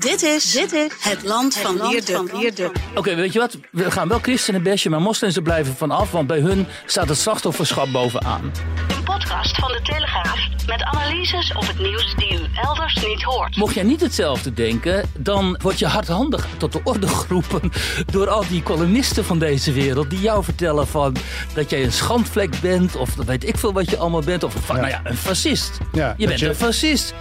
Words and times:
Dit 0.00 0.22
is, 0.22 0.52
dit 0.52 0.72
is 0.72 0.90
het 1.00 1.22
land 1.24 1.56
van 1.56 1.88
Wierde. 1.90 2.70
Oké, 2.94 3.14
weet 3.14 3.32
je 3.32 3.38
wat? 3.38 3.56
We 3.70 3.90
gaan 3.90 4.08
wel 4.08 4.18
christenen 4.18 4.62
bestje, 4.62 4.90
maar 4.90 5.00
moslims 5.00 5.36
er 5.36 5.42
blijven 5.42 5.74
vanaf, 5.76 6.10
want 6.10 6.26
bij 6.26 6.38
hun 6.40 6.66
staat 6.86 7.08
het 7.08 7.18
slachtofferschap 7.18 7.92
bovenaan. 7.92 8.52
Een 8.88 9.02
podcast 9.04 9.56
van 9.56 9.68
de 9.72 9.80
Telegraaf 9.82 10.38
met 10.66 10.82
analyses 10.82 11.52
op 11.52 11.66
het 11.66 11.78
nieuws 11.78 12.14
die 12.16 12.32
u 12.32 12.46
elders 12.62 12.94
niet 13.06 13.22
hoort. 13.22 13.56
Mocht 13.56 13.74
jij 13.74 13.82
niet 13.82 14.00
hetzelfde 14.00 14.52
denken, 14.54 15.10
dan 15.18 15.58
word 15.62 15.78
je 15.78 15.86
hardhandig 15.86 16.46
tot 16.58 16.72
de 16.72 16.80
orde 16.84 17.08
geroepen 17.08 17.70
door 18.12 18.28
al 18.28 18.44
die 18.48 18.62
columnisten 18.62 19.24
van 19.24 19.38
deze 19.38 19.72
wereld 19.72 20.10
die 20.10 20.20
jou 20.20 20.44
vertellen 20.44 20.86
van 20.86 21.16
dat 21.54 21.70
jij 21.70 21.84
een 21.84 21.92
schandvlek 21.92 22.60
bent 22.60 22.96
of 22.96 23.14
weet 23.14 23.48
ik 23.48 23.56
veel 23.58 23.72
wat 23.72 23.90
je 23.90 23.96
allemaal 23.96 24.22
bent 24.22 24.42
of 24.44 24.54
van, 24.64 24.76
nou 24.76 24.88
ja, 24.88 25.00
een 25.04 25.16
fascist. 25.16 25.78
Ja, 25.92 26.14
je 26.16 26.26
bent 26.26 26.38
je- 26.40 26.48
een 26.48 26.54
fascist. 26.54 27.14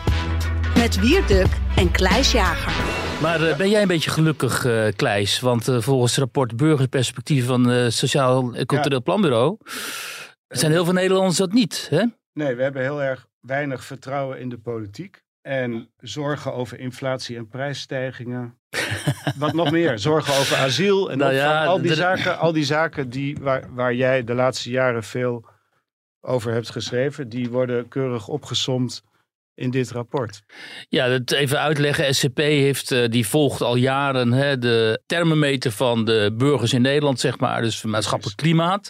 Met 0.79 0.99
Wierduk 0.99 1.47
en 1.75 1.91
Kleis 1.91 2.31
Jager. 2.31 2.73
Maar 3.21 3.43
eh, 3.43 3.57
ben 3.57 3.69
jij 3.69 3.81
een 3.81 3.87
beetje 3.87 4.09
gelukkig, 4.09 4.65
eh 4.65 4.87
Kleis? 4.95 5.39
Want 5.39 5.67
eh, 5.67 5.81
volgens 5.81 6.11
het 6.11 6.19
rapport 6.19 6.57
Burgerperspectief 6.57 7.45
van 7.45 7.67
het 7.67 7.93
Sociaal 7.93 8.53
en 8.53 8.65
Cultureel 8.65 9.01
Planbureau 9.01 9.57
zijn 10.47 10.71
heel 10.71 10.83
veel 10.83 10.93
Nederlanders 10.93 11.37
dat 11.37 11.51
niet. 11.51 11.87
Hè? 11.89 12.05
Nee, 12.33 12.55
we 12.55 12.63
hebben 12.63 12.81
heel 12.81 13.03
erg 13.03 13.27
weinig 13.39 13.83
vertrouwen 13.83 14.39
in 14.39 14.49
de 14.49 14.57
politiek. 14.57 15.23
En 15.41 15.89
zorgen 15.97 16.53
over 16.53 16.79
inflatie 16.79 17.37
en 17.37 17.47
prijsstijgingen. 17.47 18.57
Wat 19.37 19.53
nog 19.53 19.71
meer? 19.71 19.99
Zorgen 19.99 20.33
over 20.33 20.57
asiel 20.57 21.11
en 21.11 21.17
Nou 21.17 21.33
ja, 21.33 21.65
al, 21.65 21.81
die 21.81 21.93
zaken, 21.93 22.37
al 22.37 22.53
die 22.53 22.65
zaken 22.65 23.09
die, 23.09 23.37
waar, 23.41 23.73
waar 23.73 23.93
jij 23.93 24.23
de 24.23 24.33
laatste 24.33 24.69
jaren 24.69 25.03
veel 25.03 25.45
over 26.21 26.53
hebt 26.53 26.69
geschreven, 26.69 27.29
die 27.29 27.49
worden 27.49 27.87
keurig 27.87 28.27
opgesomd 28.27 29.07
in 29.59 29.69
dit 29.69 29.91
rapport. 29.91 30.41
Ja, 30.89 31.07
dat 31.07 31.31
even 31.31 31.59
uitleggen. 31.59 32.15
SCP 32.15 32.37
heeft, 32.37 32.91
eh, 32.91 33.09
die 33.09 33.27
volgt 33.27 33.61
al 33.61 33.75
jaren 33.75 34.31
hè, 34.31 34.57
de 34.57 35.01
thermometer 35.05 35.71
van 35.71 36.05
de 36.05 36.33
burgers 36.37 36.73
in 36.73 36.81
Nederland, 36.81 37.19
zeg 37.19 37.39
maar. 37.39 37.61
Dus 37.61 37.83
maatschappelijk 37.83 38.37
klimaat. 38.37 38.89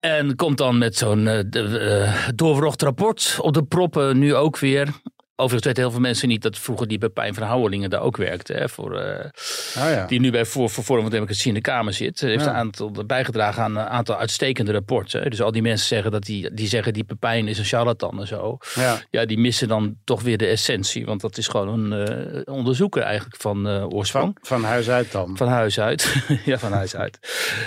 En 0.00 0.36
komt 0.36 0.58
dan 0.58 0.78
met 0.78 0.96
zo'n 0.96 1.26
eh, 1.26 1.38
de, 1.46 1.78
eh, 1.78 2.28
doorwrocht 2.34 2.82
rapport 2.82 3.36
op 3.40 3.52
de 3.52 3.64
proppen, 3.64 4.18
nu 4.18 4.34
ook 4.34 4.58
weer. 4.58 4.88
Overigens 5.36 5.64
weten 5.66 5.82
heel 5.82 5.92
veel 5.92 6.00
mensen 6.00 6.28
niet 6.28 6.42
dat 6.42 6.58
vroeger 6.58 6.86
die 6.88 6.98
Pepijn 6.98 7.34
van 7.34 7.42
Houwelingen 7.46 7.90
daar 7.90 8.00
ook 8.00 8.16
werkte. 8.16 8.52
Hè, 8.52 8.68
voor, 8.68 8.98
eh, 8.98 9.24
Ah 9.82 9.90
ja. 9.90 10.06
die 10.06 10.20
nu 10.20 10.30
bij 10.30 10.44
voor, 10.44 10.70
voor 10.70 10.84
Forum 10.84 11.02
van 11.02 11.10
Democratie 11.10 11.48
in 11.48 11.54
de 11.54 11.60
Kamer 11.60 11.92
zit. 11.92 12.20
Hij 12.20 12.30
heeft 12.30 12.44
Ja. 12.44 12.50
een 12.50 12.56
aantal, 12.56 12.92
bijgedragen 13.06 13.62
aan 13.62 13.76
een 13.76 13.86
aantal 13.86 14.16
uitstekende 14.16 14.72
rapporten. 14.72 15.22
hè. 15.22 15.28
Dus 15.30 15.42
al 15.42 15.52
die 15.52 15.62
mensen 15.62 15.86
zeggen 15.86 16.10
dat 16.10 16.22
die, 16.22 16.54
die 16.54 16.68
zeggen 16.68 16.92
die 16.92 17.04
Pepijn 17.04 17.48
is 17.48 17.58
een 17.58 17.64
charlatan 17.64 18.20
en 18.20 18.26
zo. 18.26 18.58
ja. 18.74 19.00
Ja, 19.10 19.24
die 19.24 19.38
missen 19.38 19.68
dan 19.68 19.96
toch 20.04 20.22
weer 20.22 20.36
de 20.38 20.46
essentie. 20.46 21.06
Want 21.06 21.20
dat 21.20 21.36
is 21.38 21.48
gewoon 21.48 21.92
een 21.92 22.06
eh, 22.46 22.54
onderzoeker 22.54 23.02
eigenlijk 23.02 23.36
van 23.40 23.68
eh, 23.68 23.86
oorsprong. 23.88 24.38
Van, 24.42 24.60
van 24.60 24.64
huis 24.70 24.88
uit 24.90 25.12
dan. 25.12 25.36
Van 25.36 25.48
huis 25.48 25.80
uit. 25.80 26.14
ja, 26.44 26.58
van 26.58 26.72
huis 26.72 26.96
uit. 26.96 27.18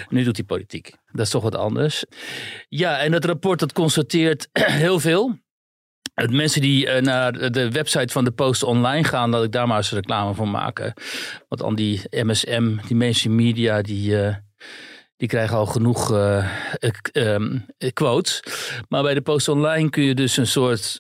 Nu 0.10 0.24
doet 0.24 0.38
hij 0.38 0.46
politiek. 0.46 0.94
Dat 1.12 1.26
is 1.26 1.32
toch 1.32 1.44
wat 1.44 1.56
anders. 1.56 2.06
Ja, 2.68 3.00
en 3.00 3.12
het 3.12 3.26
rapport 3.26 3.60
dat 3.60 3.74
constateert 3.74 4.48
heel 4.86 5.00
veel. 5.00 5.38
Het 6.22 6.32
mensen 6.32 6.62
die 6.62 6.88
eh, 6.88 7.02
naar 7.02 7.52
de 7.52 7.70
website 7.72 8.14
van 8.14 8.24
de 8.24 8.32
Post 8.32 8.64
Online 8.64 9.04
gaan, 9.04 9.32
dat 9.32 9.44
ik 9.44 9.52
daar 9.52 9.68
maar 9.68 9.78
eens 9.78 9.92
reclame 9.92 10.34
voor 10.34 10.48
maken. 10.48 10.94
Want 11.48 11.62
al 11.62 11.76
die 11.76 12.02
MSM, 12.10 12.76
die 12.88 12.96
mainstream 12.96 13.36
media, 13.36 13.82
die, 13.82 14.22
eh, 14.22 14.36
die 15.18 15.28
krijgen 15.28 15.58
al 15.58 15.66
genoeg 15.66 16.12
eh, 16.14 16.38
eh, 16.80 16.92
ehm, 17.12 17.58
eh, 17.78 17.92
quotes. 17.94 18.44
Maar 18.90 19.04
bij 19.04 19.14
de 19.14 19.22
Post 19.22 19.48
Online 19.48 19.90
kun 19.90 20.04
je 20.04 20.14
dus 20.16 20.38
een 20.38 20.48
soort 20.48 21.00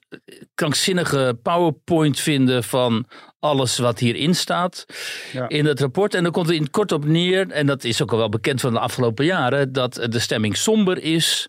krankzinnige 0.55 1.39
PowerPoint 1.43 2.19
vinden 2.19 2.63
van 2.63 3.05
alles 3.39 3.77
wat 3.77 3.99
hierin 3.99 4.35
staat 4.35 4.85
Ja. 5.31 5.47
in 5.49 5.65
het 5.65 5.79
rapport. 5.79 6.13
En 6.13 6.23
dan 6.23 6.31
komt 6.31 6.49
er 6.49 6.55
in 6.55 6.61
het 6.61 6.71
kort 6.71 6.91
op 6.91 7.05
neer, 7.05 7.49
en 7.51 7.65
dat 7.65 7.83
is 7.83 8.01
ook 8.01 8.11
al 8.11 8.17
wel 8.17 8.29
bekend 8.29 8.61
van 8.61 8.73
de 8.73 8.79
afgelopen 8.79 9.25
jaren, 9.25 9.71
dat 9.73 9.93
de 10.09 10.19
stemming 10.19 10.57
somber 10.57 11.03
is. 11.03 11.47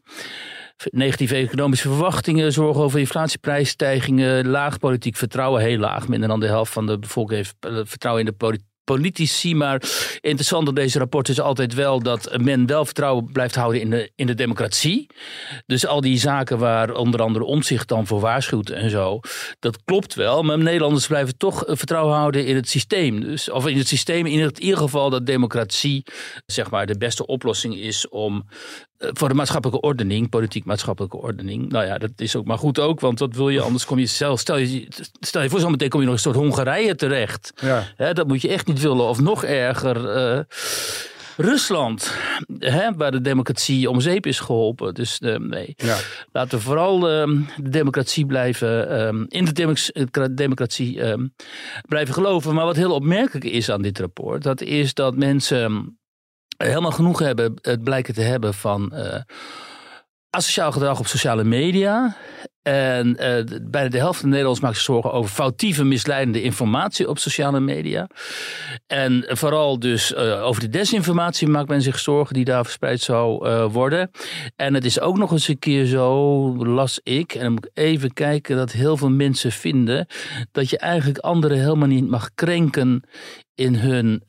Negatieve 0.91 1.35
economische 1.35 1.89
verwachtingen, 1.89 2.53
zorgen 2.53 2.83
over 2.83 2.99
inflatieprijsstijgingen, 2.99 4.47
laag 4.49 4.79
politiek 4.79 5.17
vertrouwen, 5.17 5.63
heel 5.63 5.79
laag. 5.79 6.09
Minder 6.09 6.29
dan 6.29 6.41
de 6.41 6.47
helft 6.47 6.73
van 6.73 6.87
de 6.87 6.99
bevolking 6.99 7.37
heeft 7.39 7.55
eh, 7.61 7.81
vertrouwen 7.85 8.27
in 8.27 8.35
de. 8.39 8.59
Politici, 8.85 9.55
maar 9.55 9.83
interessant 10.21 10.69
aan 10.69 10.75
deze 10.75 10.99
rapport 10.99 11.29
is 11.29 11.41
altijd 11.41 11.75
wel 11.75 12.03
dat 12.03 12.39
men 12.39 12.67
wel 12.67 12.85
vertrouwen 12.85 13.33
blijft 13.33 13.55
houden 13.55 13.81
in 13.81 13.91
de, 13.91 14.11
in 14.15 14.27
de 14.27 14.35
democratie. 14.35 15.07
Dus 15.67 15.87
al 15.87 16.01
die 16.01 16.19
zaken 16.19 16.59
waar 16.59 16.95
onder 16.95 17.23
andere 17.23 17.45
omzicht 17.45 17.89
dan 17.89 18.07
voor 18.07 18.21
waarschuwt 18.21 18.71
en 18.71 18.91
zo, 18.91 19.21
dat 19.59 19.85
klopt 19.85 20.15
wel. 20.15 20.43
Maar 20.43 20.59
Nederlanders 20.59 21.07
blijven 21.07 21.37
toch 21.37 21.65
eh, 21.65 21.77
vertrouwen 21.77 22.15
houden 22.17 22.47
in 22.47 22.57
het 22.57 22.69
systeem. 22.69 23.21
Dus, 23.21 23.51
of 23.51 23.67
in 23.67 23.79
het 23.79 23.89
systeem, 23.89 24.27
in 24.27 24.41
het- 24.41 24.59
in 24.59 24.65
ieder 24.65 24.79
geval 24.81 25.11
dat 25.11 25.27
democratie 25.27 26.03
zeg 26.47 26.71
maar, 26.71 26.87
de 26.87 26.99
beste 26.99 27.27
oplossing 27.27 27.77
is 27.77 28.09
om 28.09 28.45
voor 28.99 29.29
de 29.29 29.35
maatschappelijke 29.35 29.81
ordening, 29.87 30.29
politiek-maatschappelijke 30.29 31.17
ordening. 31.17 31.69
Nou 31.69 31.85
ja, 31.87 31.99
dat 31.99 32.11
is 32.17 32.37
ook 32.37 32.45
maar 32.47 32.59
goed 32.59 32.79
ook, 32.79 33.01
want 33.01 33.19
wat 33.19 33.35
wil 33.35 33.49
je? 33.49 33.61
Anders 33.61 33.85
kom 33.87 33.99
je 33.99 34.07
zelf, 34.07 34.41
stel 34.41 34.57
je, 34.57 34.87
stel 35.21 35.43
je 35.43 35.49
voor, 35.49 35.61
zo 35.61 35.69
meteen 35.69 35.89
kom 35.89 36.01
je 36.01 36.07
nog 36.07 36.15
een 36.15 36.21
soort 36.21 36.37
Hongarije 36.37 36.95
terecht. 36.95 37.53
Ja. 37.97 38.13
Dat 38.13 38.27
moet 38.29 38.43
je 38.43 38.49
echt 38.49 38.67
niet 38.67 38.81
willen. 38.81 39.05
Of 39.09 39.21
nog 39.21 39.45
erger, 39.45 40.09
eh, 40.11 40.41
Rusland, 41.37 42.15
hè, 42.59 42.93
waar 42.97 43.11
de 43.11 43.21
democratie 43.21 43.91
om 43.91 44.01
zeep 44.01 44.27
is 44.27 44.41
geholpen. 44.41 44.95
Dus 44.95 45.19
eh, 45.19 45.37
nee, 45.37 45.73
Ja. 45.77 45.97
laten 46.33 46.59
we 46.59 46.65
vooral 46.65 47.09
eh, 47.11 47.29
de 47.57 47.69
democratie 47.69 48.27
blijven, 48.27 48.91
eh, 48.91 49.25
in 49.29 49.45
de 49.45 49.53
democ- 49.53 49.89
eh, 49.93 50.25
democratie 50.31 51.03
eh, 51.03 51.19
blijven 51.89 52.15
geloven. 52.15 52.55
Maar 52.55 52.65
wat 52.65 52.77
heel 52.77 52.93
opmerkelijk 52.95 53.45
is 53.45 53.71
aan 53.71 53.83
dit 53.83 53.99
rapport, 53.99 54.43
dat 54.43 54.61
is 54.61 54.95
dat 54.95 55.17
mensen 55.17 55.98
helemaal 56.59 56.91
genoeg 56.91 57.19
hebben, 57.19 57.55
het 57.63 57.83
blijken 57.83 58.15
te 58.15 58.21
hebben 58.21 58.55
van 58.55 58.93
eh, 58.93 59.21
asociaal 60.31 60.73
gedrag 60.73 60.99
op 60.99 61.07
sociale 61.07 61.45
media. 61.45 62.17
En 62.63 63.17
eh, 63.17 63.45
bijna 63.63 63.89
de 63.89 63.99
helft 63.99 64.21
van 64.21 64.29
de 64.29 64.37
Nederlanders 64.37 64.61
maakt 64.61 64.77
zich 64.77 64.85
zorgen 64.85 65.13
over 65.13 65.31
foutieve, 65.31 65.85
misleidende 65.85 66.43
informatie 66.43 67.09
op 67.09 67.19
sociale 67.19 67.61
media. 67.61 68.07
En 68.87 69.25
vooral 69.29 69.79
dus 69.79 70.15
eh, 70.15 70.45
over 70.45 70.61
de 70.61 70.69
desinformatie 70.69 71.49
maakt 71.49 71.69
men 71.69 71.83
zich 71.83 71.99
zorgen 71.99 72.35
die 72.35 72.45
daar 72.45 72.65
verspreid 72.65 73.01
zou 73.01 73.49
worden. 73.69 74.11
En 74.57 74.75
het 74.75 74.85
is 74.85 75.01
ook 75.01 75.19
nog 75.19 75.33
eens 75.33 75.49
een 75.49 75.59
keer 75.59 75.85
zo, 75.87 76.57
las 76.57 77.01
ik, 77.03 77.35
en 77.35 77.43
dan 77.43 77.53
moet 77.53 77.67
ik 77.67 77.71
even 77.75 78.13
kijken, 78.13 78.57
dat 78.57 78.73
heel 78.73 78.97
veel 78.97 79.11
mensen 79.11 79.53
vinden 79.53 80.07
dat 80.53 80.71
je 80.71 80.79
eigenlijk 80.79 81.19
anderen 81.19 81.59
helemaal 81.59 81.89
niet 81.89 82.09
mag 82.09 82.31
krenken 82.35 83.03
in 83.55 83.75
hun 83.75 84.23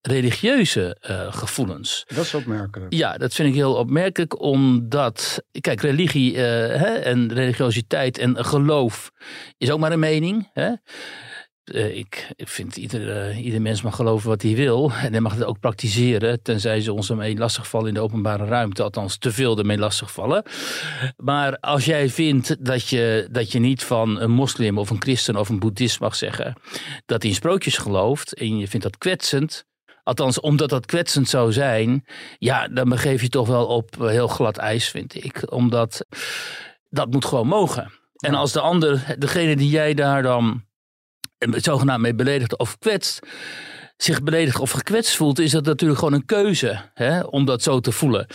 religieuze 0.00 0.96
eh, 1.00 1.32
gevoelens. 1.32 2.04
Dat 2.06 2.24
is 2.24 2.34
opmerkelijk. 2.34 2.92
Ja, 2.92 3.16
dat 3.16 3.34
vind 3.34 3.48
ik 3.48 3.54
heel 3.54 3.74
opmerkelijk, 3.74 4.40
omdat, 4.40 5.42
kijk, 5.60 5.80
religie 5.80 6.36
eh, 6.36 6.80
hè, 6.80 6.94
en 6.94 7.32
religiositeit 7.32 8.18
en 8.18 8.44
geloof 8.44 9.10
is 9.58 9.70
ook 9.70 9.80
maar 9.80 9.92
een 9.92 9.98
mening. 9.98 10.50
Hè? 10.52 10.72
Eh, 11.72 11.96
ik 11.96 12.32
vind 12.36 12.76
ieder, 12.76 13.36
ieder 13.36 13.62
mens 13.62 13.82
mag 13.82 13.96
geloven 13.96 14.28
wat 14.28 14.42
hij 14.42 14.54
wil. 14.54 14.92
En 14.92 15.12
hij 15.12 15.20
mag 15.20 15.34
het 15.34 15.44
ook 15.44 15.60
praktiseren, 15.60 16.42
tenzij 16.42 16.80
ze 16.80 16.92
ons 16.92 17.10
ermee 17.10 17.36
lastigvallen 17.36 17.88
in 17.88 17.94
de 17.94 18.00
openbare 18.00 18.44
ruimte. 18.44 18.82
Althans, 18.82 19.18
te 19.18 19.32
veel 19.32 19.58
ermee 19.58 19.78
lastigvallen. 19.78 20.42
Maar 21.16 21.58
als 21.58 21.84
jij 21.84 22.08
vindt 22.08 22.64
dat 22.64 22.88
je, 22.88 23.28
dat 23.30 23.52
je 23.52 23.58
niet 23.58 23.84
van 23.84 24.20
een 24.20 24.30
moslim 24.30 24.78
of 24.78 24.90
een 24.90 25.02
christen 25.02 25.36
of 25.36 25.48
een 25.48 25.58
boeddhist 25.58 26.00
mag 26.00 26.14
zeggen 26.14 26.56
dat 27.06 27.22
hij 27.22 27.30
in 27.30 27.36
sprookjes 27.36 27.78
gelooft 27.78 28.34
en 28.34 28.58
je 28.58 28.68
vindt 28.68 28.86
dat 28.86 28.98
kwetsend. 28.98 29.66
Althans, 30.08 30.40
omdat 30.40 30.68
dat 30.68 30.86
kwetsend 30.86 31.28
zou 31.28 31.52
zijn, 31.52 32.04
ja, 32.38 32.68
dan 32.68 32.88
begeef 32.88 33.22
je 33.22 33.28
toch 33.28 33.46
wel 33.48 33.66
op 33.66 34.02
eh, 34.02 34.08
heel 34.08 34.28
glad 34.28 34.56
ijs, 34.56 34.88
vind 34.88 35.24
ik. 35.24 35.52
Omdat 35.52 36.06
dat 36.88 37.10
moet 37.10 37.24
gewoon 37.24 37.46
mogen. 37.46 37.92
En 38.16 38.34
als 38.34 38.52
de 38.52 38.60
ander, 38.60 39.14
degene 39.18 39.56
die 39.56 39.70
jij 39.70 39.94
daar 39.94 40.22
dan 40.22 40.64
eh, 41.38 41.52
zogenaamd 41.56 42.02
mee 42.02 42.14
beledigt 42.14 42.58
of 42.58 42.78
kwetst, 42.78 43.26
zich 43.96 44.22
beledigd 44.22 44.60
of 44.60 44.70
gekwetst 44.70 45.16
voelt, 45.16 45.38
is 45.38 45.50
dat 45.50 45.64
natuurlijk 45.64 45.98
gewoon 45.98 46.14
een 46.14 46.26
keuze 46.26 46.90
hè, 46.94 47.20
om 47.20 47.44
dat 47.44 47.62
zo 47.62 47.80
te 47.80 47.92
voelen. 47.92 48.26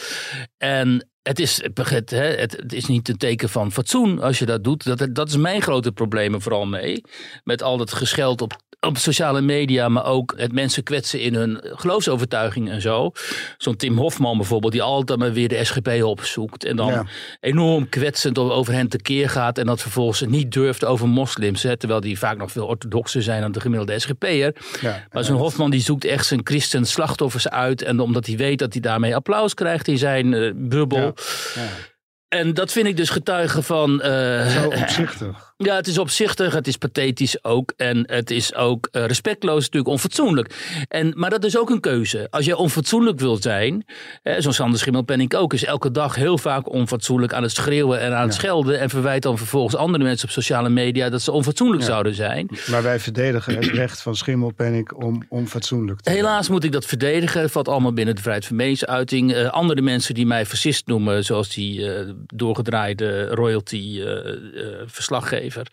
En 0.58 1.10
het 1.24 1.40
is, 1.40 1.64
het, 1.64 2.10
het, 2.10 2.52
het 2.52 2.74
is 2.74 2.86
niet 2.86 3.10
een 3.10 3.18
teken 3.18 3.50
van 3.50 3.72
fatsoen 3.72 4.22
als 4.22 4.40
je 4.40 4.46
dat 4.46 4.64
doet. 4.64 4.84
Dat, 4.98 5.08
dat 5.16 5.30
is 5.30 5.38
mijn 5.38 5.62
grote 5.62 5.92
probleem 5.92 6.42
vooral 6.42 6.66
mee. 6.66 7.04
Met 7.44 7.64
al 7.64 7.78
dat 7.78 7.94
gescheld 7.94 8.42
op, 8.42 8.54
op 8.80 8.98
sociale 8.98 9.42
media, 9.42 9.90
maar 9.90 10.06
ook 10.06 10.34
het 10.38 10.52
mensen 10.54 10.84
kwetsen 10.84 11.22
in 11.22 11.36
hun 11.36 11.60
geloofsovertuiging 11.62 12.70
en 12.70 12.82
zo. 12.82 13.12
Zo'n 13.58 13.76
Tim 13.76 13.98
Hofman 13.98 14.38
bijvoorbeeld, 14.38 14.72
die 14.72 14.82
altijd 14.82 15.20
maar 15.20 15.34
weer 15.34 15.48
de 15.48 15.64
SGP 15.64 16.04
opzoekt. 16.04 16.66
En 16.66 16.76
dan 16.76 16.88
Ja. 16.88 17.06
enorm 17.40 17.90
kwetsend 17.90 18.38
over 18.38 18.74
hen 18.74 18.88
tekeer 18.88 19.30
gaat. 19.30 19.58
En 19.58 19.66
dat 19.66 19.82
vervolgens 19.82 20.22
niet 20.22 20.52
durft 20.52 20.86
over 20.86 21.08
moslims. 21.08 21.64
Hè, 21.64 21.78
terwijl 21.78 22.02
die 22.02 22.18
vaak 22.20 22.38
nog 22.38 22.52
veel 22.52 22.66
orthodoxer 22.66 23.22
zijn 23.24 23.42
dan 23.42 23.52
de 23.52 23.60
gemiddelde 23.60 24.00
SGP'er. 24.00 24.56
Ja. 24.82 25.08
Maar 25.12 25.24
zo'n 25.24 25.38
Hofman 25.38 25.72
die 25.72 25.82
zoekt 25.82 26.06
echt 26.06 26.26
zijn 26.26 26.42
christen 26.44 26.86
slachtoffers 26.86 27.50
uit. 27.50 27.82
En 27.82 28.00
omdat 28.00 28.26
hij 28.26 28.36
weet 28.38 28.60
dat 28.60 28.74
hij 28.74 28.82
daarmee 28.82 29.16
applaus 29.16 29.54
krijgt 29.54 29.88
in 29.88 29.98
zijn 29.98 30.34
eh, 30.34 30.52
bubbel. 30.56 30.98
Ja. 31.00 31.13
Ja. 31.56 31.93
En 32.34 32.54
dat 32.54 32.72
vind 32.72 32.88
ik 32.88 32.98
dus 32.98 33.10
getuige 33.10 33.62
van. 33.62 34.02
eh, 34.02 34.48
Zo 34.48 34.68
opzichtig. 34.82 35.54
ja, 35.58 35.76
het 35.76 35.88
is 35.88 35.98
opzichtig, 35.98 36.54
het 36.54 36.68
is 36.68 36.78
pathetisch 36.78 37.44
ook. 37.44 37.74
En 37.78 38.04
het 38.12 38.32
is 38.32 38.56
ook 38.56 38.88
eh, 38.92 39.06
respectloos, 39.06 39.60
natuurlijk 39.64 39.92
onfatsoenlijk. 39.92 40.56
En, 40.88 41.14
maar 41.16 41.30
dat 41.30 41.44
is 41.44 41.58
ook 41.58 41.70
een 41.70 41.80
keuze. 41.80 42.28
Als 42.30 42.46
je 42.46 42.56
onfatsoenlijk 42.58 43.20
wilt 43.20 43.44
zijn, 43.44 43.86
hè, 44.22 44.42
zoals 44.42 44.56
Sander 44.56 44.80
Schimmelpenninck 44.80 45.34
ook, 45.34 45.54
is 45.54 45.66
elke 45.66 45.92
dag 45.92 46.16
heel 46.16 46.38
vaak 46.38 46.70
onfatsoenlijk 46.74 47.34
aan 47.34 47.44
het 47.44 47.52
schreeuwen 47.52 48.00
en 48.00 48.16
aan 48.16 48.24
het 48.26 48.34
schelden. 48.34 48.80
En 48.80 48.90
verwijt 48.90 49.22
dan 49.22 49.38
vervolgens 49.38 49.76
andere 49.76 50.04
mensen 50.04 50.28
op 50.28 50.34
sociale 50.34 50.70
media 50.70 51.10
dat 51.10 51.22
ze 51.22 51.32
onfatsoenlijk 51.32 51.84
zouden 51.84 52.16
zijn. 52.16 52.50
Maar 52.70 52.84
wij 52.84 53.00
verdedigen 53.00 53.56
het 53.56 53.66
recht 53.66 54.02
van 54.02 54.16
Schimmelpenninck 54.16 55.04
om 55.04 55.24
onfatsoenlijk 55.30 55.98
te 56.02 56.10
zijn. 56.12 56.24
Helaas 56.24 56.50
moet 56.50 56.64
ik 56.64 56.72
dat 56.72 56.86
verdedigen. 56.86 57.42
Het 57.42 57.52
valt 57.52 57.68
allemaal 57.68 57.94
binnen 57.94 58.16
de 58.16 58.22
vrijheid 58.22 58.46
van 58.46 58.56
meningsuiting. 58.56 59.34
Eh, 59.34 59.50
andere 59.50 59.82
mensen 59.82 60.14
die 60.14 60.26
mij 60.26 60.46
fascist 60.46 60.88
noemen, 60.88 61.24
zoals 61.26 61.50
die 61.50 61.92
eh, 61.94 62.10
doorgedraaide 62.26 63.28
royalty-verslaggever. 63.28 65.68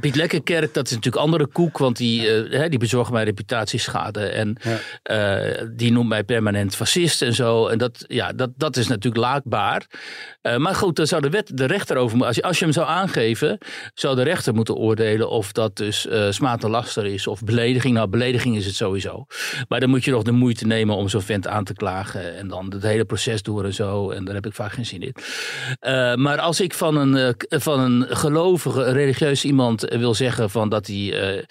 Piet 0.00 0.14
Lekkerkerk, 0.14 0.74
dat 0.74 0.86
is 0.86 0.92
natuurlijk 0.92 1.24
andere 1.24 1.46
koek, 1.46 1.78
want 1.78 1.96
die, 1.96 2.28
eh, 2.28 2.58
hè, 2.58 2.68
die 2.68 2.78
bezorgt 2.78 3.10
mij 3.10 3.24
reputatieschade. 3.24 4.26
En 4.26 4.56
eh, 5.02 5.62
die 5.70 5.92
noemt 5.92 6.08
mij 6.08 6.24
permanent 6.24 6.76
fascist 6.76 7.22
en 7.22 7.34
zo. 7.34 7.66
En 7.66 7.78
dat, 7.78 8.04
ja, 8.08 8.32
dat, 8.32 8.50
dat 8.56 8.76
is 8.76 8.86
natuurlijk 8.86 9.24
laakbaar. 9.24 9.86
Eh, 10.40 10.56
maar 10.56 10.74
goed, 10.74 10.96
daar 10.96 11.06
zou 11.06 11.22
de, 11.22 11.30
wet, 11.30 11.56
de 11.56 11.64
rechter 11.64 11.96
over 11.96 12.16
moeten. 12.16 12.26
Als 12.26 12.36
je, 12.36 12.42
als 12.42 12.58
je 12.58 12.64
hem 12.64 12.74
zou 12.74 12.86
aangeven, 12.86 13.58
zou 13.94 14.16
de 14.16 14.22
rechter 14.22 14.54
moeten 14.54 14.74
oordelen 14.74 15.30
of 15.30 15.52
dat 15.52 15.76
dus 15.76 16.06
eh 16.06 16.30
smaad 16.30 16.64
en 16.64 16.70
laster 16.70 17.06
is 17.06 17.26
of 17.26 17.42
belediging. 17.42 17.94
Nou, 17.94 18.08
belediging 18.08 18.56
is 18.56 18.66
het 18.66 18.74
sowieso. 18.74 19.26
Maar 19.68 19.80
dan 19.80 19.88
moet 19.88 20.04
je 20.04 20.10
nog 20.10 20.22
de 20.22 20.32
moeite 20.32 20.66
nemen 20.66 20.96
om 20.96 21.08
zo'n 21.08 21.22
vent 21.22 21.46
aan 21.46 21.64
te 21.64 21.74
klagen. 21.74 22.36
En 22.36 22.48
dan 22.48 22.72
het 22.72 22.82
hele 22.82 23.04
proces 23.04 23.42
door 23.42 23.64
en 23.64 23.74
zo. 23.74 24.10
En 24.10 24.24
daar 24.24 24.34
heb 24.34 24.46
ik 24.46 24.54
vaak 24.54 24.72
geen 24.72 24.86
zin 24.86 25.02
in. 25.02 25.14
Eh, 25.78 26.14
maar 26.14 26.38
als 26.38 26.60
ik 26.60 26.74
van 26.74 26.96
een, 26.96 27.36
k- 27.36 27.46
van 27.48 27.80
een 27.80 28.16
gelovige, 28.16 28.92
religieus 28.92 29.44
iemand 29.44 29.80
wil 29.80 30.14
zeggen 30.14 30.50
van 30.50 30.68
dat 30.68 30.86
hij 30.86 31.44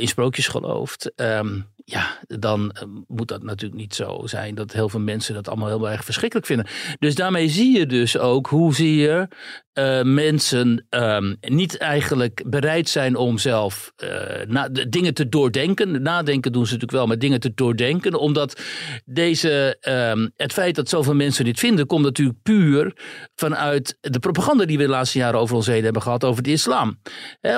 in 0.00 0.08
sprookjes 0.08 0.46
gelooft. 0.48 1.12
ehm, 1.14 1.60
ja, 1.84 2.18
dan 2.26 2.70
eh, 2.70 2.82
moet 3.06 3.28
dat 3.28 3.42
natuurlijk 3.42 3.80
niet 3.80 3.94
zo 3.94 4.22
zijn 4.24 4.54
dat 4.54 4.72
heel 4.72 4.88
veel 4.88 5.00
mensen 5.00 5.34
dat 5.34 5.48
allemaal 5.48 5.68
heel 5.68 5.90
erg 5.90 6.04
verschrikkelijk 6.04 6.46
vinden. 6.46 6.66
Dus 6.98 7.14
daarmee 7.14 7.48
zie 7.48 7.78
je 7.78 7.86
dus 7.86 8.18
ook 8.18 8.46
hoe 8.46 8.74
zie 8.74 8.96
je 8.96 9.28
eh, 9.72 10.02
mensen 10.02 10.86
ehm, 10.88 11.34
niet 11.40 11.78
eigenlijk 11.78 12.42
bereid 12.46 12.88
zijn 12.88 13.16
om 13.16 13.38
zelf 13.38 13.92
eh, 13.96 14.46
na, 14.46 14.68
dingen 14.68 15.14
te 15.14 15.28
doordenken. 15.28 16.02
Nadenken 16.02 16.52
doen 16.52 16.66
ze 16.66 16.72
natuurlijk 16.72 16.98
wel, 16.98 17.06
maar 17.06 17.18
dingen 17.18 17.40
te 17.40 17.52
doordenken. 17.54 18.14
Omdat 18.14 18.60
deze, 19.04 19.76
ehm, 19.80 20.28
het 20.36 20.52
feit 20.52 20.74
dat 20.74 20.88
zoveel 20.88 21.14
mensen 21.14 21.44
dit 21.44 21.58
vinden, 21.58 21.86
komt 21.86 22.04
natuurlijk 22.04 22.42
puur 22.42 22.96
vanuit 23.34 23.98
de 24.00 24.18
propaganda 24.18 24.64
die 24.64 24.78
we 24.78 24.84
de 24.84 24.90
laatste 24.90 25.18
jaren 25.18 25.40
over 25.40 25.56
ons 25.56 25.66
heen 25.66 25.84
hebben 25.84 26.02
gehad 26.02 26.24
over 26.24 26.42
de 26.42 26.50
islam. 26.50 27.00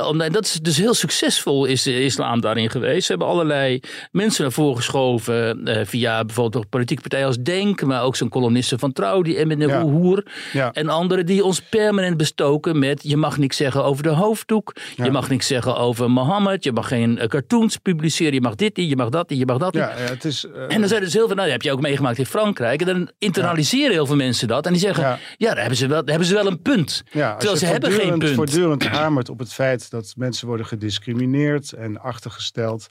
Omdat, 0.09 0.33
dat 0.33 0.45
is 0.45 0.53
dus 0.53 0.77
heel 0.77 0.95
succesvol 0.95 1.65
is 1.65 1.83
de 1.83 2.05
islam 2.05 2.41
daarin 2.41 2.71
geweest. 2.71 3.07
Ze 3.07 3.11
hebben 3.11 3.29
allerlei 3.29 3.81
mensen 4.15 4.43
naar 4.43 4.53
voren 4.53 4.77
geschoven 4.77 5.67
eh, 5.67 5.87
via 5.87 6.25
bijvoorbeeld 6.25 6.69
politieke 6.69 7.03
partijen 7.03 7.27
als 7.27 7.37
Denk, 7.39 7.83
maar 7.85 8.03
ook 8.03 8.17
zo'n 8.17 8.29
columnisten 8.29 8.79
van 8.79 8.93
Trouw, 8.93 9.23
die 9.23 9.37
Emine 9.37 9.67
Ja. 9.67 9.83
Hoer 9.83 10.27
Ja. 10.53 10.73
en 10.73 10.89
anderen 10.89 11.27
die 11.27 11.45
ons 11.45 11.61
permanent 11.61 12.17
bestoken 12.17 12.79
met 12.79 13.01
je 13.03 13.17
mag 13.17 13.39
niks 13.39 13.57
zeggen 13.57 13.85
over 13.85 14.03
de 14.03 14.09
hoofddoek, 14.09 14.73
Ja. 14.97 15.05
je 15.05 15.11
mag 15.11 15.29
niks 15.29 15.47
zeggen 15.47 15.77
over 15.77 16.11
Mohammed, 16.11 16.65
je 16.65 16.73
mag 16.73 16.89
geen 16.89 17.19
eh, 17.19 17.29
cartoons 17.29 17.77
publiceren, 17.77 18.33
je 18.35 18.41
mag 18.41 18.55
dit 18.55 18.77
niet, 18.77 18.89
je 18.89 18.97
mag 18.97 19.09
dat 19.09 19.29
niet, 19.31 19.39
je 19.39 19.47
mag 19.47 19.59
dat 19.59 19.73
niet. 19.75 19.83
Ja, 19.83 19.89
ja, 19.91 19.97
het 19.97 20.25
is... 20.25 20.45
eh, 20.55 20.63
En 20.63 20.79
dan 20.81 20.89
zijn 20.89 21.01
er 21.01 21.07
dus 21.07 21.13
heel 21.15 21.27
veel, 21.27 21.35
nou, 21.37 21.49
dat 21.49 21.57
heb 21.57 21.63
je 21.63 21.73
ook 21.73 21.81
meegemaakt 21.81 22.19
in 22.19 22.27
Frankrijk. 22.27 22.81
En 22.81 22.87
dan 22.87 23.11
internaliseren 23.19 23.93
heel 23.93 24.07
veel 24.07 24.17
mensen 24.17 24.49
dat. 24.49 24.67
En 24.67 24.73
die 24.73 24.81
zeggen, 24.81 25.03
ja, 25.37 25.49
daar, 25.49 25.59
hebben 25.59 25.77
ze 25.77 25.87
wel, 25.87 26.03
hebben 26.05 26.27
ze 26.27 26.35
wel 26.35 26.47
een 26.47 26.63
punt. 26.63 27.03
Terwijl 27.11 27.57
ze 27.57 27.67
hebben 27.67 27.93
geen 27.93 28.19
punt. 28.19 28.35
voortdurend 28.35 28.87
hamert 28.87 29.29
op 29.29 29.39
het 29.39 29.53
feit 29.53 29.91
dat 29.91 30.13
mensen 30.17 30.47
worden 30.47 30.67
gediscrimineerd 30.67 31.73
en 31.73 32.01
achtergesteld. 32.01 32.87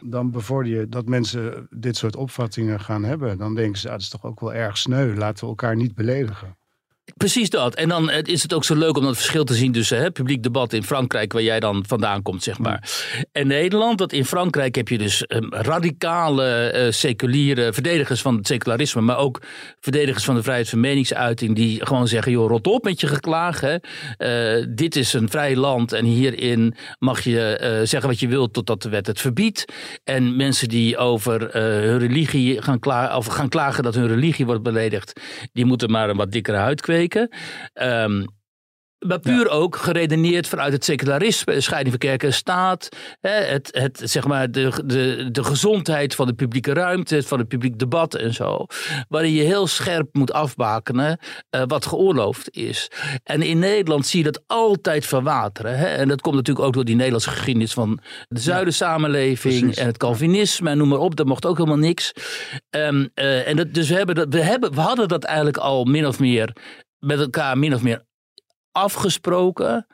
Dan 0.00 0.30
bevorder 0.30 0.72
je 0.72 0.88
dat 0.88 1.08
mensen 1.08 1.66
dit 1.70 1.96
soort 1.96 2.16
opvattingen 2.16 2.80
gaan 2.80 3.04
hebben. 3.04 3.38
Dan 3.38 3.54
denken 3.54 3.80
ze, 3.80 3.86
ah, 3.86 3.92
dat 3.92 4.02
is 4.02 4.08
toch 4.08 4.24
ook 4.24 4.40
wel 4.40 4.54
erg 4.54 4.78
sneu. 4.78 5.14
Laten 5.14 5.44
we 5.44 5.50
elkaar 5.50 5.76
niet 5.76 5.94
beledigen. 5.94 6.56
Precies 7.16 7.50
dat. 7.50 7.74
En 7.74 7.88
dan 7.88 8.10
is 8.10 8.42
het 8.42 8.54
ook 8.54 8.64
zo 8.64 8.74
leuk 8.74 8.96
om 8.96 9.04
dat 9.04 9.16
verschil 9.16 9.44
te 9.44 9.54
zien 9.54 9.72
tussen 9.72 9.98
hè, 9.98 10.10
publiek 10.10 10.42
debat 10.42 10.72
in 10.72 10.82
Frankrijk, 10.82 11.32
waar 11.32 11.42
jij 11.42 11.60
dan 11.60 11.84
vandaan 11.86 12.22
komt, 12.22 12.42
zeg 12.42 12.58
maar. 12.58 12.90
En 13.32 13.46
Nederland, 13.46 13.98
dat 13.98 14.12
in 14.12 14.24
Frankrijk 14.24 14.74
heb 14.74 14.88
je 14.88 14.98
dus 14.98 15.26
eh, 15.26 15.38
radicale, 15.50 16.46
eh, 16.46 16.92
seculiere 16.92 17.72
verdedigers 17.72 18.22
van 18.22 18.36
het 18.36 18.46
secularisme, 18.46 19.00
maar 19.00 19.18
ook 19.18 19.42
verdedigers 19.80 20.24
van 20.24 20.34
de 20.34 20.42
vrijheid 20.42 20.68
van 20.68 20.80
meningsuiting, 20.80 21.56
die 21.56 21.86
gewoon 21.86 22.08
zeggen, 22.08 22.32
joh, 22.32 22.48
rot 22.48 22.66
op 22.66 22.84
met 22.84 23.00
je 23.00 23.06
geklaag. 23.06 23.60
Hè. 23.60 23.76
Eh, 24.16 24.66
dit 24.68 24.96
is 24.96 25.12
een 25.12 25.28
vrij 25.28 25.56
land 25.56 25.92
en 25.92 26.04
hierin 26.04 26.74
mag 26.98 27.20
je 27.20 27.56
eh, 27.56 27.70
zeggen 27.86 28.08
wat 28.08 28.20
je 28.20 28.28
wilt 28.28 28.52
totdat 28.52 28.82
de 28.82 28.88
wet 28.88 29.06
het 29.06 29.20
verbiedt. 29.20 29.64
En 30.04 30.36
mensen 30.36 30.68
die 30.68 30.96
over 30.96 31.56
hun 31.56 31.98
religie 31.98 32.62
gaan, 32.62 32.78
kla 32.78 33.16
of 33.16 33.26
gaan 33.26 33.48
klagen 33.48 33.82
dat 33.82 33.94
hun 33.94 34.08
religie 34.08 34.46
wordt 34.46 34.62
beledigd, 34.62 35.20
die 35.52 35.64
moeten 35.64 35.90
maar 35.90 36.10
een 36.10 36.16
wat 36.16 36.32
dikkere 36.32 36.56
huid 36.56 36.80
kweken. 36.80 36.91
Ehm, 37.72 38.24
maar 39.06 39.20
puur 39.20 39.48
ook 39.48 39.76
geredeneerd 39.76 40.48
vanuit 40.48 40.72
het 40.72 40.84
secularisme, 40.84 41.60
scheiding 41.60 41.90
van 41.90 42.08
kerk 42.08 42.22
en 42.22 42.32
staat, 42.32 42.88
het, 43.20 43.68
het, 43.70 44.00
zeg 44.04 44.26
maar 44.26 44.50
de, 44.50 44.82
de, 44.84 45.28
de 45.30 45.44
gezondheid 45.44 46.14
van 46.14 46.26
de 46.26 46.32
publieke 46.32 46.72
ruimte, 46.72 47.22
van 47.22 47.38
het 47.38 47.48
publiek 47.48 47.78
debat 47.78 48.14
en 48.14 48.34
zo. 48.34 48.66
Waarin 49.08 49.32
je 49.32 49.42
heel 49.42 49.66
scherp 49.66 50.08
moet 50.12 50.32
afbakenen 50.32 51.18
eh, 51.50 51.62
wat 51.66 51.86
geoorloofd 51.86 52.56
is. 52.56 52.90
En 53.24 53.42
in 53.42 53.58
Nederland 53.58 54.06
zie 54.06 54.24
je 54.24 54.30
dat 54.30 54.42
altijd 54.46 55.06
verwateren. 55.06 55.78
Hè? 55.78 55.86
En 55.86 56.08
dat 56.08 56.20
komt 56.20 56.36
natuurlijk 56.36 56.66
ook 56.66 56.74
door 56.74 56.84
die 56.84 56.94
Nederlandse 56.96 57.30
geschiedenis 57.30 57.72
van 57.72 58.00
de 58.28 58.40
zuidensamenleving 58.40 59.60
precies. 59.60 59.78
en 59.78 59.86
het 59.86 59.96
Calvinisme 59.96 60.70
en 60.70 60.78
noem 60.78 60.88
maar 60.88 60.98
op. 60.98 61.16
Dat 61.16 61.26
mocht 61.26 61.46
ook 61.46 61.56
helemaal 61.56 61.78
niks. 61.78 62.12
Ehm, 62.70 63.06
eh, 63.14 63.48
en 63.48 63.56
dat, 63.56 63.74
dus 63.74 63.88
we, 63.88 63.94
hebben 63.94 64.14
dat, 64.14 64.26
we, 64.28 64.42
hebben, 64.42 64.74
we 64.74 64.80
hadden 64.80 65.08
dat 65.08 65.24
eigenlijk 65.24 65.56
al 65.56 65.84
min 65.84 66.06
of 66.06 66.18
meer 66.18 66.52
met 67.06 67.18
elkaar 67.18 67.58
min 67.58 67.74
of 67.74 67.82
meer 67.82 68.04
afgesproken. 68.72 69.86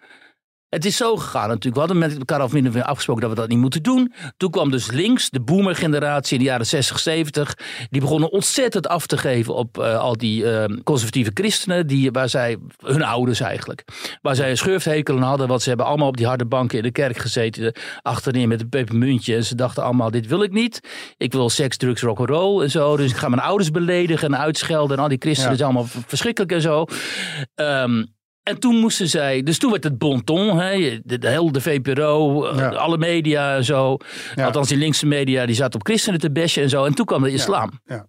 Het 0.68 0.84
is 0.84 0.96
zo 0.96 1.16
gegaan 1.16 1.48
natuurlijk. 1.48 1.74
We 1.74 1.80
hadden 1.80 1.98
met 1.98 2.18
elkaar 2.18 2.40
al 2.40 2.48
min 2.52 2.66
of 2.68 2.74
meer 2.74 2.82
afgesproken 2.82 3.22
dat 3.22 3.30
we 3.30 3.36
dat 3.36 3.48
niet 3.48 3.58
moeten 3.58 3.82
doen. 3.82 4.12
Toen 4.36 4.50
kwam 4.50 4.70
dus 4.70 4.90
links, 4.90 5.30
de 5.30 5.40
boomergeneratie 5.40 6.32
in 6.38 6.42
de 6.42 6.48
jaren 6.50 6.66
60, 6.66 6.98
70. 6.98 7.54
Die 7.90 8.00
begonnen 8.00 8.32
ontzettend 8.32 8.88
af 8.88 9.06
te 9.06 9.16
geven 9.18 9.54
op 9.54 9.78
eh, 9.78 9.98
al 9.98 10.16
die 10.16 10.50
eh, 10.50 10.76
conservatieve 10.84 11.30
christenen. 11.34 11.86
Die, 11.86 12.10
waar 12.10 12.28
zij, 12.28 12.56
hun 12.84 13.02
ouders 13.02 13.40
eigenlijk. 13.40 13.84
Waar 14.22 14.34
zij 14.34 14.50
een 14.50 14.56
schurfthekel 14.56 15.16
aan 15.16 15.22
hadden. 15.22 15.48
Want 15.48 15.62
ze 15.62 15.68
hebben 15.68 15.86
allemaal 15.86 16.08
op 16.08 16.16
die 16.16 16.26
harde 16.26 16.46
banken 16.46 16.78
in 16.78 16.84
de 16.84 16.90
kerk 16.92 17.16
gezeten. 17.16 17.74
Achterin 18.02 18.48
met 18.48 18.60
een 18.60 18.68
pepermuntje. 18.68 19.34
En 19.36 19.44
ze 19.44 19.54
dachten 19.54 19.82
allemaal, 19.82 20.10
dit 20.10 20.26
wil 20.26 20.42
ik 20.42 20.52
niet. 20.52 20.80
Ik 21.16 21.32
wil 21.32 21.50
seks, 21.50 21.76
drugs, 21.76 22.02
rock'n'roll 22.02 22.62
en 22.62 22.70
zo. 22.70 22.96
Dus 22.96 23.10
ik 23.10 23.16
ga 23.16 23.28
mijn 23.28 23.42
ouders 23.42 23.70
beledigen 23.70 24.32
en 24.34 24.38
uitschelden. 24.40 24.96
En 24.96 25.02
al 25.02 25.08
die 25.08 25.18
christenen 25.20 25.50
Ja. 25.50 25.56
zijn 25.56 25.68
allemaal 25.70 25.90
verschrikkelijk 26.06 26.52
en 26.52 26.60
zo. 26.60 26.84
Ehm, 27.54 28.04
en 28.48 28.60
toen 28.60 28.76
moesten 28.76 29.08
zij, 29.08 29.42
dus 29.42 29.58
toen 29.58 29.70
werd 29.70 29.84
het 29.84 29.98
bon 29.98 30.24
ton, 30.24 30.58
hè, 30.58 30.98
de, 31.04 31.18
de 31.18 31.28
hele 31.28 31.52
de 31.52 31.60
VPRO, 31.60 32.46
eh, 32.46 32.58
Ja. 32.58 32.68
alle 32.68 32.98
media 32.98 33.56
en 33.56 33.64
zo. 33.64 33.96
Ja. 34.34 34.44
Althans, 34.44 34.68
die 34.68 34.78
linkse 34.78 35.06
media, 35.06 35.46
die 35.46 35.54
zaten 35.54 35.80
op 35.80 35.86
christenen 35.86 36.20
te 36.20 36.30
bashen 36.30 36.62
en 36.62 36.68
zo. 36.68 36.84
En 36.84 36.94
toen 36.94 37.06
kwam 37.06 37.22
de 37.22 37.32
islam. 37.32 37.70
Ja. 37.86 38.06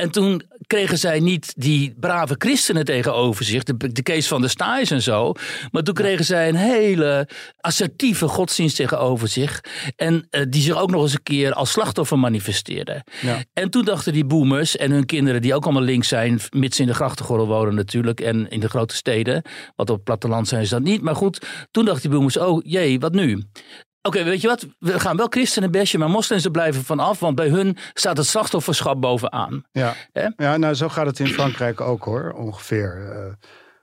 En 0.00 0.10
toen 0.10 0.42
kregen 0.66 0.98
zij 0.98 1.20
niet 1.20 1.52
die 1.56 1.94
brave 2.00 2.34
christenen 2.38 2.84
tegenover 2.84 3.44
zich, 3.44 3.62
de, 3.62 3.92
de 3.92 4.02
Kees 4.02 4.28
van 4.28 4.40
der 4.40 4.50
Staaijs 4.50 4.90
en 4.90 5.02
zo. 5.02 5.32
Maar 5.70 5.82
toen 5.82 5.94
kregen 5.94 6.24
zij 6.24 6.48
een 6.48 6.54
hele 6.54 7.28
assertieve 7.60 8.28
godsdienst 8.28 8.76
tegenover 8.76 9.28
zich. 9.28 9.60
En 9.96 10.26
eh, 10.30 10.42
die 10.48 10.62
zich 10.62 10.76
ook 10.76 10.90
nog 10.90 11.02
eens 11.02 11.12
een 11.12 11.22
keer 11.22 11.52
als 11.52 11.70
slachtoffer 11.70 12.18
manifesteerde. 12.18 13.04
Ja. 13.20 13.38
En 13.52 13.70
toen 13.70 13.84
dachten 13.84 14.12
die 14.12 14.24
boomers 14.24 14.76
en 14.76 14.90
hun 14.90 15.06
kinderen, 15.06 15.42
die 15.42 15.54
ook 15.54 15.64
allemaal 15.64 15.82
links 15.82 16.08
zijn, 16.08 16.40
mits 16.50 16.80
in 16.80 16.86
de 16.86 16.94
grachtengordel 16.94 17.46
wonen 17.46 17.74
natuurlijk 17.74 18.20
en 18.20 18.48
in 18.48 18.60
de 18.60 18.68
grote 18.68 18.94
steden. 18.94 19.42
Want 19.76 19.90
op 19.90 19.96
het 19.96 20.04
platteland 20.04 20.48
zijn 20.48 20.66
ze 20.66 20.74
dat 20.74 20.82
niet. 20.82 21.02
Maar 21.02 21.16
goed, 21.16 21.46
toen 21.70 21.84
dachten 21.84 22.02
die 22.02 22.18
boomers, 22.18 22.36
oh 22.36 22.60
jee, 22.64 22.98
wat 23.00 23.12
nu? 23.12 23.42
Oké, 24.02 24.24
weet 24.24 24.40
je 24.40 24.48
wat? 24.48 24.66
We 24.78 25.00
gaan 25.00 25.16
wel 25.16 25.26
christenen 25.26 25.70
bestje, 25.70 25.98
maar 25.98 26.10
moslims 26.10 26.44
er 26.44 26.50
blijven 26.50 26.84
vanaf. 26.84 27.20
Want 27.20 27.34
bij 27.34 27.48
hun 27.48 27.76
staat 27.94 28.16
het 28.16 28.26
slachtofferschap 28.26 29.00
bovenaan. 29.00 29.64
Ja. 29.72 29.94
Ja, 30.36 30.56
nou 30.56 30.74
zo 30.74 30.88
gaat 30.88 31.06
het 31.06 31.18
in 31.18 31.26
Frankrijk 31.26 31.80
ook 31.80 32.04
hoor, 32.04 32.32
ongeveer. 32.36 33.10
Eh, 33.10 33.32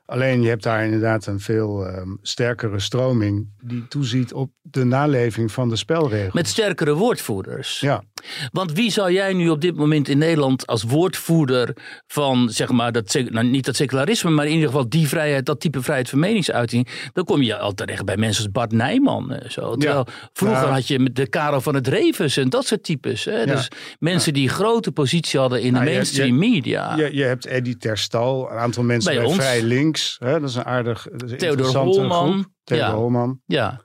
alleen 0.07 0.41
je 0.41 0.47
hebt 0.49 0.63
daar 0.63 0.83
inderdaad 0.83 1.25
een 1.25 1.39
veel 1.39 1.85
ehm, 1.87 2.09
sterkere 2.21 2.79
stroming 2.79 3.47
die 3.63 3.87
toeziet 3.87 4.33
op 4.33 4.51
de 4.61 4.83
naleving 4.83 5.51
van 5.51 5.69
de 5.69 5.75
spelregels. 5.75 6.33
Met 6.33 6.47
sterkere 6.47 6.93
woordvoerders. 6.93 7.79
Ja, 7.79 8.03
Want 8.51 8.71
wie 8.73 8.91
zou 8.91 9.11
jij 9.11 9.33
nu 9.33 9.49
op 9.49 9.61
dit 9.61 9.75
moment 9.75 10.07
in 10.09 10.17
Nederland 10.17 10.67
als 10.67 10.83
woordvoerder 10.83 11.75
van, 12.07 12.49
zeg 12.49 12.69
maar, 12.71 12.91
dat, 12.91 13.13
nou, 13.29 13.45
niet 13.45 13.65
dat 13.65 13.75
secularisme, 13.75 14.29
maar 14.29 14.45
in 14.45 14.51
ieder 14.53 14.67
geval 14.67 14.89
die 14.89 15.07
vrijheid, 15.07 15.45
dat 15.45 15.59
type 15.59 15.81
vrijheid 15.81 16.09
van 16.09 16.19
meningsuiting, 16.19 16.87
dan 17.13 17.23
kom 17.23 17.41
je 17.41 17.57
al 17.57 17.73
terecht 17.73 18.05
bij 18.05 18.17
mensen 18.17 18.43
als 18.43 18.51
Bart 18.51 18.71
Nijman. 18.71 19.39
Zo. 19.47 19.75
Terwijl 19.75 20.05
vroeger 20.33 20.67
had 20.67 20.87
je 20.87 21.11
de 21.13 21.27
Karel 21.27 21.61
van 21.61 21.75
het 21.75 21.87
Revens 21.87 22.37
en 22.37 22.49
dat 22.49 22.65
soort 22.65 22.83
types. 22.83 23.25
Hè? 23.25 23.45
Dus 23.45 23.67
mensen 23.99 24.33
die 24.33 24.49
grote 24.49 24.91
positie 24.91 25.39
hadden 25.39 25.61
in 25.61 25.71
Nou, 25.71 25.83
de 25.83 25.89
je- 25.89 25.95
mainstream 25.95 26.37
media. 26.37 26.95
je, 26.95 27.15
je 27.15 27.23
hebt 27.23 27.45
Eddie 27.45 27.77
Terstal, 27.77 28.51
een 28.51 28.57
aantal 28.57 28.83
mensen 28.83 29.11
Bij 29.13 29.21
bij, 29.21 29.31
ons. 29.31 29.37
Vrij 29.43 29.61
Links. 29.97 30.17
Hè, 30.19 30.39
dat 30.39 30.49
is 30.49 30.55
een 30.55 30.65
aardig 30.65 31.07
dat 31.11 31.23
is 31.23 31.31
een 31.31 31.37
Theodor 31.37 31.65
interessante 31.65 31.99
Holman. 31.99 32.31
groep. 32.31 32.51
Theodor 32.63 32.87
Ja. 32.87 32.93
Holman. 32.95 33.41
Ja. 33.45 33.81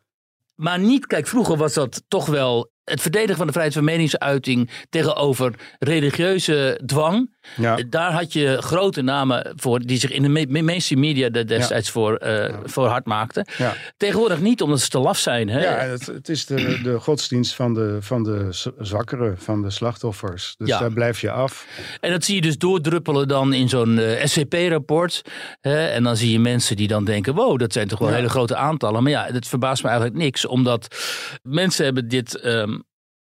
Maar 0.54 0.78
niet, 0.78 1.06
kijk, 1.06 1.26
vroeger 1.26 1.56
was 1.56 1.74
dat 1.74 2.02
toch 2.08 2.26
wel 2.26 2.70
het 2.84 3.00
verdedigen 3.00 3.36
van 3.36 3.46
de 3.46 3.52
vrijheid 3.52 3.76
van 3.76 3.84
meningsuiting 3.84 4.70
tegenover 4.88 5.76
religieuze 5.78 6.80
dwang. 6.86 7.31
Ja. 7.56 7.76
Daar 7.88 8.12
had 8.12 8.32
je 8.32 8.56
grote 8.62 9.02
namen 9.02 9.52
voor 9.56 9.80
die 9.80 9.98
zich 9.98 10.10
in 10.10 10.22
de 10.22 10.28
ma- 10.28 10.44
ma- 10.48 10.62
mainstream 10.62 11.00
media 11.00 11.28
destijds 11.28 11.90
voor, 11.90 12.14
eh, 12.16 12.54
voor 12.64 12.86
hard 12.86 13.06
maakten. 13.06 13.46
Ja. 13.58 13.74
Tegenwoordig 13.96 14.40
niet, 14.40 14.62
omdat 14.62 14.80
ze 14.80 14.88
te 14.88 14.98
laf 14.98 15.18
zijn. 15.18 15.48
Hè? 15.48 15.62
Ja, 15.62 15.74
het, 15.90 16.06
het 16.06 16.28
is 16.28 16.46
de, 16.46 16.80
de 16.82 16.98
godsdienst 17.00 17.54
van 17.54 17.74
de, 17.74 17.96
van 18.00 18.22
de 18.22 18.46
zwakkeren, 18.78 19.38
van 19.38 19.62
de 19.62 19.70
slachtoffers. 19.70 20.54
Dus 20.58 20.68
Ja. 20.68 20.78
daar 20.78 20.92
blijf 20.92 21.20
je 21.20 21.30
af. 21.30 21.66
En 22.00 22.10
dat 22.10 22.24
zie 22.24 22.34
je 22.34 22.40
dus 22.40 22.58
doordruppelen 22.58 23.28
dan 23.28 23.52
in 23.52 23.68
zo'n 23.68 23.98
eh, 23.98 24.24
SCP-rapport. 24.26 25.22
En 25.60 26.02
dan 26.02 26.16
zie 26.16 26.30
je 26.32 26.38
mensen 26.38 26.76
die 26.76 26.88
dan 26.88 27.04
denken, 27.04 27.34
wow, 27.34 27.58
dat 27.58 27.72
zijn 27.72 27.88
toch 27.88 27.98
wel 27.98 28.08
hele 28.12 28.28
grote 28.28 28.56
aantallen. 28.56 29.02
Maar 29.02 29.12
ja, 29.12 29.30
dat 29.30 29.46
verbaast 29.46 29.82
me 29.82 29.88
eigenlijk 29.88 30.18
niks, 30.18 30.46
omdat 30.46 30.96
mensen 31.42 31.84
hebben 31.84 32.08
dit... 32.08 32.40
ehm, 32.40 32.78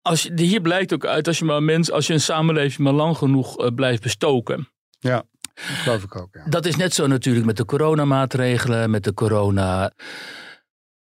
als 0.02 0.22
je, 0.22 0.32
hier 0.34 0.60
blijkt 0.60 0.92
ook 0.92 1.06
uit, 1.06 1.26
als 1.26 1.38
je, 1.38 1.44
maar 1.44 1.56
een 1.56 1.64
mens, 1.64 1.90
als 1.90 2.06
je 2.06 2.12
een 2.12 2.20
samenleving 2.20 2.78
maar 2.78 2.92
lang 2.92 3.16
genoeg 3.16 3.58
eh, 3.58 3.74
blijft 3.74 4.02
bestoken. 4.02 4.68
Ja, 4.98 5.24
dat 5.54 5.64
geloof 5.64 6.02
ik 6.02 6.16
ook. 6.16 6.28
Ja. 6.32 6.44
Dat 6.48 6.66
is 6.66 6.76
net 6.76 6.94
zo 6.94 7.06
natuurlijk 7.06 7.46
met 7.46 7.56
de 7.56 7.64
coronamaatregelen, 7.64 8.90
met 8.90 9.04
de 9.04 9.14
corona. 9.14 9.92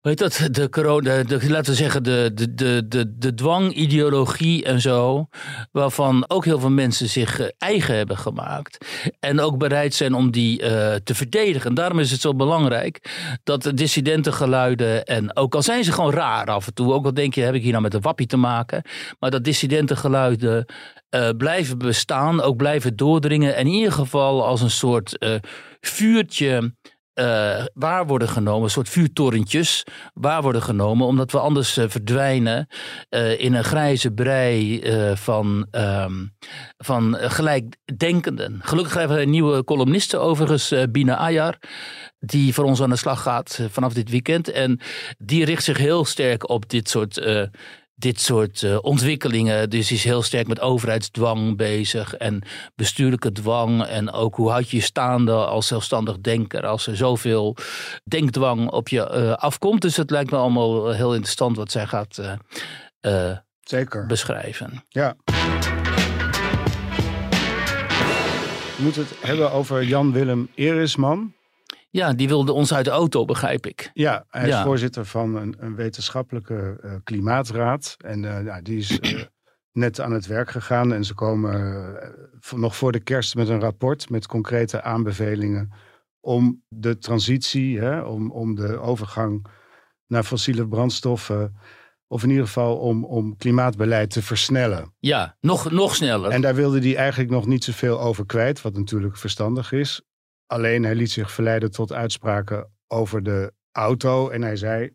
Weet 0.07 0.17
dat, 0.17 0.47
de 0.51 0.69
corona, 0.69 1.23
de, 1.23 1.49
laten 1.49 1.71
we 1.71 1.77
zeggen, 1.77 2.03
de, 2.03 2.31
de, 2.33 2.53
de, 2.53 2.87
de, 2.87 3.17
de 3.17 3.33
dwangideologie 3.33 4.65
en 4.65 4.81
zo. 4.81 5.27
Waarvan 5.71 6.25
ook 6.27 6.45
heel 6.45 6.59
veel 6.59 6.69
mensen 6.69 7.09
zich 7.09 7.39
eh, 7.39 7.47
eigen 7.57 7.95
hebben 7.95 8.17
gemaakt. 8.17 8.85
En 9.19 9.39
ook 9.39 9.57
bereid 9.57 9.93
zijn 9.93 10.13
om 10.13 10.31
die 10.31 10.61
eh, 10.61 10.95
te 10.95 11.15
verdedigen. 11.15 11.69
En 11.69 11.75
daarom 11.75 11.99
is 11.99 12.11
het 12.11 12.21
zo 12.21 12.35
belangrijk 12.35 13.11
dat 13.43 13.63
de 13.63 13.73
dissidentengeluiden. 13.73 15.05
En 15.05 15.35
ook 15.35 15.55
al 15.55 15.61
zijn 15.61 15.83
ze 15.83 15.91
gewoon 15.91 16.13
raar 16.13 16.45
af 16.45 16.67
en 16.67 16.73
toe. 16.73 16.93
Ook 16.93 17.05
al 17.05 17.13
denk 17.13 17.33
je, 17.33 17.41
heb 17.41 17.53
ik 17.53 17.61
hier 17.61 17.71
nou 17.71 17.83
met 17.83 17.93
een 17.93 18.01
wappie 18.01 18.27
te 18.27 18.37
maken. 18.37 18.81
Maar 19.19 19.31
dat 19.31 19.43
dissidentengeluiden 19.43 20.65
eh, 21.09 21.29
blijven 21.37 21.77
bestaan. 21.77 22.41
Ook 22.41 22.57
blijven 22.57 22.95
doordringen. 22.95 23.55
En 23.55 23.67
in 23.67 23.73
ieder 23.73 23.93
geval 23.93 24.45
als 24.45 24.61
een 24.61 24.71
soort 24.71 25.17
vuurtje 25.79 26.73
eh, 27.17 27.65
waar 27.73 28.07
worden 28.07 28.29
genomen, 28.29 28.63
een 28.63 28.69
soort 28.69 28.89
vuurtorentjes 28.89 29.83
waar 30.13 30.41
worden 30.41 30.61
genomen, 30.61 31.07
omdat 31.07 31.31
we 31.31 31.39
anders 31.39 31.77
eh, 31.77 31.85
verdwijnen 31.87 32.67
eh, 33.09 33.39
in 33.39 33.53
een 33.53 33.63
grijze 33.63 34.11
brei 34.11 34.81
van, 35.15 35.67
ehm, 35.71 36.25
van 36.77 37.15
gelijkdenkenden. 37.19 38.59
Gelukkig 38.61 38.93
hebben 38.93 39.17
we 39.17 39.23
een 39.23 39.29
nieuwe 39.29 39.63
columniste 39.63 40.17
overigens, 40.17 40.73
Bina 40.91 41.15
Ayar, 41.15 41.57
die 42.19 42.53
voor 42.53 42.65
ons 42.65 42.81
aan 42.81 42.89
de 42.89 42.95
slag 42.95 43.21
gaat 43.21 43.59
vanaf 43.69 43.93
dit 43.93 44.09
weekend. 44.09 44.51
En 44.51 44.79
die 45.17 45.45
richt 45.45 45.63
zich 45.63 45.77
heel 45.77 46.05
sterk 46.05 46.49
op 46.49 46.69
dit 46.69 46.89
soort 46.89 47.21
dit 47.99 48.21
soort 48.21 48.63
eh, 48.63 48.77
ontwikkelingen. 48.81 49.69
Dus 49.69 49.91
is 49.91 50.03
heel 50.03 50.21
sterk 50.21 50.47
met 50.47 50.59
overheidsdwang 50.59 51.57
bezig 51.57 52.13
en 52.13 52.41
bestuurlijke 52.75 53.31
dwang. 53.31 53.83
En 53.83 54.11
ook 54.11 54.35
hoe 54.35 54.49
houd 54.49 54.69
je 54.69 54.77
je 54.77 54.83
staande 54.83 55.31
als 55.31 55.67
zelfstandig 55.67 56.19
denker 56.19 56.65
als 56.65 56.87
er 56.87 56.97
zoveel 56.97 57.55
denkdwang 58.03 58.69
op 58.69 58.89
je 58.89 59.09
eh, 59.09 59.33
afkomt. 59.33 59.81
Dus 59.81 59.97
het 59.97 60.09
lijkt 60.09 60.31
me 60.31 60.37
allemaal 60.37 60.91
heel 60.91 61.13
interessant 61.13 61.57
wat 61.57 61.71
zij 61.71 61.85
gaat 61.85 62.17
eh, 62.17 62.33
eh, 63.29 63.37
Zeker. 63.61 64.05
beschrijven. 64.05 64.83
Ja. 64.89 65.15
We 68.75 68.83
moeten 68.83 69.01
het 69.01 69.27
hebben 69.27 69.51
over 69.51 69.83
Jan-Willem 69.83 70.49
Erisman. 70.55 71.33
Ja, 71.89 72.13
die 72.13 72.27
wilde 72.27 72.51
ons 72.51 72.73
uit 72.73 72.85
de 72.85 72.91
auto, 72.91 73.25
begrijp 73.25 73.65
ik. 73.65 73.89
Ja, 73.93 74.25
hij 74.29 74.41
is 74.43 74.49
Ja. 74.49 74.63
voorzitter 74.63 75.05
van 75.05 75.35
een, 75.35 75.55
een 75.59 75.75
wetenschappelijke 75.75 76.77
eh, 76.81 76.91
klimaatraad. 77.03 77.95
En 78.05 78.21
ja, 78.21 78.61
die 78.61 78.77
is 78.77 78.99
eh, 78.99 79.21
net 79.83 79.99
aan 80.01 80.11
het 80.11 80.25
werk 80.27 80.49
gegaan. 80.49 80.93
En 80.93 81.03
ze 81.03 81.13
komen 81.13 81.95
nog 82.55 82.75
voor 82.75 82.91
de 82.91 82.99
kerst 82.99 83.35
met 83.35 83.49
een 83.49 83.59
rapport 83.59 84.09
met 84.09 84.27
concrete 84.27 84.81
aanbevelingen 84.81 85.71
om 86.19 86.63
de 86.67 86.97
transitie, 86.97 87.79
hè, 87.79 88.01
om, 88.01 88.31
om 88.31 88.55
de 88.55 88.79
overgang 88.79 89.45
naar 90.07 90.23
fossiele 90.23 90.67
brandstoffen, 90.67 91.55
of 92.07 92.23
in 92.23 92.29
ieder 92.29 92.45
geval 92.45 92.77
om, 92.77 93.05
om 93.05 93.35
klimaatbeleid 93.37 94.09
te 94.09 94.21
versnellen. 94.21 94.93
Ja, 94.99 95.37
nog, 95.39 95.71
nog 95.71 95.95
sneller. 95.95 96.31
En 96.31 96.41
daar 96.41 96.55
wilde 96.55 96.79
hij 96.79 96.95
eigenlijk 96.95 97.29
nog 97.31 97.45
niet 97.45 97.63
zoveel 97.63 97.99
over 98.01 98.25
kwijt, 98.25 98.61
wat 98.61 98.73
natuurlijk 98.73 99.17
verstandig 99.17 99.71
is. 99.71 100.01
Alleen 100.47 100.83
hij 100.83 100.95
liet 100.95 101.11
zich 101.11 101.31
verleiden 101.31 101.71
tot 101.71 101.93
uitspraken 101.93 102.71
over 102.87 103.23
de 103.23 103.53
auto. 103.71 104.29
En 104.29 104.41
hij 104.41 104.55
zei, 104.55 104.91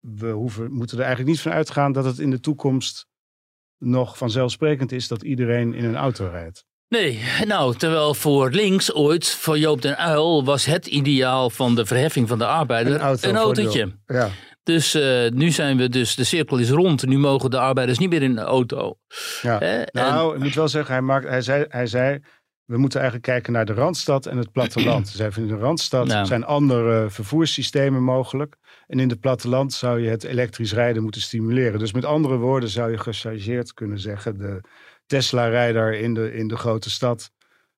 we 0.00 0.30
hoeven, 0.30 0.72
moeten 0.72 0.96
er 0.98 1.04
eigenlijk 1.04 1.32
niet 1.34 1.42
van 1.42 1.52
uitgaan 1.52 1.92
dat 1.92 2.04
het 2.04 2.18
in 2.18 2.30
de 2.30 2.40
toekomst 2.40 3.06
nog 3.78 4.18
vanzelfsprekend 4.18 4.92
is 4.92 5.08
dat 5.08 5.22
iedereen 5.22 5.74
in 5.74 5.84
een 5.84 5.96
auto 5.96 6.28
rijdt. 6.28 6.64
Nee, 6.88 7.20
nou, 7.44 7.76
terwijl 7.76 8.14
voor 8.14 8.50
links 8.50 8.92
ooit, 8.92 9.28
voor 9.28 9.58
Joop 9.58 9.82
den 9.82 9.96
Uil, 9.98 10.44
was 10.44 10.64
het 10.64 10.86
ideaal 10.86 11.50
van 11.50 11.74
de 11.74 11.86
verheffing 11.86 12.28
van 12.28 12.38
de 12.38 12.46
arbeider 12.46 12.94
Een 12.94 13.00
auto 13.00 13.28
een 13.28 13.36
autootje. 13.36 13.92
Ja, 14.06 14.28
Dus 14.62 14.94
eh, 14.94 15.30
nu 15.30 15.50
zijn 15.50 15.76
we 15.76 15.88
dus, 15.88 16.14
de 16.14 16.24
cirkel 16.24 16.58
is 16.58 16.70
rond. 16.70 17.06
Nu 17.06 17.18
mogen 17.18 17.50
de 17.50 17.58
arbeiders 17.58 17.98
niet 17.98 18.10
meer 18.10 18.22
in 18.22 18.34
de 18.34 18.40
auto. 18.40 18.98
ja. 19.42 19.60
En- 19.60 19.88
Nou, 19.92 20.34
ik 20.36 20.42
moet 20.42 20.54
wel 20.54 20.68
zeggen, 20.68 20.92
hij, 20.92 21.02
maakt, 21.02 21.28
hij, 21.28 21.40
zei, 21.42 21.64
hij 21.68 21.86
zei, 21.86 22.20
we 22.64 22.78
moeten 22.78 23.00
eigenlijk 23.00 23.30
kijken 23.30 23.52
naar 23.52 23.64
de 23.64 23.72
Randstad 23.72 24.26
en 24.26 24.36
het 24.36 24.52
platteland. 24.52 25.08
Zei, 25.08 25.32
in 25.36 25.46
de 25.46 25.56
Randstad 25.56 26.06
Nou. 26.06 26.26
zijn 26.26 26.44
andere 26.44 27.10
vervoerssystemen 27.10 28.02
mogelijk. 28.02 28.56
En 28.86 28.98
in 29.00 29.08
het 29.08 29.20
platteland 29.20 29.72
zou 29.72 30.00
je 30.00 30.08
het 30.08 30.24
elektrisch 30.24 30.72
rijden 30.72 31.02
moeten 31.02 31.20
stimuleren. 31.20 31.78
Dus 31.78 31.92
met 31.92 32.04
andere 32.04 32.36
woorden 32.36 32.68
zou 32.68 32.90
je 32.90 32.98
gechargeerd 32.98 33.74
kunnen 33.74 33.98
zeggen, 33.98 34.38
de 34.38 34.60
Tesla-rijder 35.06 35.94
in 35.94 36.14
de, 36.14 36.34
in 36.34 36.48
de 36.48 36.56
grote 36.56 36.90
stad, 36.90 37.30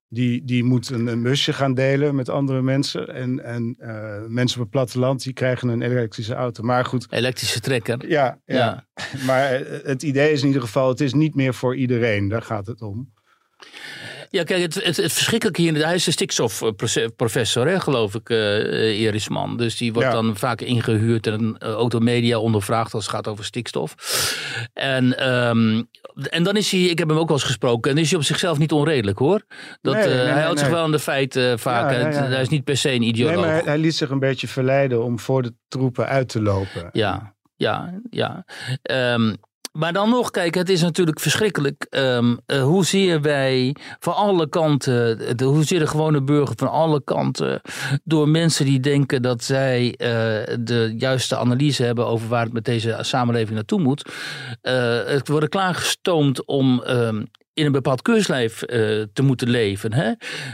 die, 0.08 0.44
die 0.44 0.64
moet 0.64 0.90
een, 0.90 1.06
een 1.06 1.22
busje 1.22 1.52
gaan 1.52 1.74
delen 1.74 2.14
met 2.14 2.28
andere 2.28 2.62
mensen. 2.62 3.14
En, 3.14 3.44
en 3.44 3.74
eh, 3.78 4.24
mensen 4.26 4.56
op 4.56 4.62
het 4.62 4.72
platteland, 4.72 5.22
die 5.22 5.32
krijgen 5.32 5.68
een 5.68 5.82
elektrische 5.82 6.34
auto. 6.34 6.62
Maar 6.62 6.84
goed, 6.84 7.06
elektrische 7.10 7.60
trekker. 7.60 8.08
ja, 8.08 8.40
ja. 8.44 8.56
Ja. 8.56 8.86
maar 9.26 9.50
het 9.82 10.02
idee 10.02 10.32
is 10.32 10.40
in 10.40 10.46
ieder 10.46 10.62
geval, 10.62 10.88
het 10.88 11.00
is 11.00 11.14
niet 11.14 11.34
meer 11.34 11.54
voor 11.54 11.76
iedereen. 11.76 12.28
Daar 12.28 12.42
gaat 12.42 12.66
het 12.66 12.82
om. 12.82 13.14
Ja, 14.30 14.42
kijk, 14.44 14.62
het, 14.62 14.74
het, 14.74 14.96
het 14.96 15.12
verschrikkelijke 15.12 15.60
hier, 15.60 15.84
hij 15.84 15.94
is 15.94 16.06
een 16.06 16.12
stikstofprofessor, 16.12 17.66
hè, 17.66 17.80
geloof 17.80 18.14
ik, 18.14 18.30
eh 18.30 19.00
Erisman. 19.00 19.56
Dus 19.56 19.76
die 19.76 19.92
wordt 19.92 20.08
Ja. 20.08 20.14
dan 20.14 20.36
vaak 20.36 20.60
ingehuurd 20.60 21.26
en 21.26 21.56
uh, 21.62 21.68
automedia 21.70 22.38
ondervraagd 22.38 22.94
als 22.94 23.04
het 23.06 23.14
gaat 23.14 23.28
over 23.28 23.44
stikstof. 23.44 23.94
En, 24.72 25.18
ehm, 25.18 25.82
en 26.28 26.42
dan 26.42 26.56
is 26.56 26.70
hij, 26.70 26.80
ik 26.80 26.98
heb 26.98 27.08
hem 27.08 27.18
ook 27.18 27.28
wel 27.28 27.36
eens 27.36 27.46
gesproken, 27.46 27.90
en 27.90 27.98
is 27.98 28.08
hij 28.10 28.18
op 28.18 28.24
zichzelf 28.24 28.58
niet 28.58 28.72
onredelijk 28.72 29.18
hoor. 29.18 29.42
Dat, 29.82 29.94
Nee, 29.94 30.02
hij 30.08 30.34
nee, 30.34 30.42
houdt 30.42 30.58
zich 30.58 30.68
wel 30.68 30.82
aan 30.82 30.90
de 30.92 30.98
feiten 30.98 31.58
vaak. 31.58 31.90
Ja, 31.90 31.96
en. 31.98 32.30
Hij 32.30 32.40
is 32.40 32.48
niet 32.48 32.64
per 32.64 32.76
se 32.76 32.90
een 32.92 33.02
ideoloog. 33.02 33.34
Nee, 33.36 33.44
maar 33.44 33.54
hij, 33.54 33.62
hij 33.64 33.78
liet 33.78 33.94
zich 33.94 34.10
een 34.10 34.18
beetje 34.18 34.48
verleiden 34.48 35.04
om 35.04 35.18
voor 35.18 35.42
de 35.42 35.54
troepen 35.68 36.06
uit 36.06 36.28
te 36.28 36.42
lopen. 36.42 36.88
Ja, 36.92 37.34
ja, 37.56 38.00
ja. 38.10 38.44
Ehm, 38.82 39.34
maar 39.76 39.92
dan 39.92 40.10
nog, 40.10 40.30
kijk, 40.30 40.54
het 40.54 40.68
is 40.68 40.82
natuurlijk 40.82 41.20
verschrikkelijk. 41.20 41.86
Ehm, 41.90 42.36
eh, 42.46 42.62
hoezeer 42.62 43.20
wij 43.20 43.76
van 43.98 44.14
alle 44.14 44.48
kanten, 44.48 45.36
de, 45.36 45.44
hoezeer 45.44 45.78
de 45.78 45.86
gewone 45.86 46.22
burger 46.22 46.54
van 46.56 46.70
alle 46.70 47.02
kanten, 47.04 47.60
door 48.04 48.28
mensen 48.28 48.64
die 48.64 48.80
denken 48.80 49.22
dat 49.22 49.44
zij 49.44 49.94
eh, 49.96 50.08
de 50.60 50.94
juiste 50.98 51.36
analyse 51.36 51.82
hebben 51.82 52.06
over 52.06 52.28
waar 52.28 52.44
het 52.44 52.52
met 52.52 52.64
deze 52.64 52.98
samenleving 53.00 53.54
naartoe 53.54 53.80
moet, 53.80 54.10
het 55.06 55.28
worden 55.28 55.48
klaargestoomd 55.48 56.44
om 56.44 56.82
ehm, 56.82 57.22
in 57.56 57.66
een 57.66 57.72
bepaald 57.72 58.02
keurslijf 58.02 58.62
uh, 58.62 58.68
te 59.12 59.22
moeten 59.22 59.50
leven. 59.50 59.92
Hè? 59.92 60.12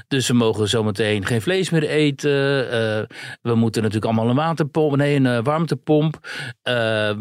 Dus 0.08 0.28
we 0.28 0.34
mogen 0.34 0.68
zometeen 0.68 1.26
geen 1.26 1.42
vlees 1.42 1.70
meer 1.70 1.88
eten. 1.88 2.64
Uh, 2.64 3.18
we 3.42 3.54
moeten 3.54 3.82
natuurlijk 3.82 4.12
allemaal 4.12 4.30
een 4.30 4.36
waterpomp, 4.36 4.96
nee, 4.96 5.16
een 5.16 5.42
warmtepomp. 5.42 6.18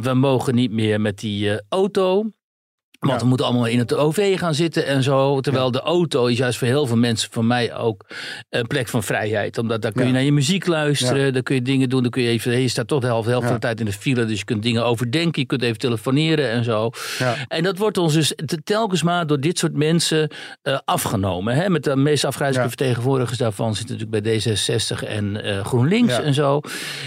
we 0.01 0.11
mogen 0.13 0.55
niet 0.55 0.71
meer 0.71 1.01
met 1.01 1.19
die 1.19 1.61
auto. 1.69 2.29
Want 3.07 3.21
we 3.21 3.27
moeten 3.27 3.45
allemaal 3.45 3.65
in 3.65 3.79
het 3.79 3.95
OV 3.95 4.39
gaan 4.39 4.53
zitten 4.53 4.85
en 4.85 5.03
zo. 5.03 5.39
Terwijl 5.39 5.71
de 5.71 5.81
auto 5.81 6.25
is 6.25 6.37
juist 6.37 6.57
voor 6.57 6.67
heel 6.67 6.85
veel 6.85 6.97
mensen, 6.97 7.31
voor 7.31 7.45
mij 7.45 7.75
ook, 7.75 8.05
een 8.49 8.67
plek 8.67 8.87
van 8.87 9.03
vrijheid. 9.03 9.57
Omdat 9.57 9.81
daar 9.81 9.91
kun 9.91 10.05
je 10.05 10.11
naar 10.11 10.23
je 10.23 10.31
muziek 10.31 10.67
luisteren, 10.67 11.33
daar 11.33 11.43
kun 11.43 11.55
je 11.55 11.61
dingen 11.61 11.89
doen. 11.89 12.01
Dan 12.01 12.11
kun 12.11 12.21
je 12.21 12.29
even, 12.29 12.61
je 12.61 12.67
staat 12.67 12.87
toch 12.87 12.99
de 12.99 13.07
helft, 13.07 13.25
de 13.25 13.31
helft 13.31 13.45
van 13.45 13.55
de 13.55 13.61
tijd 13.61 13.79
in 13.79 13.85
de 13.85 13.91
file. 13.91 14.25
Dus 14.25 14.39
je 14.39 14.45
kunt 14.45 14.63
dingen 14.63 14.85
overdenken, 14.85 15.41
je 15.41 15.47
kunt 15.47 15.61
even 15.61 15.77
telefoneren 15.77 16.49
en 16.49 16.63
zo. 16.63 16.89
En 17.47 17.63
dat 17.63 17.77
wordt 17.77 17.97
ons 17.97 18.13
dus 18.13 18.33
telkens 18.63 19.03
maar 19.03 19.27
door 19.27 19.39
dit 19.39 19.59
soort 19.59 19.75
mensen 19.75 20.31
uh, 20.63 20.77
afgenomen. 20.85 21.55
Hè? 21.55 21.69
Met 21.69 21.83
de 21.83 21.95
meest 21.95 22.25
afgrijzelijke 22.25 22.69
vertegenwoordigers 22.69 23.37
daarvan 23.37 23.75
zitten 23.75 23.97
natuurlijk 23.97 24.23
bij 24.23 24.39
D66 24.39 25.07
en 25.07 25.45
uh, 25.45 25.65
GroenLinks 25.65 26.19
en 26.19 26.33
zo. 26.33 26.59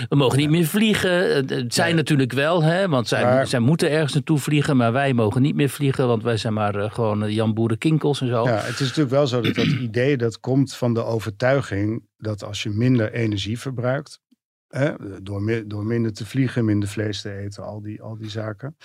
We 0.08 0.16
mogen 0.16 0.38
niet 0.38 0.50
meer 0.50 0.66
vliegen. 0.66 1.46
Het 1.46 1.74
zijn 1.74 1.96
natuurlijk 1.96 2.32
wel, 2.32 2.62
hè, 2.62 2.88
want 2.88 3.08
zij, 3.08 3.46
zij 3.46 3.60
moeten 3.60 3.90
ergens 3.90 4.12
naartoe 4.12 4.38
vliegen, 4.38 4.76
maar 4.76 4.92
wij 4.92 5.12
mogen 5.12 5.42
niet 5.42 5.54
meer 5.54 5.68
vliegen 5.68 5.82
want 5.92 6.22
wij 6.22 6.36
zijn 6.36 6.52
maar 6.52 6.76
uh, 6.76 6.90
gewoon 6.90 7.32
Jan 7.32 7.54
Boerenkinkels 7.54 8.20
en 8.20 8.28
zo. 8.28 8.44
Ja, 8.44 8.56
het 8.56 8.74
is 8.74 8.80
natuurlijk 8.80 9.10
wel 9.10 9.26
zo 9.26 9.40
dat 9.40 9.54
dat 9.54 9.66
idee 9.66 10.16
dat 10.16 10.40
komt 10.40 10.74
van 10.74 10.94
de 10.94 11.04
overtuiging 11.04 12.06
dat 12.16 12.44
als 12.44 12.62
je 12.62 12.70
minder 12.70 13.12
energie 13.12 13.58
verbruikt, 13.58 14.20
hè, 14.68 14.92
door, 15.22 15.62
door 15.66 15.86
minder 15.86 16.12
te 16.12 16.26
vliegen, 16.26 16.64
minder 16.64 16.88
vlees 16.88 17.20
te 17.20 17.36
eten, 17.36 17.64
al 17.64 17.80
die, 17.80 18.02
al 18.02 18.16
die 18.16 18.30
zaken, 18.30 18.76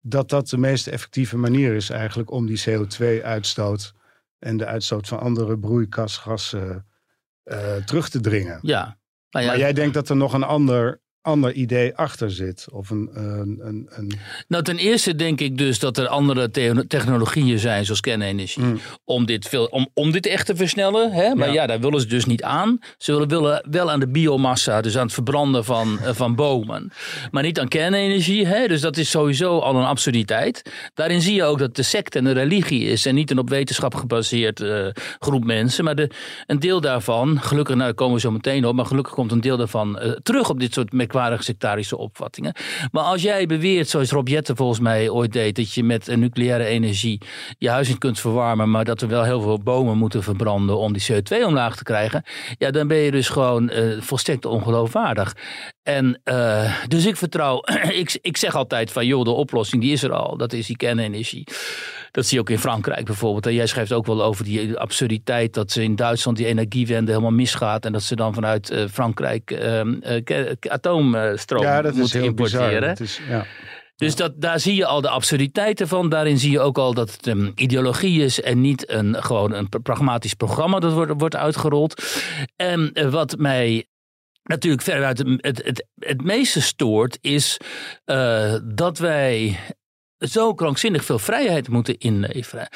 dat 0.00 0.28
dat 0.28 0.48
de 0.48 0.58
meest 0.58 0.86
effectieve 0.86 1.36
manier 1.36 1.74
is 1.74 1.90
eigenlijk 1.90 2.30
om 2.30 2.46
die 2.46 2.62
CO2-uitstoot 2.68 3.92
en 4.38 4.56
de 4.56 4.66
uitstoot 4.66 5.08
van 5.08 5.20
andere 5.20 5.58
broeikasgassen 5.58 6.86
uh, 7.44 7.76
terug 7.76 8.08
te 8.08 8.20
dringen. 8.20 8.58
Ja. 8.62 8.98
Nou 9.30 9.44
ja. 9.44 9.50
Maar 9.50 9.60
jij 9.60 9.72
denkt 9.72 9.94
dat 9.94 10.08
er 10.08 10.16
nog 10.16 10.32
een 10.32 10.42
ander 10.42 11.00
ander 11.28 11.52
idee 11.52 11.96
achter 11.96 12.30
zit? 12.30 12.66
Of 12.70 12.90
een, 12.90 13.08
een, 13.12 13.58
een, 13.62 13.86
een, 13.90 14.12
Nou, 14.48 14.62
ten 14.62 14.76
eerste 14.76 15.14
denk 15.14 15.40
ik 15.40 15.58
dus 15.58 15.78
dat 15.78 15.98
er 15.98 16.08
andere 16.08 16.50
technologieën 16.86 17.58
zijn, 17.58 17.84
zoals 17.84 18.00
kernenergie, 18.00 18.62
mm. 18.62 18.78
om, 19.04 19.26
dit 19.26 19.48
veel, 19.48 19.64
om, 19.64 19.88
om 19.94 20.10
dit 20.10 20.26
echt 20.26 20.46
te 20.46 20.56
versnellen. 20.56 21.12
Hè? 21.12 21.34
Maar 21.34 21.52
ja. 21.52 21.66
daar 21.66 21.80
willen 21.80 22.00
ze 22.00 22.06
dus 22.06 22.24
niet 22.24 22.42
aan. 22.42 22.78
Ze 22.98 23.12
willen, 23.12 23.28
willen 23.28 23.64
wel 23.70 23.90
aan 23.90 24.00
de 24.00 24.08
biomassa, 24.08 24.80
dus 24.80 24.96
aan 24.96 25.04
het 25.04 25.12
verbranden 25.12 25.64
van, 25.64 25.98
eh, 26.00 26.14
van 26.14 26.34
bomen. 26.34 26.92
Maar 27.30 27.42
niet 27.42 27.60
aan 27.60 27.68
kernenergie. 27.68 28.46
Hè? 28.46 28.68
Dus 28.68 28.80
dat 28.80 28.96
is 28.96 29.10
sowieso 29.10 29.58
al 29.58 29.74
een 29.74 29.84
absurditeit. 29.84 30.62
Daarin 30.94 31.20
zie 31.20 31.34
je 31.34 31.44
ook 31.44 31.58
dat 31.58 31.76
de 31.76 31.82
secte 31.82 32.18
een 32.18 32.32
religie 32.32 32.84
is 32.84 33.06
en 33.06 33.14
niet 33.14 33.30
een 33.30 33.38
op 33.38 33.48
wetenschap 33.48 33.94
gebaseerd 33.94 34.60
uh, 34.60 34.86
groep 35.18 35.44
mensen. 35.44 35.84
Maar 35.84 35.94
de, 35.94 36.10
een 36.46 36.58
deel 36.58 36.80
daarvan, 36.80 37.40
gelukkig, 37.40 37.74
nou, 37.74 37.86
daar 37.86 37.96
komen 37.96 38.14
we 38.14 38.20
zo 38.20 38.30
meteen 38.30 38.64
op, 38.64 38.74
maar 38.74 38.86
gelukkig 38.86 39.14
komt 39.14 39.32
een 39.32 39.40
deel 39.40 39.56
daarvan 39.56 39.98
uh, 40.02 40.10
terug 40.22 40.50
op 40.50 40.60
dit 40.60 40.74
soort 40.74 40.92
merkwaardige 40.92 41.17
sectarische 41.38 41.96
opvattingen. 41.96 42.54
Maar 42.92 43.02
als 43.02 43.22
jij 43.22 43.46
beweert, 43.46 43.88
zoals 43.88 44.10
Rob 44.10 44.28
Jetten 44.28 44.56
volgens 44.56 44.80
mij 44.80 45.08
ooit 45.08 45.32
deed, 45.32 45.56
dat 45.56 45.72
je 45.72 45.84
met 45.84 46.16
nucleaire 46.16 46.64
energie 46.64 47.20
je 47.58 47.70
huis 47.70 47.88
niet 47.88 47.98
kunt 47.98 48.20
verwarmen, 48.20 48.70
maar 48.70 48.84
dat 48.84 49.00
we 49.00 49.06
wel 49.06 49.24
heel 49.24 49.40
veel 49.40 49.58
bomen 49.58 49.96
moeten 49.96 50.22
verbranden 50.22 50.78
om 50.78 50.92
die 50.92 51.06
CO2 51.12 51.44
omlaag 51.44 51.76
te 51.76 51.84
krijgen, 51.84 52.24
ja, 52.58 52.70
dan 52.70 52.88
ben 52.88 52.96
je 52.96 53.10
dus 53.10 53.28
gewoon 53.28 53.70
uh, 53.72 54.00
volstrekt 54.00 54.44
ongeloofwaardig. 54.44 55.36
En 55.82 56.20
uh, 56.24 56.74
dus 56.88 57.06
ik 57.06 57.16
vertrouw, 57.16 57.62
ik, 58.02 58.18
ik 58.22 58.36
zeg 58.36 58.54
altijd 58.54 58.92
van 58.92 59.06
joh, 59.06 59.24
de 59.24 59.30
oplossing 59.30 59.82
die 59.82 59.92
is 59.92 60.02
er 60.02 60.12
al, 60.12 60.36
dat 60.36 60.52
is 60.52 60.66
die 60.66 60.76
kernenergie. 60.76 61.46
Dat 62.10 62.26
zie 62.26 62.34
je 62.34 62.40
ook 62.40 62.50
in 62.50 62.58
Frankrijk 62.58 63.04
bijvoorbeeld. 63.04 63.46
En 63.46 63.54
jij 63.54 63.66
schrijft 63.66 63.92
ook 63.92 64.06
wel 64.06 64.22
over 64.22 64.44
die 64.44 64.76
absurditeit 64.76 65.54
dat 65.54 65.70
ze 65.70 65.82
in 65.82 65.96
Duitsland 65.96 66.36
die 66.36 66.46
energiewende 66.46 67.10
helemaal 67.10 67.30
misgaat. 67.30 67.84
En 67.84 67.92
dat 67.92 68.02
ze 68.02 68.16
dan 68.16 68.34
vanuit 68.34 68.70
uh, 68.70 68.84
Frankrijk 68.92 69.50
uh, 69.50 70.52
atoomstroom 70.60 71.62
ja, 71.62 71.82
dat 71.82 71.94
moeten 71.94 72.20
is 72.20 72.26
importeren. 72.26 72.96
Is, 72.96 73.20
ja. 73.28 73.46
Dus 73.96 74.16
dat, 74.16 74.32
daar 74.36 74.60
zie 74.60 74.74
je 74.74 74.86
al 74.86 75.00
de 75.00 75.08
absurditeiten 75.08 75.88
van. 75.88 76.08
Daarin 76.08 76.38
zie 76.38 76.50
je 76.50 76.60
ook 76.60 76.78
al 76.78 76.94
dat 76.94 77.12
het 77.12 77.26
een 77.26 77.52
ideologie 77.54 78.22
is 78.22 78.40
en 78.40 78.60
niet 78.60 78.90
een, 78.90 79.22
gewoon 79.22 79.52
een 79.52 79.68
pragmatisch 79.82 80.34
programma 80.34 80.78
dat 80.78 80.92
wordt, 80.92 81.12
wordt 81.16 81.36
uitgerold. 81.36 82.02
En 82.56 83.10
wat 83.10 83.36
mij 83.38 83.86
natuurlijk 84.42 84.82
veruit 84.82 85.18
het, 85.18 85.28
het, 85.36 85.62
het, 85.64 85.86
het 85.98 86.22
meeste 86.22 86.60
stoort, 86.60 87.18
is 87.20 87.56
uh, 88.06 88.54
dat 88.64 88.98
wij 88.98 89.58
zo 90.18 90.54
krankzinnig 90.54 91.04
veel 91.04 91.18
vrijheid 91.18 91.68
moeten 91.68 91.98
inleveren. 91.98 92.68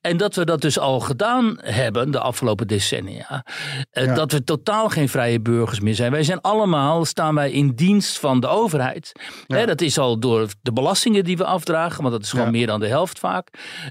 En 0.00 0.16
dat 0.16 0.34
we 0.34 0.44
dat 0.44 0.60
dus 0.60 0.78
al 0.78 1.00
gedaan 1.00 1.58
hebben 1.60 2.10
de 2.10 2.20
afgelopen 2.20 2.66
decennia. 2.66 3.44
Eh, 3.90 4.14
dat 4.14 4.32
we 4.32 4.44
totaal 4.44 4.88
geen 4.88 5.08
vrije 5.08 5.40
burgers 5.40 5.80
meer 5.80 5.94
zijn. 5.94 6.12
Wij 6.12 6.22
zijn 6.22 6.40
allemaal, 6.40 7.04
staan 7.04 7.34
wij 7.34 7.50
in 7.50 7.70
dienst 7.74 8.18
van 8.18 8.40
de 8.40 8.46
overheid. 8.46 9.12
dat 9.46 9.80
is 9.80 9.98
al 9.98 10.18
door 10.18 10.48
de 10.62 10.72
belastingen 10.72 11.24
die 11.24 11.36
we 11.36 11.44
afdragen, 11.44 12.02
want 12.02 12.14
dat 12.14 12.22
is 12.22 12.30
gewoon 12.30 12.50
meer 12.50 12.66
dan 12.66 12.80
de 12.80 12.88
helft 12.88 13.18
vaak. 13.18 13.48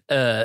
Uh, 0.07 0.39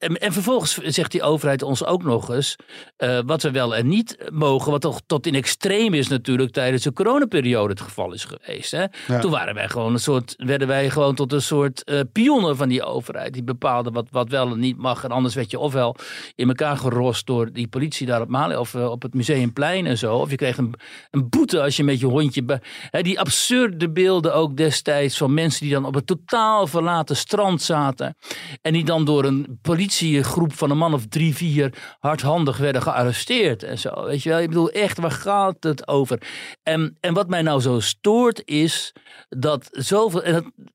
en, 0.00 0.20
en, 0.20 0.32
vervolgens 0.32 0.74
zegt 0.74 1.10
die 1.10 1.22
overheid 1.22 1.62
ons 1.62 1.84
ook 1.84 2.02
nog 2.02 2.30
eens 2.30 2.56
uh, 2.98 3.18
wat 3.26 3.42
we 3.42 3.50
wel 3.50 3.76
en 3.76 3.88
niet 3.88 4.16
mogen. 4.32 4.70
Wat 4.70 4.80
toch 4.80 5.00
tot 5.06 5.26
in 5.26 5.34
extreem 5.34 5.94
is 5.94 6.08
natuurlijk 6.08 6.52
tijdens 6.52 6.82
de 6.82 6.92
coronaperiode 6.92 7.70
het 7.70 7.80
geval 7.80 8.12
is 8.12 8.24
geweest. 8.24 8.70
Hè? 8.70 8.84
Toen 9.20 9.30
waren 9.30 9.54
wij 9.54 9.68
gewoon 9.68 9.92
een 9.92 10.00
soort, 10.00 10.34
werden 10.36 10.68
wij 10.68 10.90
gewoon 10.90 11.14
tot 11.14 11.32
een 11.32 11.42
soort 11.42 11.82
uh, 11.84 12.00
pionnen 12.12 12.56
van 12.56 12.68
die 12.68 12.82
overheid. 12.82 13.32
Die 13.32 13.42
bepaalde 13.42 13.90
wat, 13.90 14.06
wat 14.10 14.28
wel 14.28 14.50
en 14.50 14.58
niet 14.58 14.76
mag. 14.76 15.04
En 15.04 15.10
anders 15.10 15.34
werd 15.34 15.50
je 15.50 15.58
ofwel 15.58 15.96
in 16.34 16.48
elkaar 16.48 16.76
gerost 16.76 17.26
door 17.26 17.52
die 17.52 17.68
politie 17.68 18.06
daar 18.06 18.20
op 18.20 18.28
Mali 18.28 18.56
of 18.56 18.74
uh, 18.74 18.90
op 18.90 19.02
het 19.02 19.14
Museumplein 19.14 19.86
en 19.86 19.98
zo. 19.98 20.16
Of 20.16 20.30
je 20.30 20.36
kreeg 20.36 20.58
een, 20.58 20.74
een 21.10 21.28
boete 21.28 21.62
als 21.62 21.76
je 21.76 21.84
met 21.84 22.00
je 22.00 22.06
hondje... 22.06 22.60
Hè, 22.90 23.02
die 23.02 23.20
absurde 23.20 23.90
beelden 23.90 24.34
ook 24.34 24.56
destijds 24.56 25.16
van 25.16 25.34
mensen 25.34 25.62
die 25.62 25.74
dan 25.74 25.84
op 25.84 25.94
een 25.94 26.04
totaal 26.04 26.66
verlaten 26.66 27.16
strand 27.16 27.62
zaten. 27.62 28.16
En 28.62 28.72
die 28.72 28.84
dan 28.84 29.04
door 29.04 29.24
een 29.24 29.58
politie 29.62 29.88
groep 30.22 30.52
van 30.52 30.70
een 30.70 30.78
man 30.78 30.94
of 30.94 31.06
drie, 31.06 31.34
vier 31.34 31.96
hardhandig 31.98 32.56
werden 32.56 32.82
gearresteerd 32.82 33.62
en 33.62 33.78
zo. 33.78 34.04
Weet 34.04 34.22
je 34.22 34.28
wel, 34.28 34.40
ik 34.40 34.48
bedoel 34.48 34.70
echt, 34.70 34.98
waar 34.98 35.10
gaat 35.10 35.56
het 35.60 35.88
over? 35.88 36.22
En, 36.62 36.96
en 37.00 37.14
wat 37.14 37.28
mij 37.28 37.42
nou 37.42 37.60
zo 37.60 37.80
stoort 37.80 38.42
is 38.44 38.92
dat 39.28 39.68
zoveel, 39.70 40.22
en 40.22 40.32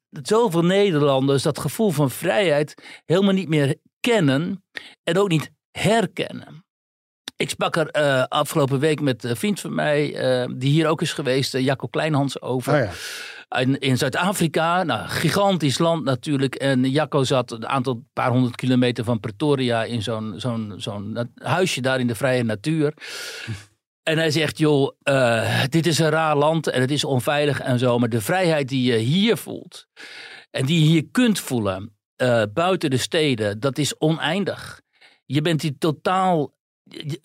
dat, 0.09 0.27
zoveel 0.27 0.63
Nederlanders 0.63 1.43
dat 1.43 1.59
gevoel 1.59 1.91
van 1.91 2.11
vrijheid 2.11 3.01
helemaal 3.05 3.33
niet 3.33 3.49
meer 3.49 3.75
kennen 3.99 4.63
en 5.03 5.17
ook 5.17 5.29
niet 5.29 5.51
herkennen. 5.71 6.63
Ik 7.37 7.49
sprak 7.49 7.75
er 7.75 7.97
uh, 7.97 8.23
afgelopen 8.23 8.79
week 8.79 9.01
met 9.01 9.23
een 9.23 9.35
vriend 9.35 9.59
van 9.59 9.75
mij, 9.75 10.23
uh, 10.43 10.53
die 10.57 10.71
hier 10.71 10.87
ook 10.87 11.01
is 11.01 11.13
geweest, 11.13 11.55
uh, 11.55 11.61
Jacco 11.61 11.87
Kleinhans, 11.87 12.41
over. 12.41 12.73
Oh 12.73 12.79
ja 12.79 12.91
in, 13.49 13.79
in 13.79 13.97
Zuid-Afrika, 13.97 14.83
nou, 14.83 15.07
gigantisch 15.07 15.77
land 15.77 16.03
natuurlijk. 16.03 16.55
En 16.55 16.89
Jacco 16.89 17.23
zat 17.23 17.51
een 17.51 17.67
aantal 17.67 18.05
paar 18.13 18.31
honderd 18.31 18.55
kilometer 18.55 19.03
van 19.03 19.19
Pretoria 19.19 19.83
in 19.83 20.01
zo'n 20.01 20.33
zo'n 20.77 21.29
huisje 21.35 21.81
daar 21.81 21.99
in 21.99 22.07
de 22.07 22.15
vrije 22.15 22.43
natuur. 22.43 22.93
En 24.03 24.17
hij 24.17 24.31
zegt, 24.31 24.57
joh, 24.57 24.91
uh, 25.03 25.63
dit 25.69 25.85
is 25.85 25.99
een 25.99 26.09
raar 26.09 26.35
land 26.35 26.67
en 26.67 26.81
het 26.81 26.91
is 26.91 27.03
onveilig 27.03 27.59
en 27.59 27.79
zo. 27.79 27.99
Maar 27.99 28.09
de 28.09 28.21
vrijheid 28.21 28.69
die 28.69 28.91
je 28.91 28.97
hier 28.97 29.37
voelt 29.37 29.87
en 30.51 30.65
die 30.65 30.79
je 30.79 30.85
hier 30.85 31.05
kunt 31.11 31.39
voelen 31.39 31.95
uh, 32.17 32.43
buiten 32.53 32.89
de 32.89 32.97
steden, 32.97 33.59
dat 33.59 33.77
is 33.77 33.97
oneindig. 33.97 34.81
Je 35.25 35.41
bent 35.41 35.61
hier 35.61 35.77
totaal 35.77 36.54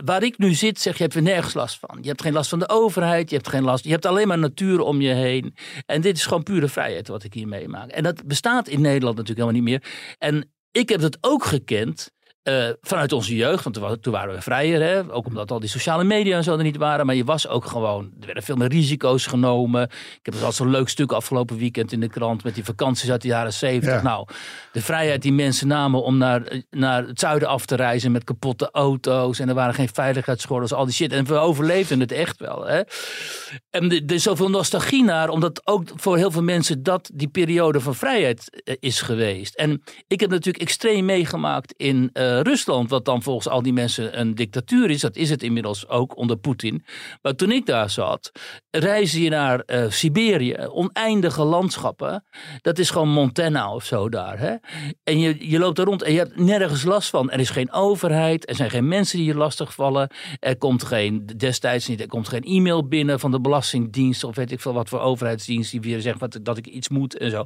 waar 0.05 0.23
ik 0.23 0.39
nu 0.39 0.55
zit, 0.55 0.81
zeg 0.81 0.97
je, 0.97 1.03
hebt 1.03 1.15
er 1.15 1.23
nergens 1.23 1.55
last 1.55 1.79
van. 1.79 1.99
Je 2.01 2.09
hebt 2.09 2.23
geen 2.23 2.33
last 2.33 2.51
van 2.51 2.59
de 2.59 2.69
overheid, 2.69 3.31
je 3.31 3.37
hebt 3.37 3.49
geen 3.49 3.63
last, 3.63 3.85
je 3.85 3.91
hebt 3.91 4.07
alleen 4.07 4.29
maar 4.29 4.39
natuur 4.39 4.81
om 4.81 5.01
je 5.01 5.13
heen. 5.13 5.55
En 5.87 6.01
dit 6.01 6.17
is 6.17 6.27
gewoon 6.27 6.43
pure 6.43 6.69
vrijheid 6.69 7.09
wat 7.09 7.25
ik 7.25 7.35
hier 7.35 7.49
meemaak. 7.49 7.91
En 7.91 8.03
dat 8.03 8.27
bestaat 8.27 8.69
in 8.69 8.81
Nederland 8.81 9.17
natuurlijk 9.17 9.47
helemaal 9.47 9.63
niet 9.63 9.83
meer. 9.83 10.15
En 10.19 10.51
ik 10.71 10.89
heb 10.89 11.01
het 11.01 11.19
ook 11.21 11.45
gekend 11.45 12.11
uh, 12.45 12.69
vanuit 12.81 13.13
onze 13.13 13.37
jeugd, 13.37 13.65
want 13.65 14.03
toen 14.03 14.13
waren 14.13 14.35
we 14.35 14.41
vrijer, 14.41 14.83
hè? 14.83 15.13
ook 15.13 15.27
omdat 15.27 15.51
al 15.51 15.61
die 15.61 15.69
sociale 15.69 16.05
media 16.05 16.37
en 16.37 16.45
zo 16.45 16.57
er 16.57 16.63
niet 16.63 16.77
waren. 16.77 17.07
Maar 17.07 17.15
je 17.15 17.25
was 17.25 17.49
ook 17.49 17.65
gewoon, 17.65 18.11
er 18.21 18.27
werden 18.27 18.45
veel 18.45 18.57
meer 18.57 18.69
risico's 18.69 19.27
genomen. 19.27 19.83
Ik 19.83 20.21
heb 20.23 20.35
dus 20.35 20.43
al 20.43 20.53
zo'n 20.53 20.71
leuk 20.71 20.89
stuk 20.89 21.13
afgelopen 21.13 21.57
weekend 21.57 21.93
in 21.93 22.01
de 22.01 22.09
krant 22.09 22.45
met 22.45 22.55
die 22.55 22.65
vakanties 22.65 23.11
uit 23.11 23.23
de 23.23 23.29
jaren 23.29 23.53
zeventig. 23.53 24.03
Nou, 24.03 24.29
de 24.73 24.83
vrijheid 24.83 25.23
die 25.23 25.33
mensen 25.33 25.67
namen 25.67 26.03
om 26.03 26.19
naar, 26.19 26.63
naar 26.71 27.07
het 27.07 27.21
zuiden 27.21 27.49
af 27.49 27.67
te 27.67 27.77
reizen 27.77 28.13
met 28.13 28.25
kapotte 28.25 28.69
auto's. 28.73 29.39
En 29.39 29.49
er 29.49 29.55
waren 29.55 29.75
geen 29.75 29.89
veiligheidsgordels, 29.93 30.73
al 30.73 30.85
die 30.85 30.95
shit. 30.95 31.13
En 31.13 31.25
we 31.25 31.35
overleefden 31.35 32.01
het 32.01 32.13
echt 32.13 32.39
wel. 32.39 32.67
Hè? 32.67 32.81
En 33.71 33.91
er 33.91 34.13
is 34.13 34.23
zoveel 34.23 34.51
nostalgie 34.51 35.05
naar, 35.05 35.29
omdat 35.29 35.67
ook 35.67 35.89
voor 35.95 36.17
heel 36.17 36.31
veel 36.31 36.43
mensen 36.43 36.83
dat 36.83 37.11
die 37.15 37.29
periode 37.29 37.81
van 37.81 37.95
vrijheid 37.95 38.63
eh, 38.65 38.75
is 38.79 39.01
geweest. 39.01 39.55
En 39.55 39.83
ik 40.09 40.21
heb 40.21 40.31
natuurlijk 40.31 40.65
extreem 40.65 41.05
meegemaakt 41.05 41.75
in... 41.77 42.11
Uh, 42.13 42.30
eh, 42.31 42.41
Rusland, 42.41 42.91
wat 42.91 43.05
dan 43.05 43.23
volgens 43.23 43.49
al 43.49 43.63
die 43.63 43.73
mensen 43.73 44.21
een 44.21 44.35
dictatuur 44.35 44.91
is. 44.91 45.01
Dat 45.01 45.17
is 45.17 45.31
het 45.31 45.43
inmiddels 45.43 45.89
ook 45.89 46.17
onder 46.17 46.37
Poetin. 46.37 46.85
Maar 47.23 47.35
toen 47.35 47.51
ik 47.51 47.67
daar 47.67 47.91
zat, 47.91 48.31
reisde 48.71 49.23
je 49.23 49.31
naar 49.31 49.63
uh, 49.67 49.91
Siberië, 49.91 50.57
oneindige 50.73 51.43
landschappen. 51.43 52.25
Dat 52.61 52.79
is 52.79 52.91
gewoon 52.91 53.09
Montana 53.09 53.75
of 53.75 53.85
zo 53.85 54.09
daar. 54.09 54.39
Hè? 54.39 54.55
En 55.05 55.19
je, 55.19 55.51
je 55.51 55.59
loopt 55.59 55.79
er 55.79 55.85
rond 55.85 56.03
en 56.03 56.13
je 56.13 56.19
hebt 56.19 56.37
nergens 56.37 56.85
last 56.85 57.11
van. 57.11 57.31
Er 57.31 57.41
is 57.41 57.51
geen 57.51 57.73
overheid, 57.73 58.49
er 58.49 58.55
zijn 58.55 58.71
geen 58.71 58.89
mensen 58.89 59.19
die 59.19 59.27
je 59.27 59.35
lastigvallen. 59.35 60.11
Er 60.39 60.57
komt 60.57 60.83
geen, 60.83 61.27
destijds 61.37 61.89
niet, 61.89 62.01
er 62.01 62.07
komt 62.07 62.29
geen 62.29 62.43
e-mail 62.43 62.89
binnen 62.89 63.21
van 63.21 63.31
de 63.31 63.41
Belastingdienst 63.41 64.25
of 64.25 64.37
weet 64.37 64.53
ik 64.53 64.61
veel 64.61 64.73
wat 64.73 64.89
voor 64.89 65.01
overheidsdienst 65.01 65.71
die 65.71 65.81
weer 65.81 66.01
zegt 66.01 66.19
wat, 66.19 66.39
dat 66.43 66.57
ik 66.57 66.67
iets 66.67 66.89
moet 66.89 67.19
en 67.19 67.31
zo. 67.31 67.45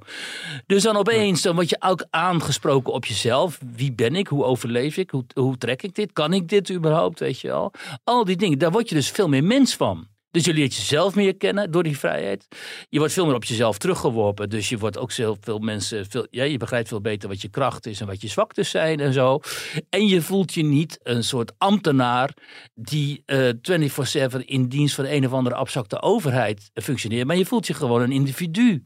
Dus 0.66 0.82
dan 0.82 0.96
opeens, 0.96 1.42
dan 1.42 1.54
word 1.54 1.70
je 1.70 1.76
ook 1.80 2.06
aangesproken 2.10 2.92
op 2.92 3.04
jezelf. 3.04 3.58
Wie 3.76 3.92
ben 3.92 4.14
ik? 4.14 4.26
Hoe 4.26 4.44
overleef 4.44 4.73
ik? 4.82 5.10
Hoe, 5.10 5.24
hoe 5.34 5.58
trek 5.58 5.82
ik 5.82 5.94
dit? 5.94 6.12
Kan 6.12 6.32
ik 6.32 6.48
dit 6.48 6.70
überhaupt? 6.70 7.20
Weet 7.20 7.40
je 7.40 7.48
wel? 7.48 7.72
Al 8.04 8.24
die 8.24 8.36
dingen, 8.36 8.58
daar 8.58 8.70
word 8.70 8.88
je 8.88 8.94
dus 8.94 9.10
veel 9.10 9.28
meer 9.28 9.44
mens 9.44 9.76
van. 9.76 10.08
Dus 10.34 10.44
je 10.44 10.54
leert 10.54 10.74
jezelf 10.74 11.14
meer 11.14 11.36
kennen 11.36 11.70
door 11.70 11.82
die 11.82 11.98
vrijheid. 11.98 12.46
Je 12.88 12.98
wordt 12.98 13.12
veel 13.12 13.26
meer 13.26 13.34
op 13.34 13.44
jezelf 13.44 13.78
teruggeworpen. 13.78 14.50
Dus 14.50 14.68
je 14.68 14.78
wordt 14.78 14.98
ook 14.98 15.12
veel, 15.12 15.36
veel 15.40 15.58
mensen. 15.58 16.06
Veel, 16.06 16.26
ja, 16.30 16.44
je 16.44 16.58
begrijpt 16.58 16.88
veel 16.88 17.00
beter 17.00 17.28
wat 17.28 17.42
je 17.42 17.48
kracht 17.48 17.86
is 17.86 18.00
en 18.00 18.06
wat 18.06 18.20
je 18.20 18.28
zwaktes 18.28 18.70
zijn 18.70 19.00
en 19.00 19.12
zo. 19.12 19.40
En 19.88 20.06
je 20.06 20.22
voelt 20.22 20.54
je 20.54 20.62
niet 20.62 20.98
een 21.02 21.24
soort 21.24 21.52
ambtenaar 21.58 22.34
die 22.74 23.22
uh, 23.26 23.48
eh, 23.48 24.30
24-7 24.38 24.44
in 24.44 24.68
dienst 24.68 24.94
van 24.94 25.04
een 25.04 25.26
of 25.26 25.32
andere 25.32 25.56
abstracte 25.56 26.02
overheid 26.02 26.70
functioneert. 26.74 27.26
Maar 27.26 27.36
je 27.36 27.46
voelt 27.46 27.66
je 27.66 27.74
gewoon 27.74 28.00
een 28.00 28.12
individu. 28.12 28.82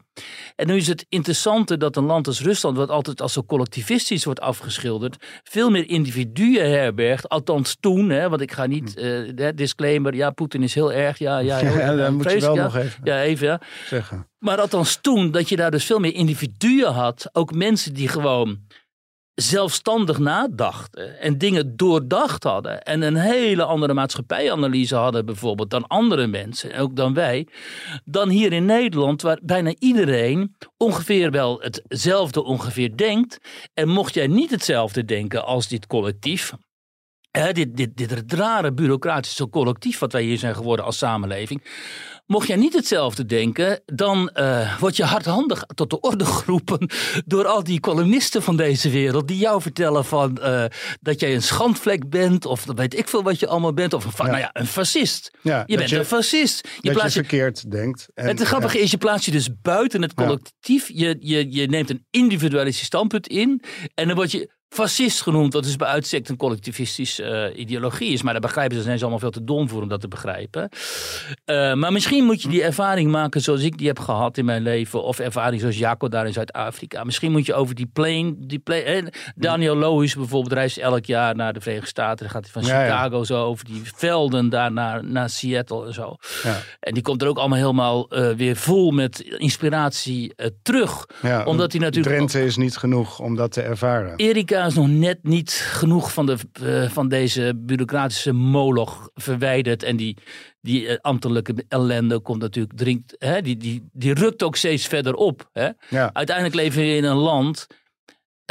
En 0.55 0.67
nu 0.67 0.75
is 0.75 0.87
het 0.87 1.05
interessante 1.09 1.77
dat 1.77 1.95
een 1.95 2.05
land 2.05 2.27
als 2.27 2.41
Rusland, 2.41 2.77
wat 2.77 2.89
altijd 2.89 3.21
als 3.21 3.33
zo 3.33 3.43
collectivistisch 3.43 4.25
wordt 4.25 4.39
afgeschilderd, 4.39 5.17
veel 5.43 5.69
meer 5.69 5.89
individuen 5.89 6.69
herbergt. 6.69 7.29
Althans 7.29 7.77
toen, 7.79 8.09
hè, 8.09 8.29
want 8.29 8.41
ik 8.41 8.51
ga 8.51 8.65
niet, 8.65 8.97
uh, 8.97 9.49
disclaimer, 9.55 10.15
ja, 10.15 10.29
Poetin 10.31 10.63
is 10.63 10.73
heel 10.73 10.93
erg, 10.93 11.17
ja, 11.17 11.39
ja. 11.39 11.59
ja, 11.63 11.79
ja 11.79 11.95
dan 11.95 12.15
moet 12.15 12.31
je 12.31 12.39
wel 12.39 12.55
nog 12.55 12.75
even, 12.75 13.01
ja, 13.03 13.21
even 13.21 13.47
ja. 13.47 13.61
zeggen. 13.85 14.27
Maar 14.39 14.61
althans 14.61 14.97
toen, 15.01 15.31
dat 15.31 15.49
je 15.49 15.55
daar 15.55 15.71
dus 15.71 15.85
veel 15.85 15.99
meer 15.99 16.13
individuen 16.13 16.93
had, 16.93 17.29
ook 17.31 17.53
mensen 17.53 17.93
die 17.93 18.07
gewoon 18.07 18.59
zelfstandig 19.41 20.17
nadachten 20.17 21.19
en 21.19 21.37
dingen 21.37 21.75
doordacht 21.77 22.43
hadden 22.43 22.83
en 22.83 23.01
een 23.01 23.15
hele 23.15 23.63
andere 23.63 23.93
maatschappijanalyse 23.93 24.95
hadden 24.95 25.25
bijvoorbeeld 25.25 25.69
dan 25.69 25.87
andere 25.87 26.27
mensen, 26.27 26.77
ook 26.77 26.95
dan 26.95 27.13
wij, 27.13 27.47
dan 28.05 28.29
hier 28.29 28.53
in 28.53 28.65
Nederland 28.65 29.21
waar 29.21 29.39
bijna 29.43 29.73
iedereen 29.79 30.55
ongeveer 30.77 31.31
wel 31.31 31.61
hetzelfde 31.61 32.43
ongeveer 32.43 32.97
denkt. 32.97 33.37
En 33.73 33.87
mocht 33.87 34.13
jij 34.13 34.27
niet 34.27 34.51
hetzelfde 34.51 35.05
denken 35.05 35.45
als 35.45 35.67
dit 35.67 35.87
collectief, 35.87 36.53
dit, 37.31 37.77
dit, 37.77 37.97
dit 37.97 38.33
rare 38.33 38.73
bureaucratische 38.73 39.49
collectief 39.49 39.99
wat 39.99 40.11
wij 40.11 40.23
hier 40.23 40.37
zijn 40.37 40.55
geworden 40.55 40.85
als 40.85 40.97
samenleving, 40.97 41.63
Mocht 42.29 42.47
jij 42.47 42.55
niet 42.55 42.73
hetzelfde 42.73 43.25
denken, 43.25 43.81
dan 43.85 44.31
uh, 44.33 44.79
word 44.79 44.95
je 44.95 45.03
hardhandig 45.03 45.63
tot 45.75 45.89
de 45.89 45.99
orde 45.99 46.25
geroepen 46.35 46.89
door 47.25 47.45
al 47.45 47.63
die 47.63 47.79
columnisten 47.79 48.43
van 48.43 48.57
deze 48.57 48.89
wereld. 48.89 49.27
Die 49.27 49.37
jou 49.37 49.61
vertellen 49.61 50.05
van, 50.05 50.37
uh, 50.41 50.65
dat 51.01 51.19
jij 51.19 51.35
een 51.35 51.41
schandvlek 51.41 52.09
bent, 52.09 52.45
of 52.45 52.65
weet 52.75 52.97
ik 52.97 53.07
veel 53.07 53.23
wat 53.23 53.39
je 53.39 53.47
allemaal 53.47 53.73
bent. 53.73 53.93
Of 53.93 54.19
een, 54.19 54.25
nou 54.25 54.37
ja, 54.37 54.49
een 54.53 54.67
fascist. 54.67 55.31
Ja, 55.41 55.63
je 55.65 55.77
bent 55.77 55.91
een 55.91 56.05
fascist. 56.05 56.67
Je 56.81 56.93
dat 56.93 57.03
je 57.03 57.09
verkeerd 57.09 57.71
denkt. 57.71 58.07
En, 58.13 58.27
het 58.27 58.41
grappige 58.41 58.79
is, 58.79 58.91
je 58.91 58.97
plaatst 58.97 59.25
je 59.25 59.31
dus 59.31 59.49
buiten 59.61 60.01
het 60.01 60.13
collectief. 60.13 60.89
Je, 60.93 61.17
je, 61.19 61.51
je 61.51 61.67
neemt 61.67 61.89
een 61.89 62.05
individualistisch 62.09 62.85
standpunt 62.85 63.27
in. 63.27 63.61
En 63.93 64.07
dan 64.07 64.15
word 64.15 64.31
je 64.31 64.49
fascist 64.69 65.21
genoemd, 65.21 65.53
wat 65.53 65.63
dus 65.63 65.75
bij 65.75 65.87
uitstek 65.87 66.29
een 66.29 66.37
collectivistische 66.37 67.51
uh, 67.53 67.59
ideologie 67.59 68.11
is. 68.11 68.21
Maar 68.21 68.31
daar 68.31 68.41
begrijpen 68.41 68.77
ze, 68.77 68.83
zijn 68.83 68.97
ze 68.97 69.01
allemaal 69.01 69.21
veel 69.21 69.29
te 69.29 69.43
dom 69.43 69.69
voor 69.69 69.81
om 69.81 69.87
dat 69.87 70.01
te 70.01 70.07
begrijpen. 70.07 70.69
Uh, 71.45 71.73
maar 71.73 71.91
misschien 71.91 72.25
moet 72.25 72.41
je 72.41 72.49
die 72.49 72.63
ervaring 72.63 73.11
maken 73.11 73.41
zoals 73.41 73.61
ik 73.61 73.77
die 73.77 73.87
heb 73.87 73.99
gehad 73.99 74.37
in 74.37 74.45
mijn 74.45 74.61
leven. 74.61 75.03
Of 75.03 75.19
ervaring 75.19 75.61
zoals 75.61 75.77
Jaco 75.77 76.07
daar 76.07 76.25
in 76.25 76.33
Zuid-Afrika. 76.33 77.03
Misschien 77.03 77.31
moet 77.31 77.45
je 77.45 77.53
over 77.53 77.75
die 77.75 77.89
plane... 77.93 78.35
Die 78.37 78.59
plane 78.59 79.13
Daniel 79.35 79.75
Lohuis 79.75 80.15
bijvoorbeeld 80.15 80.53
reist 80.53 80.77
elk 80.77 81.05
jaar 81.05 81.35
naar 81.35 81.53
de 81.53 81.61
Verenigde 81.61 81.89
Staten. 81.89 82.17
Dan 82.17 82.29
gaat 82.29 82.43
hij 82.43 82.51
van 82.51 82.63
Chicago 82.63 83.23
zo 83.23 83.43
over 83.43 83.65
die 83.65 83.81
velden 83.95 84.49
daar 84.49 84.71
naar, 84.71 85.05
naar 85.05 85.29
Seattle 85.29 85.85
en 85.85 85.93
zo. 85.93 86.15
Ja. 86.43 86.61
En 86.79 86.93
die 86.93 87.03
komt 87.03 87.21
er 87.21 87.27
ook 87.27 87.37
allemaal 87.37 87.57
helemaal 87.57 88.07
uh, 88.09 88.29
weer 88.29 88.55
vol 88.55 88.91
met 88.91 89.19
inspiratie 89.19 90.33
terug. 90.61 91.05
omdat 91.45 91.71
hij 91.71 91.81
natuurlijk... 91.81 92.15
Drenthe 92.15 92.45
is 92.45 92.57
niet 92.57 92.77
genoeg 92.77 93.19
om 93.19 93.35
dat 93.35 93.51
te 93.51 93.61
ervaren. 93.61 94.15
Erika 94.15 94.58
is 94.67 94.73
nog 94.73 94.87
net 94.87 95.23
niet 95.23 95.51
genoeg 95.51 96.13
van, 96.13 96.25
de, 96.25 96.37
uh, 96.61 96.89
van 96.89 97.07
deze 97.07 97.53
bureaucratische 97.55 98.33
moloch 98.33 99.09
verwijderd. 99.13 99.83
En 99.83 99.95
die, 99.95 100.17
die 100.61 100.81
uh, 100.81 100.95
ambtelijke 101.01 101.65
ellende 101.67 102.19
komt 102.19 102.41
natuurlijk, 102.41 102.77
drinkt, 102.77 103.15
hè, 103.17 103.41
die, 103.41 103.57
die, 103.57 103.89
die 103.93 104.13
rukt 104.13 104.43
ook 104.43 104.55
steeds 104.55 104.87
verder 104.87 105.13
op. 105.13 105.49
Hè? 105.53 105.69
Ja. 105.89 106.09
Uiteindelijk 106.13 106.55
leven 106.55 106.81
we 106.81 106.95
in 106.95 107.03
een 107.03 107.15
land 107.15 107.67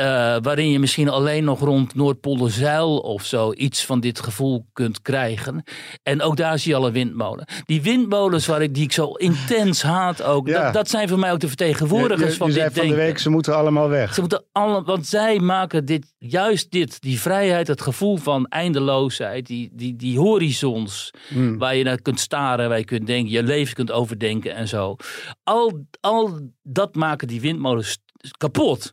uh, 0.01 0.37
waarin 0.43 0.71
je 0.71 0.79
misschien 0.79 1.09
alleen 1.09 1.45
nog 1.45 1.61
rond 1.61 1.95
Noordpolderzeil 1.95 2.99
of 2.99 3.25
zo 3.25 3.53
iets 3.53 3.85
van 3.85 4.01
dit 4.01 4.21
gevoel 4.21 4.67
kunt 4.73 5.03
krijgen. 5.03 5.63
En 6.03 6.23
ook 6.23 6.37
daar 6.37 6.59
zie 6.59 6.71
je 6.71 6.77
alle 6.77 6.91
windmolen. 6.91 7.49
Die 7.65 7.83
windmolens 7.83 8.47
waar 8.47 8.63
ik, 8.63 8.75
die 8.75 8.85
ik 8.85 8.93
zo 8.93 9.13
intens 9.13 9.83
haat 9.83 10.23
ook, 10.23 10.49
ja. 10.49 10.65
dat, 10.65 10.73
dat, 10.73 10.89
zijn 10.89 11.09
voor 11.09 11.19
mij 11.19 11.33
ook 11.33 11.41
de 11.41 11.49
vertegenwoordigers 11.49 12.21
je, 12.21 12.31
je, 12.31 12.37
van 12.37 12.47
je 12.47 12.53
dit 12.53 12.63
zei 12.63 12.87
van 12.87 12.97
de 12.97 13.03
week, 13.03 13.19
ze 13.19 13.31
moeten 13.31 13.57
allemaal 13.57 13.89
weg. 13.89 14.15
Ze 14.15 14.21
moeten 14.21 14.45
alle, 14.53 14.83
want 14.83 15.07
zij 15.07 15.39
maken 15.39 15.85
dit, 15.85 16.13
juist 16.19 16.71
dit, 16.71 17.01
die 17.01 17.21
vrijheid, 17.21 17.67
het 17.67 17.81
gevoel 17.81 18.17
van 18.17 18.47
eindeloosheid, 18.47 19.47
die, 19.47 19.71
die, 19.73 19.97
die 19.97 20.19
horizons 20.19 21.11
hmm. 21.29 21.59
waar 21.59 21.77
je 21.77 21.85
naar 21.85 22.03
kunt 22.03 22.21
staren, 22.21 22.69
waar 22.69 22.79
je 22.79 22.85
kunt 22.85 23.07
denken, 23.07 23.33
je 23.33 23.43
leven 23.43 23.75
kunt 23.75 23.91
overdenken 23.91 24.55
en 24.55 24.69
zo. 24.69 24.97
Al, 25.43 25.85
al 26.01 26.39
dat 26.63 26.95
maken 26.95 27.29
die 27.29 27.41
windmolens 27.41 27.99
kapot. 28.37 28.93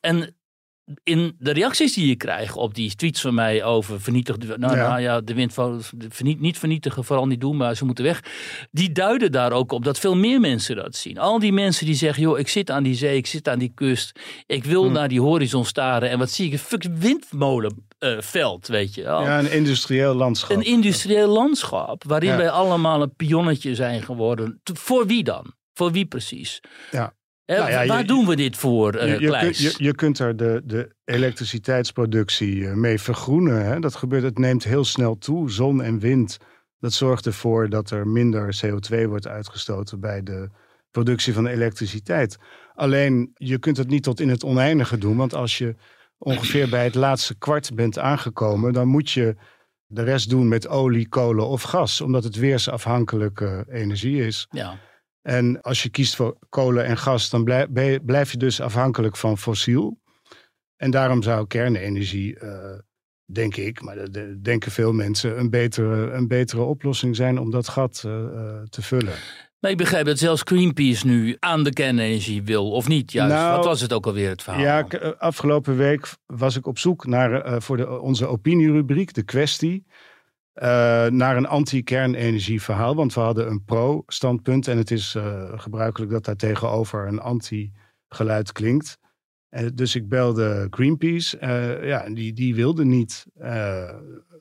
En 0.00 0.35
in 1.02 1.36
de 1.38 1.52
reacties 1.52 1.94
die 1.94 2.06
je 2.06 2.16
krijgt 2.16 2.56
op 2.56 2.74
die 2.74 2.94
tweets 2.94 3.20
van 3.20 3.34
mij 3.34 3.64
over 3.64 4.00
vernietig, 4.00 4.36
nou 4.36 4.76
ja, 4.76 4.88
nou 4.88 5.00
ja 5.00 5.20
de 5.20 5.34
wind 5.34 5.54
verniet, 6.08 6.40
niet 6.40 6.58
vernietigen, 6.58 7.04
vooral 7.04 7.26
niet 7.26 7.40
doen, 7.40 7.56
maar 7.56 7.76
ze 7.76 7.84
moeten 7.84 8.04
weg. 8.04 8.22
Die 8.70 8.92
duiden 8.92 9.32
daar 9.32 9.52
ook 9.52 9.72
op 9.72 9.84
dat 9.84 9.98
veel 9.98 10.16
meer 10.16 10.40
mensen 10.40 10.76
dat 10.76 10.96
zien. 10.96 11.18
Al 11.18 11.38
die 11.38 11.52
mensen 11.52 11.86
die 11.86 11.94
zeggen, 11.94 12.22
joh, 12.22 12.38
ik 12.38 12.48
zit 12.48 12.70
aan 12.70 12.82
die 12.82 12.94
zee, 12.94 13.16
ik 13.16 13.26
zit 13.26 13.48
aan 13.48 13.58
die 13.58 13.72
kust, 13.74 14.20
ik 14.46 14.64
wil 14.64 14.84
hm. 14.84 14.92
naar 14.92 15.08
die 15.08 15.20
horizon 15.20 15.64
staren 15.64 16.10
en 16.10 16.18
wat 16.18 16.30
zie 16.30 16.46
ik? 16.46 16.52
Een 16.52 16.58
fucking 16.58 16.98
windmolenveld, 16.98 18.68
uh, 18.68 18.76
weet 18.76 18.94
je. 18.94 19.02
Ja, 19.02 19.38
een 19.38 19.52
industrieel 19.52 20.14
landschap. 20.14 20.56
Een 20.56 20.64
industrieel 20.64 21.28
landschap, 21.28 22.04
waarin 22.04 22.30
ja. 22.30 22.36
wij 22.36 22.50
allemaal 22.50 23.02
een 23.02 23.14
pionnetje 23.14 23.74
zijn 23.74 24.02
geworden. 24.02 24.60
Voor 24.62 25.06
wie 25.06 25.24
dan? 25.24 25.54
Voor 25.72 25.92
wie 25.92 26.06
precies? 26.06 26.60
Ja. 26.90 27.14
Nou 27.46 27.70
ja, 27.70 27.86
waar 27.86 28.06
doen 28.06 28.26
we 28.26 28.36
dit 28.36 28.56
voor, 28.56 28.94
uh, 28.94 29.02
je, 29.02 29.20
je, 29.20 29.52
je, 29.52 29.74
je, 29.76 29.94
kunt 29.94 30.18
er 30.18 30.36
de, 30.36 30.62
de 30.64 30.94
elektriciteitsproductie 31.04 32.68
eh, 32.68 32.74
mee 32.74 33.00
vergroenen. 33.00 33.64
Hè? 33.64 33.80
Dat 33.80 33.94
gebeurt, 33.94 34.22
het 34.22 34.38
neemt 34.38 34.64
heel 34.64 34.84
snel 34.84 35.18
toe. 35.18 35.50
Zon 35.50 35.82
en 35.82 35.98
wind, 35.98 36.38
dat 36.78 36.92
zorgt 36.92 37.26
ervoor 37.26 37.68
dat 37.68 37.90
er 37.90 38.08
minder 38.08 38.60
CO2 38.64 39.06
wordt 39.08 39.26
uitgestoten 39.26 40.00
bij 40.00 40.22
de 40.22 40.50
productie 40.90 41.32
van 41.32 41.46
elektriciteit. 41.46 42.36
Alleen, 42.74 43.30
je 43.34 43.58
kunt 43.58 43.76
het 43.76 43.88
niet 43.88 44.02
tot 44.02 44.20
in 44.20 44.28
het 44.28 44.44
oneindige 44.44 44.98
doen. 44.98 45.16
Want 45.16 45.34
als 45.34 45.58
je 45.58 45.74
ongeveer 46.18 46.68
bij 46.68 46.84
het 46.84 46.94
laatste 46.94 47.38
kwart 47.38 47.74
bent 47.74 47.98
aangekomen, 47.98 48.72
dan 48.72 48.88
moet 48.88 49.10
je 49.10 49.36
de 49.86 50.02
rest 50.02 50.30
doen 50.30 50.48
met 50.48 50.68
olie, 50.68 51.08
kolen 51.08 51.46
of 51.46 51.62
gas. 51.62 52.00
Omdat 52.00 52.24
het 52.24 52.36
weersafhankelijke 52.36 53.66
energie 53.68 54.26
is. 54.26 54.46
Ja. 54.50 54.78
En 55.26 55.62
als 55.62 55.82
je 55.82 55.88
kiest 55.88 56.16
voor 56.16 56.36
kolen 56.48 56.84
en 56.84 56.98
gas, 56.98 57.30
dan 57.30 57.44
blijf, 57.44 57.66
blijf 58.04 58.30
je 58.30 58.38
dus 58.38 58.60
afhankelijk 58.60 59.16
van 59.16 59.38
fossiel. 59.38 60.00
En 60.76 60.90
daarom 60.90 61.22
zou 61.22 61.46
kernenergie, 61.46 62.38
uh, 62.42 62.50
denk 63.24 63.56
ik, 63.56 63.82
maar 63.82 63.96
dat 63.96 64.42
denken 64.42 64.70
veel 64.70 64.92
mensen, 64.92 65.38
een 65.38 65.50
betere, 65.50 66.10
een 66.10 66.28
betere 66.28 66.62
oplossing 66.62 67.16
zijn 67.16 67.38
om 67.38 67.50
dat 67.50 67.68
gat 67.68 68.02
uh, 68.06 68.12
te 68.68 68.82
vullen. 68.82 69.14
Maar 69.58 69.70
ik 69.70 69.76
begrijp 69.76 70.06
dat 70.06 70.18
zelfs 70.18 70.42
Greenpeace 70.44 71.06
nu 71.06 71.36
aan 71.38 71.64
de 71.64 71.72
kernenergie 71.72 72.42
wil, 72.42 72.70
of 72.70 72.88
niet? 72.88 73.12
Juist. 73.12 73.34
Nou, 73.34 73.56
Wat 73.56 73.64
was 73.64 73.80
het 73.80 73.92
ook 73.92 74.06
alweer 74.06 74.28
het 74.28 74.42
verhaal? 74.42 74.62
Ja, 74.62 74.86
afgelopen 75.18 75.76
week 75.76 76.08
was 76.26 76.56
ik 76.56 76.66
op 76.66 76.78
zoek 76.78 77.06
naar 77.06 77.46
uh, 77.46 77.60
voor 77.60 77.76
de, 77.76 78.00
onze 78.00 78.26
opinierubriek, 78.26 79.14
de 79.14 79.22
kwestie. 79.22 79.86
Uh, 80.62 81.06
naar 81.06 81.36
een 81.36 81.46
anti-kernenergieverhaal. 81.46 82.94
Want 82.94 83.14
we 83.14 83.20
hadden 83.20 83.50
een 83.50 83.64
pro-standpunt. 83.64 84.68
En 84.68 84.78
het 84.78 84.90
is 84.90 85.14
uh, 85.14 85.52
gebruikelijk 85.56 86.12
dat 86.12 86.24
daar 86.24 86.36
tegenover 86.36 87.06
een 87.06 87.20
anti-geluid 87.20 88.52
klinkt. 88.52 88.98
En 89.48 89.74
dus 89.74 89.94
ik 89.94 90.08
belde 90.08 90.66
Greenpeace. 90.70 91.38
Uh, 91.40 91.88
ja, 91.88 92.08
die, 92.10 92.32
die 92.32 92.54
wilde 92.54 92.84
niet. 92.84 93.26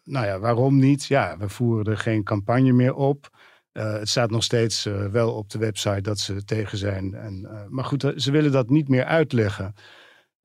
nou 0.04 0.26
ja, 0.26 0.40
waarom 0.40 0.80
niet? 0.80 1.06
Ja, 1.06 1.38
we 1.38 1.50
voeren 1.50 1.86
er 1.86 1.98
geen 1.98 2.24
campagne 2.24 2.72
meer 2.72 2.94
op. 2.94 3.30
het 3.72 4.10
staat 4.10 4.32
nog 4.32 4.44
steeds 4.44 4.84
wel 5.12 5.34
op 5.34 5.50
de 5.50 5.58
website 5.58 6.02
dat 6.02 6.20
ze 6.20 6.44
tegen 6.44 6.78
zijn. 6.78 7.14
En, 7.14 7.68
maar 7.70 7.86
goed, 7.86 8.14
ze 8.16 8.32
willen 8.32 8.52
dat 8.52 8.70
niet 8.70 8.88
meer 8.88 9.06
uitleggen. 9.06 9.74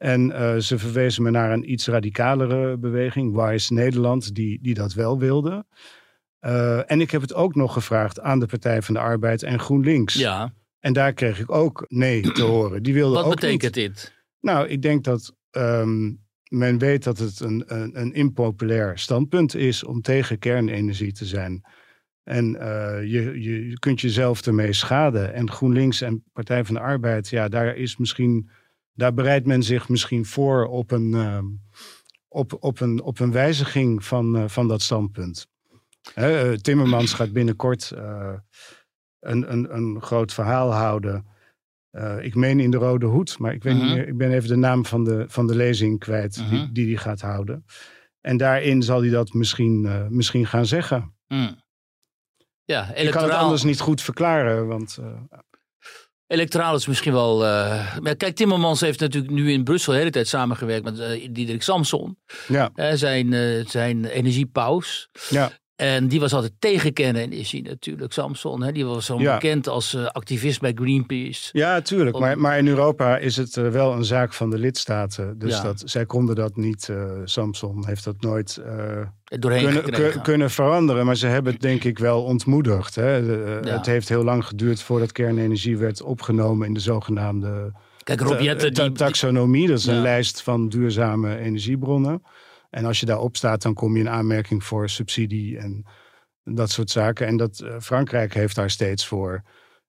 En 0.03 0.33
eh, 0.33 0.57
ze 0.57 0.79
verwezen 0.79 1.23
me 1.23 1.31
naar 1.31 1.53
een 1.53 1.73
iets 1.73 1.87
radicalere 1.87 2.79
beweging, 2.79 3.35
WISE 3.35 3.73
Nederland, 3.75 4.35
die, 4.35 4.59
die 4.63 4.75
dat 4.75 4.93
wel 4.93 5.19
wilde. 5.19 5.65
Eh, 6.39 6.91
en 6.91 7.01
ik 7.01 7.11
heb 7.11 7.21
het 7.21 7.35
ook 7.35 7.55
nog 7.55 7.73
gevraagd 7.73 8.21
aan 8.21 8.39
de 8.41 8.47
Partij 8.47 8.83
van 8.83 8.95
de 8.95 9.01
Arbeid 9.01 9.43
en 9.43 9.59
GroenLinks. 9.59 10.15
Ja. 10.15 10.53
En 10.79 10.93
daar 10.93 11.13
kreeg 11.13 11.41
ik 11.41 11.51
ook 11.51 11.85
nee 11.89 12.33
te 12.33 12.43
horen. 12.43 12.83
Die 12.83 12.95
wilden 12.95 13.15
Wat 13.15 13.25
ook 13.25 13.35
betekent 13.35 13.63
niet. 13.63 13.87
dit? 13.97 14.15
Nou, 14.41 14.69
ik 14.69 14.83
denk 14.83 15.05
dat 15.05 15.35
ehm, 15.51 16.13
men 16.49 16.79
weet 16.79 17.05
dat 17.05 17.19
het 17.19 17.41
een, 17.41 17.63
een, 17.67 18.01
een 18.01 18.13
impopulair 18.13 18.99
standpunt 18.99 19.55
is 19.55 19.85
om 19.85 20.01
tegen 20.01 20.39
kernenergie 20.39 21.13
te 21.13 21.25
zijn. 21.27 21.65
En 22.23 22.47
je, 23.07 23.41
je, 23.41 23.69
je 23.69 23.79
kunt 23.79 24.01
jezelf 24.01 24.47
ermee 24.47 24.73
schaden. 24.73 25.35
En 25.35 25.51
GroenLinks 25.51 26.01
en 26.01 26.25
Partij 26.33 26.65
van 26.65 26.75
de 26.75 26.81
Arbeid, 26.81 27.29
ja, 27.29 27.49
daar 27.49 27.77
is 27.77 27.97
misschien, 27.97 28.51
daar 28.93 29.15
bereidt 29.15 29.47
men 29.47 29.63
zich 29.63 29.89
misschien 29.89 30.27
voor 30.27 30.67
op 30.67 30.91
een, 30.91 31.15
ehm, 31.15 31.47
op, 32.29 32.57
op 32.61 32.81
een, 32.81 33.03
op 33.03 33.19
een 33.19 33.33
wijziging 33.33 34.05
van, 34.05 34.37
eh, 34.37 34.49
van 34.49 34.69
dat 34.69 34.83
standpunt. 34.83 35.47
Hè, 36.15 36.51
eh, 36.51 36.57
Timmermans 36.59 37.13
gaat 37.13 37.33
binnenkort 37.33 37.91
eh, 37.91 38.35
een, 39.21 39.53
een, 39.53 39.77
een 39.77 40.03
groot 40.03 40.33
verhaal 40.33 40.73
houden. 40.73 41.27
Ik 42.21 42.35
meen 42.35 42.61
in 42.61 42.71
de 42.71 42.77
Rode 42.77 43.07
Hoed, 43.07 43.39
maar 43.39 43.53
ik, 43.55 43.63
weet 43.63 43.75
Mhm. 43.75 43.85
niet 43.85 43.95
meer, 43.95 44.09
ik 44.09 44.17
ben 44.17 44.33
even 44.33 44.49
de 44.49 44.57
naam 44.57 44.87
van 44.87 45.05
de, 45.05 45.25
van 45.29 45.47
de 45.47 45.55
lezing 45.55 45.99
kwijt 45.99 46.37
Mhm. 46.37 46.51
die, 46.51 46.73
die 46.73 46.87
hij 46.87 46.97
gaat 47.03 47.21
houden. 47.21 47.65
En 48.21 48.37
daarin 48.37 48.83
zal 48.83 49.01
hij 49.01 49.11
dat 49.11 49.33
misschien, 49.33 50.07
misschien 50.17 50.47
gaan 50.47 50.67
zeggen. 50.67 51.15
Hm. 51.27 51.53
Ja, 52.65 52.95
Ik 52.95 53.11
kan 53.11 53.23
het 53.23 53.33
anders 53.33 53.63
niet 53.63 53.81
goed 53.81 54.03
verklaren, 54.03 54.67
want 54.67 54.99
electoraal 56.31 56.75
is 56.75 56.87
misschien 56.87 57.13
wel... 57.13 57.47
eh, 57.47 57.97
maar 57.99 58.17
kijk, 58.17 58.37
Timmermans 58.37 58.81
heeft 58.81 59.01
natuurlijk 59.01 59.33
nu 59.33 59.53
in 59.53 59.65
Brussel 59.65 59.93
de 59.93 59.99
hele 59.99 60.11
tijd 60.11 60.29
samengewerkt 60.29 60.85
met 60.85 60.99
eh, 60.99 61.29
Diederik 61.31 61.63
Samson. 61.63 62.19
ja, 62.49 62.71
Hè, 62.75 62.97
zijn, 62.97 63.33
eh, 63.33 63.67
zijn 63.67 64.05
energiepaus. 64.05 65.09
ja, 65.29 65.51
En 65.81 66.09
die 66.09 66.21
was 66.21 66.33
altijd 66.33 66.53
tegen 66.59 66.93
kernenergie 66.93 67.63
natuurlijk, 67.63 68.13
Samson. 68.13 68.63
Hè? 68.63 68.73
Die 68.73 68.85
was 68.85 69.07
zo 69.07 69.19
Ja. 69.21 69.35
bekend 69.35 69.69
als 69.69 69.95
eh, 69.95 70.07
activist 70.07 70.61
bij 70.61 70.73
Greenpeace. 70.75 71.49
ja, 71.53 71.81
tuurlijk. 71.81 72.15
Om- 72.17 72.23
Maar, 72.23 72.39
maar 72.39 72.59
in 72.59 72.69
Europa 72.69 73.17
is 73.19 73.37
het 73.37 73.57
eh, 73.57 73.69
wel 73.69 73.93
een 73.93 74.05
zaak 74.05 74.33
van 74.33 74.51
de 74.51 74.59
lidstaten. 74.59 75.39
Dus 75.39 75.57
Ja. 75.57 75.63
dat, 75.63 75.83
zij 75.85 76.07
konden 76.07 76.35
dat 76.35 76.57
niet, 76.57 76.89
eh, 76.89 77.05
Samson 77.25 77.87
heeft 77.87 78.05
dat 78.05 78.21
nooit 78.21 78.63
Doorheen 79.25 79.83
kunnen, 79.83 80.23
kunnen 80.23 80.51
veranderen. 80.51 81.07
Maar 81.07 81.17
ze 81.17 81.27
hebben 81.27 81.53
het 81.53 81.63
denk 81.63 81.85
ik 81.85 81.99
wel 81.99 82.23
ontmoedigd. 82.23 82.95
Hè? 82.95 83.27
De, 83.27 83.61
Ja. 83.65 83.77
Het 83.77 83.87
heeft 83.87 84.09
heel 84.09 84.25
lang 84.25 84.45
geduurd 84.45 84.83
voordat 84.83 85.13
kernenergie 85.13 85.77
werd 85.79 86.03
opgenomen 86.03 86.67
in 86.67 86.75
de 86.75 86.81
zogenaamde 86.81 87.73
Kijk, 88.03 88.21
Rob 88.21 88.41
Jetten, 88.41 88.75
die, 88.75 88.93
taxonomie. 88.93 89.69
Dat 89.69 89.79
is 89.79 89.87
een 89.87 90.03
lijst 90.03 90.43
van 90.43 90.69
duurzame 90.69 91.39
energiebronnen. 91.39 92.23
En 92.71 92.85
als 92.85 93.01
je 93.01 93.07
daarop 93.07 93.37
staat, 93.37 93.63
dan 93.63 93.75
kom 93.75 93.95
je 93.95 94.01
in 94.01 94.09
aanmerking 94.09 94.65
voor 94.65 94.89
subsidie 94.89 95.59
en 95.59 95.87
dat 96.45 96.71
soort 96.71 96.91
zaken. 96.91 97.27
En 97.27 97.37
dat, 97.37 97.61
eh, 97.61 97.77
Frankrijk 97.81 98.35
heeft 98.35 98.55
daar 98.55 98.71
steeds 98.71 99.07
voor 99.07 99.43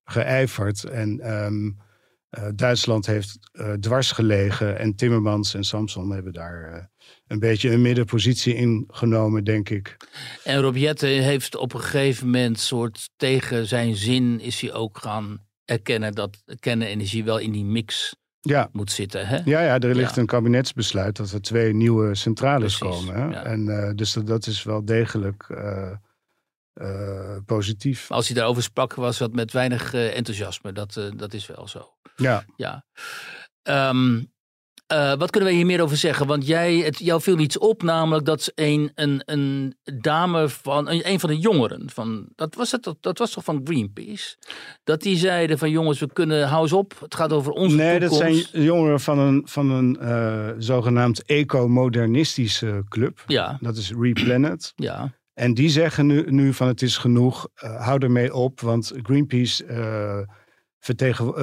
geijverd. 0.04 0.84
En 0.84 1.20
ehm, 1.20 1.72
eh, 2.30 2.48
Duitsland 2.56 3.06
heeft 3.06 3.38
eh, 3.52 3.74
dwars 3.74 4.12
gelegen. 4.12 4.78
En 4.78 4.96
Timmermans 4.96 5.54
en 5.54 5.64
Samson 5.64 6.12
hebben 6.12 6.34
daar 6.34 6.90
een 7.28 7.40
beetje 7.40 7.72
een 7.72 7.82
middenpositie 7.82 8.56
ingenomen, 8.56 9.44
denk 9.44 9.70
ik. 9.70 9.98
En 10.44 10.62
Rob 10.62 10.76
Jetten 10.76 11.10
heeft 11.10 11.56
op 11.56 11.74
een 11.74 11.82
gegeven 11.82 12.26
moment 12.26 12.60
soort 12.60 13.10
tegen 13.16 13.68
zijn 13.68 13.96
zin 13.96 14.40
is 14.40 14.62
hij 14.62 14.74
ook 14.74 14.98
gaan 14.98 15.46
erkennen 15.66 16.14
dat 16.14 16.44
kernenergie 16.60 17.24
wel 17.24 17.38
in 17.38 17.52
die 17.52 17.66
mix 17.66 18.16
Ja, 18.42 18.70
moet 18.72 18.92
zitten. 18.92 19.28
Hè? 19.28 19.36
ja, 19.46 19.62
ja 19.62 19.80
er 19.80 19.96
ligt 19.96 20.16
Ja. 20.16 20.22
een 20.22 20.28
kabinetsbesluit 20.28 21.16
dat 21.16 21.32
er 21.32 21.42
twee 21.42 21.74
nieuwe 21.74 22.16
centrales 22.16 22.78
Precies, 22.78 22.98
komen. 23.06 23.16
Hè? 23.22 23.26
ja. 23.40 23.44
En 23.44 23.70
eh, 23.88 23.96
dus 23.96 24.14
dat, 24.14 24.28
dat 24.28 24.48
is 24.48 24.64
wel 24.64 24.86
degelijk 24.86 25.46
eh, 25.50 25.92
eh, 26.74 27.38
positief. 27.46 28.10
Maar 28.10 28.18
als 28.18 28.28
hij 28.28 28.36
daarover 28.36 28.64
sprak 28.64 28.94
was 28.94 29.18
dat 29.18 29.34
met 29.34 29.52
weinig 29.52 29.94
enthousiasme. 29.94 30.72
Dat, 30.72 30.94
dat 31.16 31.34
is 31.34 31.48
wel 31.48 31.68
zo. 31.68 31.94
Ja, 32.16 32.46
Ja. 32.56 32.86
Ehm, 33.62 34.24
eh, 34.92 35.14
wat 35.18 35.30
kunnen 35.30 35.50
we 35.50 35.56
hier 35.56 35.66
meer 35.66 35.82
over 35.82 35.98
zeggen? 35.98 36.28
Want 36.28 36.48
jij, 36.48 36.78
het, 36.78 37.00
jou 37.00 37.22
viel 37.22 37.40
iets 37.40 37.58
op, 37.58 37.84
namelijk 37.84 38.26
dat 38.26 38.52
een, 38.56 38.92
een, 38.96 39.22
een 39.26 39.76
dame 40.02 40.50
van 40.50 40.90
een, 40.90 41.10
een 41.10 41.20
van 41.20 41.30
de 41.30 41.38
jongeren 41.38 41.90
van 41.94 42.26
dat 42.36 42.56
was 42.56 42.72
het, 42.72 42.84
dat, 42.84 42.98
dat 43.00 43.18
was 43.18 43.32
toch 43.32 43.44
van 43.44 43.62
Greenpeace, 43.64 44.36
dat 44.84 45.02
die 45.02 45.18
zeiden 45.18 45.58
van 45.58 45.70
jongens, 45.70 46.00
we 46.00 46.14
kunnen 46.14 46.48
hou 46.48 46.62
eens 46.62 46.74
op, 46.74 46.94
het 47.00 47.16
gaat 47.16 47.34
over 47.34 47.52
onze 47.52 47.76
nee, 47.76 48.00
dat 48.00 48.10
toekomst. 48.10 48.50
zijn 48.52 48.64
jongeren 48.64 49.00
van 49.00 49.20
een, 49.20 49.42
van 49.46 49.70
een 49.72 50.00
eh, 50.00 50.50
zogenaamd 50.58 51.24
eco-modernistische 51.26 52.84
club. 52.90 53.24
Ja, 53.28 53.58
Dat 53.62 53.78
is 53.78 53.92
Replanet. 54.00 54.74
ja, 54.76 55.14
En 55.34 55.54
die 55.54 55.70
zeggen 55.70 56.06
nu, 56.06 56.26
nu 56.32 56.54
van 56.54 56.68
het 56.68 56.82
is 56.82 56.98
genoeg, 56.98 57.48
eh, 57.56 57.86
hou 57.86 58.00
ermee 58.04 58.34
op. 58.34 58.60
Want 58.62 58.92
Greenpeace 59.04 59.66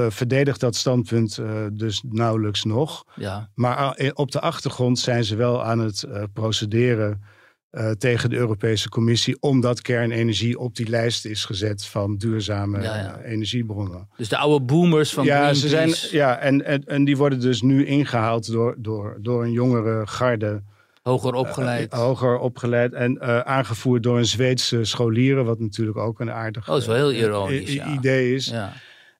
verdedigt 0.09 0.61
dat 0.61 0.77
standpunt 0.77 1.39
eh, 1.39 1.51
dus 1.73 2.03
nauwelijks 2.09 2.65
nog. 2.65 3.05
ja. 3.17 3.51
Maar 3.55 3.77
a- 3.79 4.11
op 4.15 4.31
de 4.31 4.41
achtergrond 4.41 4.99
zijn 4.99 5.25
ze 5.25 5.37
wel 5.37 5.65
aan 5.65 5.79
het 5.79 6.03
eh, 6.03 6.23
procederen 6.33 7.23
eh, 7.71 7.91
tegen 7.91 8.31
de 8.31 8.37
Europese 8.37 8.89
Commissie. 8.89 9.37
Omdat 9.41 9.81
kernenergie 9.83 10.59
op 10.59 10.77
die 10.77 10.89
lijst 10.89 11.25
is 11.25 11.45
gezet 11.45 11.85
van 11.85 12.17
duurzame 12.17 12.83
Ja, 12.83 12.97
ja. 12.97 13.17
eh, 13.17 13.33
energiebronnen. 13.33 14.09
Dus 14.17 14.29
de 14.29 14.37
oude 14.37 14.65
boomers 14.65 15.13
van 15.13 15.25
ja, 15.25 15.33
Greenpeace. 15.37 15.61
ze 15.61 15.69
zijn, 15.69 15.95
ja 16.21 16.39
en, 16.39 16.65
en, 16.65 16.85
en 16.85 17.05
die 17.05 17.17
worden 17.17 17.41
dus 17.41 17.63
nu 17.63 17.87
ingehaald 17.87 18.53
door, 18.53 18.75
door, 18.79 19.19
door 19.21 19.43
een 19.45 19.53
jongere 19.53 20.07
garde. 20.07 20.63
hoger 21.03 21.33
opgeleid. 21.35 21.93
Eh, 21.93 21.99
hoger 21.99 22.39
opgeleid 22.39 22.93
en 22.93 23.19
eh, 23.19 23.39
aangevoerd 23.41 24.03
door 24.03 24.19
een 24.19 24.27
Zweedse 24.27 24.85
scholieren, 24.85 25.45
wat 25.45 25.59
natuurlijk 25.61 25.99
ook 25.99 26.21
een 26.21 26.31
aardig 26.31 26.69
Oh, 26.71 26.77
is 26.77 26.87
wel 26.87 26.97
heel 26.97 27.11
eh, 27.11 27.19
ironisch, 27.19 27.75
idee 27.77 28.35
is. 28.35 28.47
ja. 28.47 28.73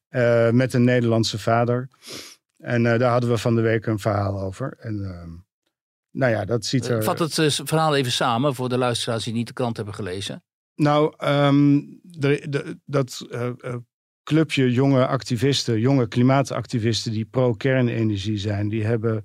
Eh, 0.09 0.51
met 0.51 0.73
een 0.75 0.85
Nederlandse 0.85 1.39
vader. 1.39 1.89
En 2.57 2.87
eh, 2.93 2.99
daar 2.99 3.11
hadden 3.11 3.31
we 3.31 3.39
van 3.39 3.55
de 3.55 3.61
week 3.61 3.87
een 3.87 3.99
verhaal 3.99 4.41
over. 4.41 4.77
En 4.81 5.05
ehm, 5.05 5.31
nou 6.11 6.33
ja, 6.33 6.45
dat 6.45 6.65
ziet 6.65 6.89
er. 6.89 7.03
Vat 7.03 7.19
het 7.19 7.39
eh, 7.39 7.49
verhaal 7.51 7.97
even 7.97 8.13
samen 8.13 8.55
voor 8.55 8.69
de 8.69 8.79
luisteraars 8.79 9.25
die 9.25 9.33
niet 9.33 9.47
de 9.47 9.53
krant 9.53 9.77
hebben 9.77 9.95
gelezen. 9.95 10.43
Nou, 10.75 11.15
ehm, 11.17 11.81
de, 12.03 12.47
de- 12.49 12.79
dat 12.85 13.27
eh, 13.31 13.47
eh, 13.61 13.75
clubje 14.23 14.73
jonge 14.73 15.07
activisten, 15.07 15.81
jonge 15.81 16.09
klimaatactivisten 16.09 17.13
die 17.13 17.25
pro-kernenergie 17.25 18.39
zijn, 18.39 18.69
die 18.69 18.85
hebben, 18.85 19.25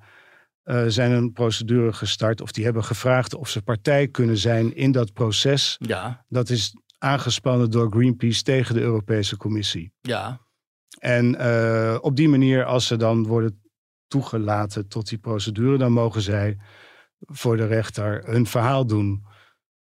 eh, 0.64 0.84
zijn 0.88 1.12
een 1.12 1.32
procedure 1.32 1.94
gestart. 1.94 2.42
Of 2.42 2.52
die 2.52 2.64
hebben 2.64 2.84
gevraagd 2.84 3.34
of 3.36 3.50
ze 3.50 3.62
partij 3.62 4.08
kunnen 4.08 4.38
zijn 4.38 4.76
in 4.76 4.92
dat 4.92 5.14
proces. 5.14 5.76
Ja, 5.80 6.26
Dat 6.28 6.50
is 6.50 6.76
aangespannen 6.98 7.72
door 7.72 7.92
Greenpeace 7.92 8.44
tegen 8.44 8.76
de 8.76 8.82
Europese 8.82 9.38
Commissie. 9.38 9.92
ja. 10.02 10.42
En 11.00 11.36
eh, 11.36 11.98
op 12.02 12.16
die 12.16 12.30
manier, 12.30 12.66
als 12.66 12.88
ze 12.88 12.96
dan 12.98 13.28
worden 13.28 13.62
toegelaten 14.08 14.88
tot 14.88 15.10
die 15.10 15.18
procedure, 15.18 15.78
dan 15.78 15.92
mogen 15.92 16.22
zij 16.22 16.58
voor 17.20 17.58
de 17.58 17.66
rechter 17.66 18.24
hun 18.26 18.46
verhaal 18.46 18.86
doen. 18.86 19.26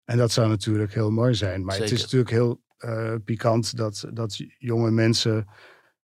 En 0.06 0.18
dat 0.18 0.32
zou 0.32 0.48
natuurlijk 0.50 0.94
heel 0.94 1.12
mooi 1.12 1.34
zijn. 1.34 1.64
Maar 1.66 1.78
het 1.78 1.92
is 1.92 2.02
natuurlijk 2.02 2.30
heel 2.30 2.62
eh, 2.78 3.14
pikant 3.26 3.78
dat, 3.78 4.06
dat 4.14 4.38
jonge 4.58 4.92
mensen. 4.92 5.48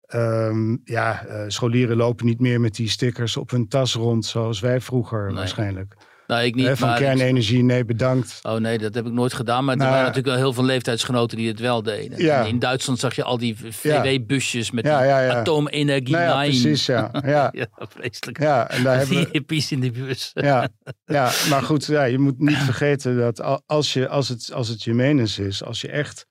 ehm, 0.03 0.77
ja, 0.83 1.25
eh, 1.25 1.43
scholieren 1.47 1.97
lopen 1.97 2.25
niet 2.25 2.39
meer 2.39 2.59
met 2.61 2.75
die 2.75 2.89
stickers 2.89 3.37
op 3.37 3.49
hun 3.49 3.67
tas 3.67 3.93
rond, 3.95 4.25
zoals 4.25 4.59
wij 4.59 4.81
vroeger 4.81 5.25
Nee. 5.25 5.35
waarschijnlijk. 5.35 5.95
Nou, 6.27 6.43
ik 6.43 6.55
niet. 6.55 6.69
Van 6.77 6.87
maar 6.87 6.97
kernenergie, 6.97 7.63
nee, 7.63 7.85
bedankt. 7.85 8.39
Oh 8.43 8.55
nee, 8.55 8.77
dat 8.77 8.93
heb 8.93 9.05
ik 9.05 9.11
nooit 9.11 9.33
gedaan. 9.33 9.63
Maar 9.65 9.73
er 9.73 9.79
Nou, 9.79 9.89
waren 9.91 10.05
natuurlijk 10.07 10.35
wel 10.35 10.43
heel 10.43 10.53
veel 10.53 10.63
leeftijdsgenoten 10.63 11.37
die 11.37 11.47
het 11.47 11.59
wel 11.59 11.83
deden. 11.83 12.21
Ja. 12.21 12.43
In 12.43 12.59
Duitsland 12.59 12.99
zag 12.99 13.15
je 13.15 13.23
al 13.23 13.37
die 13.37 13.55
VW-busjes 13.69 14.71
met 14.71 14.85
Ja, 14.85 15.29
atoomenergie. 15.29 16.15
Nou 16.15 16.23
ja, 16.23 16.41
precies, 16.43 16.85
ja. 16.85 17.11
Ja, 17.25 17.49
Ja, 17.53 17.65
vreselijk. 17.77 18.39
ja 18.39 18.69
en 18.69 18.83
daar 18.83 18.97
hebben 18.99 19.15
we, 19.47 19.63
in 19.69 19.79
de 19.79 19.91
bus. 19.91 20.31
Ja, 20.33 20.67
ja 21.05 21.31
maar 21.49 21.61
goed, 21.61 21.85
ja, 21.85 22.03
je 22.03 22.19
moet 22.19 22.39
niet 22.39 22.57
vergeten 22.71 23.17
dat 23.17 23.41
al- 23.41 23.61
als, 23.65 23.93
je, 23.93 24.07
als, 24.07 24.29
het, 24.29 24.51
als 24.53 24.67
het 24.67 24.83
je 24.83 24.93
menens 24.93 25.39
is, 25.39 25.63
als 25.63 25.81
je 25.81 25.87
echt 25.87 26.25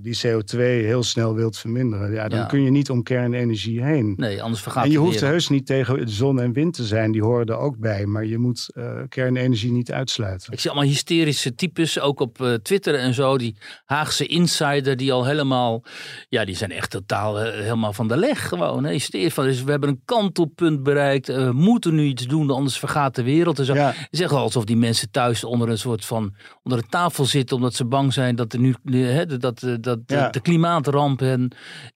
die 0.00 0.16
CO2 0.26 0.56
heel 0.58 1.02
snel 1.02 1.34
wilt 1.34 1.58
verminderen, 1.58 2.12
ja, 2.12 2.28
dan 2.28 2.38
Ja. 2.38 2.44
kun 2.44 2.62
je 2.62 2.70
niet 2.70 2.90
om 2.90 3.02
kernenergie 3.02 3.82
heen. 3.84 4.14
Nee, 4.16 4.42
anders 4.42 4.62
vergaat 4.62 4.84
en 4.84 4.90
je 4.90 4.98
hoeft 4.98 5.20
heus 5.20 5.48
niet 5.48 5.66
tegen 5.66 6.06
de 6.06 6.12
zon 6.12 6.40
en 6.40 6.52
wind 6.52 6.74
te 6.74 6.84
zijn, 6.84 7.12
die 7.12 7.22
horen 7.22 7.46
er 7.46 7.56
ook 7.56 7.78
bij, 7.78 8.06
maar 8.06 8.24
je 8.24 8.38
moet 8.38 8.68
eh, 8.74 8.92
kernenergie 9.08 9.72
niet 9.72 9.92
uitsluiten. 9.92 10.52
Ik 10.52 10.60
zie 10.60 10.70
allemaal 10.70 10.88
hysterische 10.88 11.54
types, 11.54 12.00
ook 12.00 12.20
op 12.20 12.40
eh, 12.42 12.52
Twitter 12.54 12.94
en 12.94 13.14
zo. 13.14 13.38
Die 13.38 13.56
Haagse 13.84 14.26
insider, 14.26 14.96
die 14.96 15.12
al 15.12 15.26
helemaal... 15.26 15.82
Ja, 16.28 16.44
die 16.44 16.56
zijn 16.56 16.70
echt 16.70 16.90
totaal 16.90 17.40
eh, 17.40 17.60
helemaal 17.62 17.92
van 17.92 18.08
de 18.08 18.16
leg 18.16 18.48
gewoon. 18.48 18.84
Hè. 18.84 18.90
Hysterisch 18.92 19.34
van, 19.34 19.44
dus 19.44 19.62
we 19.62 19.70
hebben 19.70 19.88
een 19.88 20.02
kantelpunt 20.04 20.82
bereikt. 20.82 21.28
eh, 21.28 21.44
we 21.44 21.52
moeten 21.52 21.94
nu 21.94 22.04
iets 22.04 22.26
doen, 22.26 22.50
anders 22.50 22.78
vergaat 22.78 23.14
de 23.14 23.22
wereld. 23.22 23.58
En 23.58 23.64
zo. 23.64 23.74
Ja. 23.74 23.92
Ze 23.92 24.06
zeggen 24.10 24.38
alsof 24.38 24.64
die 24.64 24.76
mensen 24.76 25.10
thuis 25.10 25.44
onder 25.44 25.68
een 25.68 25.78
soort 25.78 26.04
van... 26.04 26.34
onder 26.62 26.78
de 26.80 26.88
tafel 26.88 27.24
zitten, 27.24 27.56
omdat 27.56 27.74
ze 27.74 27.84
bang 27.84 28.12
zijn 28.12 28.36
dat, 28.38 28.52
er 28.52 28.58
nu, 28.58 28.74
hè, 29.04 29.26
dat, 29.38 29.62
eh, 29.62 29.74
dat 29.80 29.98
Ja. 30.06 30.28
de 30.28 30.40
klimaatramp 30.40 31.20
hen 31.20 31.52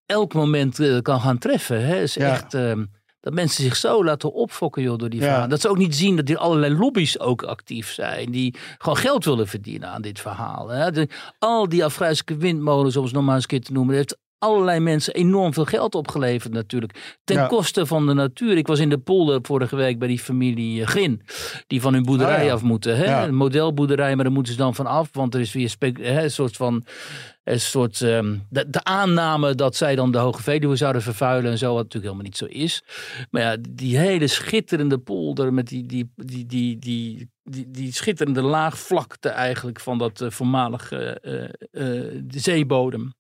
elk 0.07 0.35
moment 0.35 0.78
eh, 0.81 0.98
kan 1.00 1.20
gaan 1.20 1.38
treffen. 1.38 1.87
Hè. 1.87 2.02
Is 2.02 2.14
Ja. 2.14 2.31
echt... 2.33 2.55
eh, 2.55 2.72
Dat 3.20 3.35
mensen 3.35 3.64
zich 3.64 3.76
zo 3.76 4.05
laten 4.05 4.33
opfokken 4.33 4.83
joh, 4.83 4.98
door 4.98 5.09
die 5.11 5.18
Ja. 5.20 5.24
verhalen. 5.24 5.48
Dat 5.50 5.61
ze 5.61 5.68
ook 5.68 5.78
niet 5.78 5.94
zien 5.96 6.16
dat 6.16 6.28
er 6.28 6.37
allerlei 6.37 6.74
lobby's 6.76 7.18
ook 7.18 7.42
actief 7.42 7.92
zijn. 7.92 8.31
Die 8.31 8.57
gewoon 8.78 8.96
geld 8.96 9.24
willen 9.24 9.46
verdienen 9.48 9.88
aan 9.88 10.02
dit 10.02 10.20
verhaal. 10.20 10.68
Hè. 10.68 10.90
De- 10.90 11.09
al 11.38 11.68
die 11.68 11.85
afgrijzelijke 11.85 12.37
windmolens, 12.37 12.96
om 12.96 13.07
ze 13.07 13.14
nog 13.14 13.24
maar 13.24 13.35
eens 13.35 13.42
een 13.42 13.48
keer 13.48 13.61
te 13.61 13.72
noemen. 13.72 13.94
heeft 13.94 14.18
allerlei 14.42 14.81
mensen 14.81 15.14
enorm 15.14 15.52
veel 15.52 15.64
geld 15.64 15.94
opgeleverd 15.94 16.52
natuurlijk. 16.52 17.18
Ten 17.24 17.37
Ja. 17.37 17.46
koste 17.46 17.87
van 17.87 18.07
de 18.07 18.14
natuur. 18.14 18.57
Ik 18.57 18.66
was 18.66 18.78
in 18.78 18.88
de 18.88 18.98
polder 18.98 19.38
vorige 19.42 19.76
week 19.76 19.98
bij 19.98 20.09
die 20.09 20.18
familie 20.18 20.81
eh, 20.81 20.87
Grin. 20.87 21.22
Die 21.66 21.81
van 21.81 21.94
hun 21.94 22.02
boerderij 22.02 22.44
ja. 22.44 22.52
af 22.52 22.62
moeten. 22.62 22.96
Hè? 22.96 23.05
Ja. 23.05 23.24
Een 23.24 23.35
modelboerderij, 23.35 24.14
maar 24.14 24.24
daar 24.24 24.33
moeten 24.33 24.52
ze 24.52 24.59
dan 24.59 24.74
van 24.74 24.87
af. 24.87 25.09
Want 25.12 25.35
er 25.35 25.40
is 25.40 25.52
weer 25.52 25.74
hè, 26.00 26.22
een 26.22 26.31
soort 26.31 26.57
van... 26.57 26.85
Een 27.44 27.61
soort, 27.61 28.00
ehm, 28.00 28.37
de, 28.48 28.70
de 28.70 28.85
aanname 28.85 29.55
dat 29.55 29.76
zij 29.76 29.94
dan 29.94 30.12
de 30.12 30.18
Hoge 30.18 30.42
Veluwe 30.42 30.76
zouden 30.76 31.02
vervuilen 31.02 31.50
en 31.50 31.59
zo, 31.59 31.74
wat 31.74 31.83
natuurlijk 31.83 32.12
helemaal 32.12 32.24
niet 32.24 32.37
zo 32.37 32.44
is. 32.44 32.83
Maar 33.31 33.42
ja, 33.42 33.57
die 33.70 33.98
hele 33.98 34.26
schitterende 34.26 34.98
polder 34.98 35.52
met 35.52 35.68
die, 35.68 35.87
die, 35.87 36.12
die, 36.16 36.46
die, 36.46 36.78
die, 36.78 37.31
die, 37.44 37.70
die 37.70 37.92
schitterende 37.92 38.42
laagvlakte 38.42 39.28
eigenlijk 39.28 39.81
van 39.81 39.98
dat 39.98 40.20
eh, 40.20 40.31
voormalige 40.31 41.20
eh, 41.20 41.81
de 42.24 42.38
zeebodem. 42.38 43.12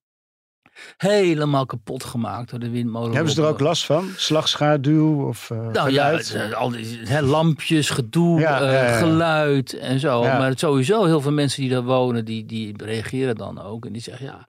Helemaal 0.96 1.66
kapot 1.66 2.04
gemaakt 2.04 2.50
door 2.50 2.58
de 2.58 2.70
windmolen. 2.70 3.14
Hebben 3.14 3.32
ze 3.32 3.42
er 3.42 3.48
ook 3.48 3.60
last 3.60 3.84
van? 3.84 4.08
Slagschaduw 4.16 5.26
of 5.28 5.50
eh 5.50 5.58
Nou 5.58 5.90
ja, 5.90 6.04
geluid? 6.06 6.34
eh, 6.34 6.52
al 6.52 6.70
die 6.70 6.98
hè, 7.04 7.22
lampjes, 7.22 7.90
gedoe, 7.90 8.40
Ja, 8.40 8.60
eh, 8.60 8.72
ja, 8.72 8.82
ja. 8.88 8.98
geluid 8.98 9.78
en 9.78 10.00
zo. 10.00 10.22
Ja. 10.24 10.38
Maar 10.38 10.52
sowieso 10.58 11.04
heel 11.04 11.20
veel 11.20 11.32
mensen 11.32 11.60
die 11.62 11.70
daar 11.70 11.82
wonen, 11.84 12.24
die, 12.24 12.46
die 12.46 12.74
reageren 12.84 13.34
dan 13.36 13.62
ook. 13.62 13.86
En 13.86 13.92
die 13.92 14.02
zeggen, 14.02 14.26
ja, 14.26 14.48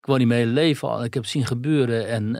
ik 0.00 0.06
woon 0.12 0.18
hier 0.18 0.26
mijn 0.26 0.40
hele 0.40 0.52
leven 0.52 0.88
al. 0.88 1.04
Ik 1.04 1.14
heb 1.14 1.22
het 1.22 1.32
zien 1.32 1.46
gebeuren 1.46 2.08
en 2.08 2.34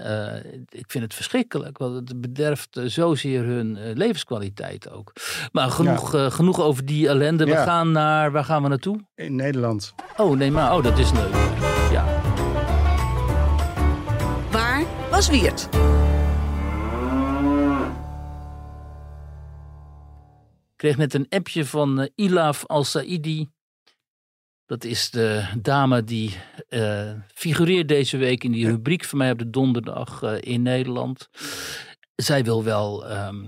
ik 0.68 0.84
vind 0.90 1.04
het 1.04 1.14
verschrikkelijk. 1.14 1.78
Want 1.78 1.94
het 2.08 2.20
bederft 2.20 2.80
zozeer 2.84 3.44
hun 3.44 3.78
levenskwaliteit 3.94 4.90
ook. 4.90 5.12
Maar 5.52 5.70
genoeg, 5.70 6.14
genoeg 6.34 6.60
over 6.60 6.84
die 6.84 7.08
ellende. 7.08 7.44
We 7.44 7.50
Ja. 7.50 7.64
gaan 7.64 7.92
naar, 7.92 8.32
waar 8.32 8.44
gaan 8.44 8.62
we 8.62 8.68
naartoe? 8.68 9.00
In 9.14 9.34
Nederland. 9.36 9.94
Oh 10.16 10.36
nee, 10.36 10.50
maar 10.50 10.74
oh, 10.76 10.82
dat 10.82 10.98
is 10.98 11.12
leuk. 11.12 11.34
Ja. 11.92 12.15
Was 15.16 15.28
Wiert? 15.28 15.68
Ik 20.64 20.76
kreeg 20.76 20.96
net 20.96 21.14
een 21.14 21.26
appje 21.28 21.64
van 21.64 22.00
eh, 22.00 22.08
Ilaf 22.14 22.66
Al-Saidi. 22.66 23.50
Dat 24.66 24.84
is 24.84 25.10
de 25.10 25.44
dame 25.60 26.04
die 26.04 26.36
eh, 26.68 27.12
figureert 27.34 27.88
deze 27.88 28.16
week 28.16 28.44
in 28.44 28.52
die 28.52 28.66
rubriek 28.66 29.04
van 29.04 29.18
mij 29.18 29.30
op 29.30 29.38
de 29.38 29.50
donderdag 29.50 30.22
eh, 30.22 30.36
in 30.40 30.62
Nederland. 30.62 31.28
Zij 32.14 32.44
wil 32.44 32.64
wel 32.64 33.06
ehm, 33.06 33.44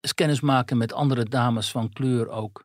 eens 0.00 0.14
kennis 0.14 0.40
maken 0.40 0.76
met 0.76 0.92
andere 0.92 1.24
dames 1.24 1.70
van 1.70 1.92
kleur 1.92 2.28
ook. 2.28 2.64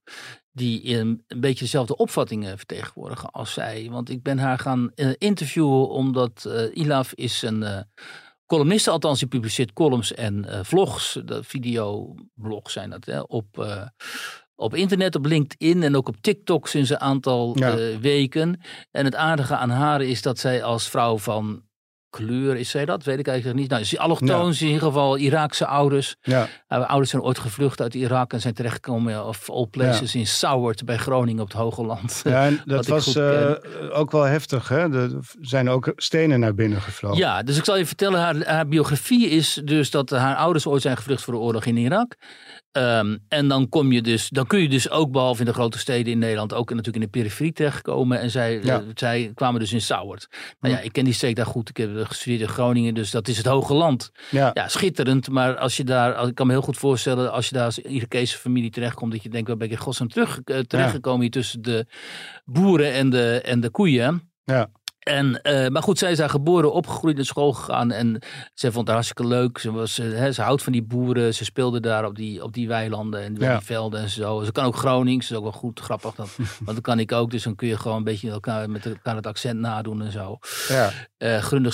Die 0.51 0.97
een, 0.97 1.23
een 1.27 1.39
beetje 1.39 1.63
dezelfde 1.63 1.95
opvattingen 1.95 2.57
vertegenwoordigen 2.57 3.29
als 3.31 3.53
zij. 3.53 3.87
Want 3.91 4.09
ik 4.09 4.23
ben 4.23 4.37
haar 4.37 4.59
gaan 4.59 4.91
eh, 4.95 5.09
interviewen 5.17 5.89
omdat 5.89 6.45
eh, 6.45 6.75
Ilaf 6.75 7.13
is 7.13 7.41
een 7.41 7.85
eh, 8.45 8.57
columniste. 8.57 8.89
Althans, 8.91 9.19
die 9.19 9.27
publiceert 9.27 9.73
columns 9.73 10.13
en 10.13 10.45
eh, 10.45 10.59
vlogs. 10.63 11.19
De 11.25 11.43
videoblogs 11.43 12.73
zijn 12.73 12.89
dat 12.89 13.05
hè, 13.05 13.19
op, 13.19 13.59
eh, 13.59 13.81
op 14.55 14.75
internet, 14.75 15.15
op 15.15 15.25
LinkedIn 15.25 15.83
en 15.83 15.95
ook 15.95 16.07
op 16.07 16.15
TikTok 16.21 16.67
sinds 16.67 16.89
een 16.89 16.99
aantal 16.99 17.57
Ja. 17.59 17.77
eh, 17.77 17.97
weken. 17.97 18.61
En 18.91 19.05
het 19.05 19.15
aardige 19.15 19.55
aan 19.55 19.69
haar 19.69 20.01
is 20.01 20.21
dat 20.21 20.39
zij 20.39 20.63
als 20.63 20.89
vrouw 20.89 21.17
van 21.17 21.63
kleur, 22.15 22.55
is 22.55 22.69
zij 22.69 22.85
dat? 22.85 23.03
Weet 23.03 23.19
ik 23.19 23.27
eigenlijk 23.27 23.59
niet. 23.59 23.69
Nou, 23.69 23.81
is 23.81 23.97
allochtoon, 23.97 24.49
is 24.49 24.61
in 24.61 24.67
ieder 24.67 24.81
geval 24.81 25.17
Iraakse 25.17 25.65
ouders. 25.65 26.15
Ja, 26.21 26.47
Haar 26.67 26.85
ouders 26.85 27.09
zijn 27.09 27.21
ooit 27.21 27.39
gevlucht 27.39 27.81
uit 27.81 27.93
Irak 27.93 28.33
en 28.33 28.41
zijn 28.41 28.53
terechtgekomen 28.53 29.25
of 29.27 29.49
all 29.49 29.67
places 29.67 30.15
in 30.15 30.27
Sauwert 30.27 30.85
bij 30.85 30.97
Groningen 30.97 31.41
op 31.41 31.47
het 31.47 31.57
Hoge 31.57 31.83
Land. 31.83 32.21
ja 32.23 32.45
en 32.45 32.61
dat 32.65 32.87
was 32.87 33.15
eh, 33.15 33.51
ook 33.91 34.11
wel 34.11 34.23
heftig. 34.23 34.67
Hè? 34.67 34.93
Er 34.93 35.11
zijn 35.41 35.69
ook 35.69 35.93
stenen 35.95 36.39
naar 36.39 36.55
binnen 36.55 36.81
gevlogen. 36.81 37.17
Ja, 37.17 37.43
dus 37.43 37.57
ik 37.57 37.65
zal 37.65 37.77
je 37.77 37.85
vertellen, 37.85 38.19
haar, 38.19 38.45
haar 38.45 38.67
biografie 38.67 39.29
is 39.29 39.61
dus 39.63 39.91
dat 39.91 40.09
haar 40.09 40.35
ouders 40.35 40.67
ooit 40.67 40.81
zijn 40.81 40.97
gevlucht 40.97 41.23
voor 41.23 41.33
de 41.33 41.39
oorlog 41.39 41.65
in 41.65 41.77
Irak. 41.77 42.15
Ehm, 42.75 43.17
en 43.27 43.47
dan, 43.47 43.69
kom 43.69 43.91
je 43.91 44.01
dus, 44.01 44.29
dan 44.29 44.47
kun 44.47 44.61
je 44.61 44.69
dus 44.69 44.89
ook, 44.89 45.11
behalve 45.11 45.39
in 45.39 45.45
de 45.45 45.53
grote 45.53 45.77
steden 45.77 46.13
in 46.13 46.19
Nederland, 46.19 46.53
ook 46.53 46.69
natuurlijk 46.69 46.95
in 46.95 47.01
de 47.01 47.07
periferie 47.19 47.53
terechtkomen. 47.53 48.19
En 48.19 48.29
zij, 48.29 48.59
Ja. 48.63 48.79
eh, 48.79 48.85
zij 48.93 49.31
kwamen 49.33 49.59
dus 49.59 49.73
in 49.73 49.81
Sauwert. 49.81 50.27
Nou 50.59 50.73
ja, 50.73 50.79
ik 50.79 50.91
ken 50.93 51.03
die 51.03 51.13
streek 51.13 51.35
daar 51.35 51.45
goed. 51.45 51.69
Ik 51.69 51.77
heb 51.77 51.89
gestudeerd 52.05 52.41
in 52.41 52.47
Groningen, 52.47 52.93
dus 52.93 53.11
dat 53.11 53.27
is 53.27 53.37
het 53.37 53.45
Hoge 53.45 53.73
Land. 53.73 54.11
Ja. 54.31 54.51
Ja, 54.53 54.67
schitterend. 54.67 55.29
Maar 55.29 55.57
als 55.57 55.77
je 55.77 55.83
daar, 55.83 56.27
ik 56.27 56.35
kan 56.35 56.47
me 56.47 56.53
heel 56.53 56.61
goed 56.61 56.77
voorstellen, 56.77 57.31
als 57.31 57.49
je 57.49 57.55
daar 57.55 57.65
als 57.65 57.79
Irakese 57.79 58.37
familie 58.37 58.69
terechtkomt, 58.69 59.11
dat 59.11 59.23
je 59.23 59.29
denkt, 59.29 59.47
waar 59.47 59.57
ben 59.57 59.67
ik 59.67 59.73
in 59.73 59.79
godsnaam 59.79 60.09
terug, 60.09 60.39
eh, 60.43 60.59
terechtgekomen 60.59 61.21
hier 61.21 61.31
tussen 61.31 61.61
de 61.61 61.85
boeren 62.45 62.93
en 62.93 63.09
de, 63.09 63.41
en 63.41 63.59
de 63.59 63.69
koeien. 63.69 64.31
Ja. 64.45 64.69
En, 65.05 65.41
eh, 65.41 65.67
maar 65.67 65.83
goed, 65.83 65.97
zij 65.97 66.11
is 66.11 66.17
daar 66.17 66.29
geboren, 66.29 66.73
opgegroeid, 66.73 67.15
naar 67.15 67.25
school 67.25 67.53
gegaan. 67.53 67.91
En 67.91 68.21
zij 68.53 68.71
vond 68.71 68.85
het 68.87 68.95
hartstikke 68.95 69.27
leuk. 69.27 69.57
Ze, 69.57 69.71
was, 69.71 69.99
eh, 69.99 70.07
hè, 70.11 70.31
ze 70.31 70.41
houdt 70.41 70.63
van 70.63 70.71
die 70.71 70.83
boeren. 70.83 71.33
Ze 71.33 71.43
speelde 71.45 71.79
daar 71.79 72.05
op 72.05 72.15
die, 72.15 72.43
op 72.43 72.53
die 72.53 72.67
weilanden 72.67 73.21
en 73.21 73.35
Ja. 73.39 73.55
die 73.57 73.65
velden 73.65 73.99
en 74.01 74.09
zo. 74.09 74.43
Ze 74.43 74.51
kan 74.51 74.65
ook 74.65 74.75
Gronings. 74.75 75.27
Dat 75.27 75.37
is 75.37 75.43
ook 75.45 75.51
wel 75.51 75.59
goed, 75.61 75.79
grappig. 75.79 76.15
Dat, 76.15 76.35
want 76.65 76.65
dat 76.77 76.81
kan 76.81 76.99
ik 76.99 77.11
ook. 77.11 77.31
Dus 77.31 77.43
dan 77.43 77.55
kun 77.55 77.67
je 77.67 77.77
gewoon 77.77 77.97
een 77.97 78.03
beetje 78.03 78.29
elkaar, 78.31 78.69
met 78.69 78.85
elkaar 78.85 79.15
het 79.15 79.27
accent 79.27 79.59
nadoen 79.59 80.01
en 80.01 80.11
zo 80.11 80.37
Ja. 80.67 80.91
eh 81.17 81.37
grundig. 81.37 81.73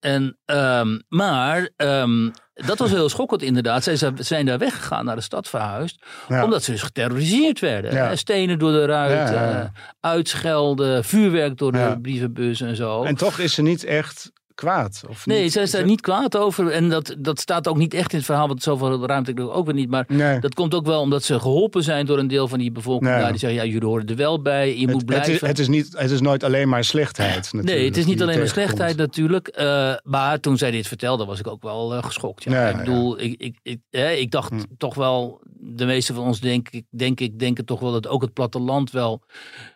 En, 0.00 0.38
ehm, 0.44 0.98
maar 1.08 1.70
ehm, 1.76 2.30
dat 2.54 2.78
was 2.78 2.90
heel 2.90 3.08
schokkend 3.08 3.42
inderdaad. 3.42 3.82
Zij 3.82 3.96
zijn- 4.16 4.46
daar 4.46 4.58
weggegaan, 4.58 5.04
naar 5.04 5.16
de 5.16 5.22
stad 5.22 5.48
verhuisd. 5.48 6.02
Ja. 6.28 6.44
Omdat 6.44 6.62
ze 6.62 6.70
dus 6.70 6.82
geterroriseerd 6.82 7.60
werden. 7.60 7.92
Ja. 7.92 8.16
Stenen 8.16 8.58
door 8.58 8.72
de 8.72 8.84
ruit, 8.84 9.28
Ja, 9.30 9.60
eh, 9.60 9.66
uitschelden, 10.00 11.04
vuurwerk 11.04 11.58
door 11.58 11.72
de 11.72 11.98
brievenbus 12.02 12.60
en 12.60 12.76
zo. 12.76 13.02
En 13.02 13.14
toch 13.14 13.38
is 13.38 13.54
ze 13.54 13.62
niet 13.62 13.84
echt 13.84 14.32
kwaad. 14.54 15.02
Of 15.08 15.26
nee, 15.26 15.42
niet, 15.42 15.52
zij 15.52 15.62
is 15.62 15.70
daar 15.70 15.84
niet 15.84 16.00
kwaad 16.00 16.36
over. 16.36 16.70
En 16.70 16.88
dat, 16.88 17.14
dat 17.18 17.40
staat 17.40 17.68
ook 17.68 17.76
niet 17.76 17.94
echt 17.94 18.10
in 18.12 18.16
het 18.16 18.26
verhaal, 18.26 18.48
want 18.48 18.62
zoveel 18.62 19.06
ruimte 19.06 19.30
ik 19.30 19.40
ook 19.40 19.64
weer 19.64 19.74
niet. 19.74 19.88
Maar 19.90 20.04
Nee. 20.08 20.38
dat 20.40 20.54
komt 20.54 20.74
ook 20.74 20.86
wel 20.86 21.00
omdat 21.00 21.22
ze 21.22 21.40
geholpen 21.40 21.82
zijn 21.82 22.06
door 22.06 22.18
een 22.18 22.28
deel 22.28 22.48
van 22.48 22.58
die 22.58 22.72
bevolking. 22.72 23.10
Daar. 23.10 23.30
Die 23.30 23.38
zeggen, 23.38 23.58
ja, 23.58 23.64
jullie 23.72 23.88
horen 23.88 24.06
er 24.06 24.16
wel 24.16 24.42
bij. 24.42 24.78
Je 24.78 24.86
moet 24.88 24.88
Het, 24.88 24.96
het, 24.96 25.06
blijven. 25.06 25.32
is, 25.34 25.40
het, 25.40 25.58
is 25.58 25.68
niet, 25.68 25.94
het 25.98 26.10
is 26.10 26.20
nooit 26.20 26.44
alleen 26.44 26.68
maar 26.68 26.84
slechtheid. 26.84 27.34
Natuurlijk, 27.52 27.64
Nee, 27.74 27.84
het 27.84 27.96
is 27.96 28.06
niet 28.06 28.22
alleen 28.22 28.38
maar 28.38 28.48
slechtheid 28.48 28.96
natuurlijk. 28.96 29.48
eh, 29.48 29.92
maar 30.02 30.40
toen 30.40 30.56
zij 30.58 30.70
dit 30.70 30.86
vertelde, 30.88 31.24
was 31.24 31.38
ik 31.38 31.46
ook 31.46 31.62
wel 31.62 31.94
eh, 31.94 32.02
geschokt. 32.04 32.42
Ja. 32.44 32.68
Ik 32.68 32.72
ja, 32.74 32.78
bedoel, 32.78 33.20
ik, 33.20 33.40
ik, 33.40 33.58
ik, 33.62 33.78
hè, 33.90 34.10
ik 34.10 34.30
dacht 34.30 34.50
Hm. 34.50 34.58
toch 34.78 34.94
wel, 34.94 35.40
de 35.60 35.84
meeste 35.86 36.14
van 36.14 36.24
ons 36.24 36.40
denk 36.40 36.68
ik, 36.70 36.84
denk 36.90 37.20
ik, 37.20 37.38
denken 37.38 37.64
toch 37.64 37.80
wel 37.80 37.92
dat 37.92 38.08
ook 38.08 38.22
het 38.22 38.32
platteland 38.32 38.90
wel 38.90 39.22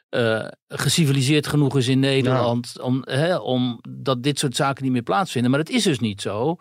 eh, 0.09 0.45
geciviliseerd 0.69 1.47
genoeg 1.47 1.77
is 1.77 1.89
in 1.89 1.99
Nederland. 2.01 2.81
Om, 2.81 3.03
hè, 3.05 3.37
om 3.37 3.81
dat 3.89 4.23
dit 4.23 4.39
soort 4.39 4.57
zaken 4.57 4.83
niet 4.85 4.93
meer 4.93 5.03
plaatsvinden. 5.03 5.51
Maar 5.51 5.61
het 5.61 5.71
is 5.71 5.83
dus 5.83 5.99
niet 5.99 6.21
zo. 6.21 6.57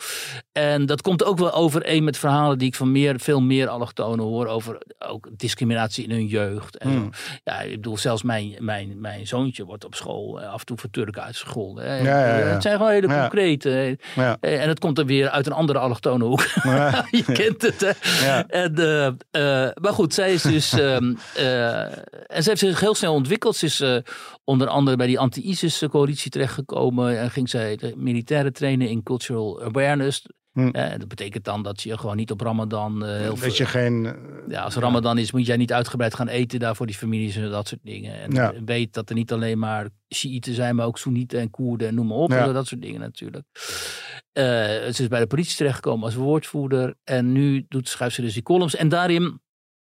En 0.52 0.86
dat 0.86 1.02
komt 1.02 1.24
ook 1.24 1.38
wel 1.38 1.54
overeen 1.54 2.04
met 2.04 2.18
verhalen 2.18 2.58
die 2.58 2.68
ik 2.68 2.76
van 2.76 2.92
meer, 2.92 3.20
veel 3.20 3.42
meer 3.42 3.68
allochtonen 3.68 4.26
hoor. 4.26 4.48
Over 4.48 4.78
ook 5.08 5.28
discriminatie 5.32 6.04
in 6.04 6.12
hun 6.12 6.26
jeugd. 6.26 6.78
En 6.78 6.90
Hmm. 6.90 7.10
Ja, 7.44 7.60
ik 7.62 7.72
bedoel, 7.72 7.98
zelfs 7.98 8.24
mijn, 8.24 8.56
mijn, 8.60 9.02
mijn 9.02 9.28
zoontje 9.28 9.66
wordt 9.66 9.86
op 9.86 9.96
school 9.96 10.42
eh, 10.42 10.50
af 10.54 10.60
en 10.60 10.66
toe 10.66 10.78
voor 10.78 10.90
Turk 10.90 11.18
uitgescholden. 11.18 11.86
hè. 11.86 11.96
Ja, 11.98 12.28
ja, 12.28 12.38
ja. 12.38 12.46
Het 12.46 12.62
zijn 12.62 12.78
gewoon 12.78 12.92
hele 12.92 13.08
Ja. 13.08 13.20
concrete. 13.22 13.72
eh, 13.80 13.96
Ja. 14.24 14.38
En 14.40 14.68
het 14.68 14.80
komt 14.80 14.98
er 14.98 15.06
weer 15.06 15.30
uit 15.30 15.46
een 15.46 15.54
andere 15.54 15.80
allochtone 15.80 16.24
hoek. 16.24 16.48
Ja. 16.64 17.06
Je 17.12 17.24
kent 17.34 17.62
het, 17.62 17.82
hè? 17.82 18.26
Ja. 18.28 18.48
En, 18.48 19.18
maar 19.82 19.94
goed, 19.94 20.14
zij 20.14 20.34
is 20.34 20.42
dus. 20.42 20.72
ehm, 20.80 21.14
eh, 21.36 21.82
en 22.28 22.44
ze 22.44 22.50
heeft 22.50 22.60
zich 22.60 22.80
heel 22.80 22.96
snel 22.96 23.14
ontwikkeld. 23.14 23.36
Ze 23.46 23.66
is 23.66 23.80
eh, 23.80 23.98
onder 24.44 24.68
andere 24.68 24.98
bij 24.98 25.08
die 25.08 25.20
anti-ISIS-coalitie 25.20 26.32
terechtgekomen. 26.32 27.20
En 27.20 27.32
ging 27.32 27.50
zij 27.50 27.76
de 27.76 27.94
militairen 27.98 28.54
trainen 28.54 28.90
in 28.90 29.04
cultural 29.04 29.62
awareness. 29.64 30.22
Hm. 30.52 30.68
Eh, 30.70 30.90
dat 31.00 31.08
betekent 31.08 31.44
dan 31.44 31.64
dat 31.64 31.82
je 31.82 31.98
gewoon 31.98 32.16
niet 32.16 32.32
op 32.32 32.42
Ramadan. 32.42 33.06
eh, 33.06 33.18
heel 33.18 33.36
veel, 33.36 33.48
Dat 33.48 33.58
je 33.58 33.66
geen... 33.66 34.06
eh, 34.06 34.14
ja, 34.48 34.62
als 34.62 34.76
Ramadan 34.76 35.18
is, 35.18 35.32
moet 35.32 35.46
jij 35.46 35.58
niet 35.58 35.74
uitgebreid 35.74 36.14
gaan 36.16 36.28
eten 36.28 36.60
daar 36.60 36.76
voor 36.76 36.86
die 36.86 36.96
families 36.96 37.36
en 37.36 37.50
dat 37.50 37.68
soort 37.68 37.82
dingen. 37.84 38.20
En 38.22 38.32
Ja. 38.32 38.54
weet 38.66 38.94
dat 38.94 39.10
er 39.10 39.16
niet 39.16 39.32
alleen 39.32 39.60
maar 39.60 39.88
Shiiten 40.16 40.54
zijn, 40.54 40.76
maar 40.76 40.86
ook 40.86 40.98
Soenieten 40.98 41.40
en 41.40 41.50
Koerden 41.50 41.88
en 41.88 41.96
noem 41.96 42.08
maar 42.08 42.18
op. 42.18 42.30
Ja. 42.32 42.52
Dat 42.52 42.68
soort 42.68 42.82
dingen 42.82 43.00
natuurlijk. 43.00 43.46
Eh, 44.32 44.44
ze 44.44 44.96
is 44.98 45.08
bij 45.08 45.20
de 45.20 45.28
politie 45.28 45.56
terechtgekomen 45.56 46.06
als 46.06 46.16
woordvoerder. 46.16 46.96
En 47.04 47.32
nu 47.32 47.66
doet, 47.70 47.90
schrijft 47.90 48.16
ze 48.16 48.22
dus 48.22 48.34
die 48.34 48.44
columns. 48.44 48.76
En 48.76 48.90
daarin, 48.90 49.42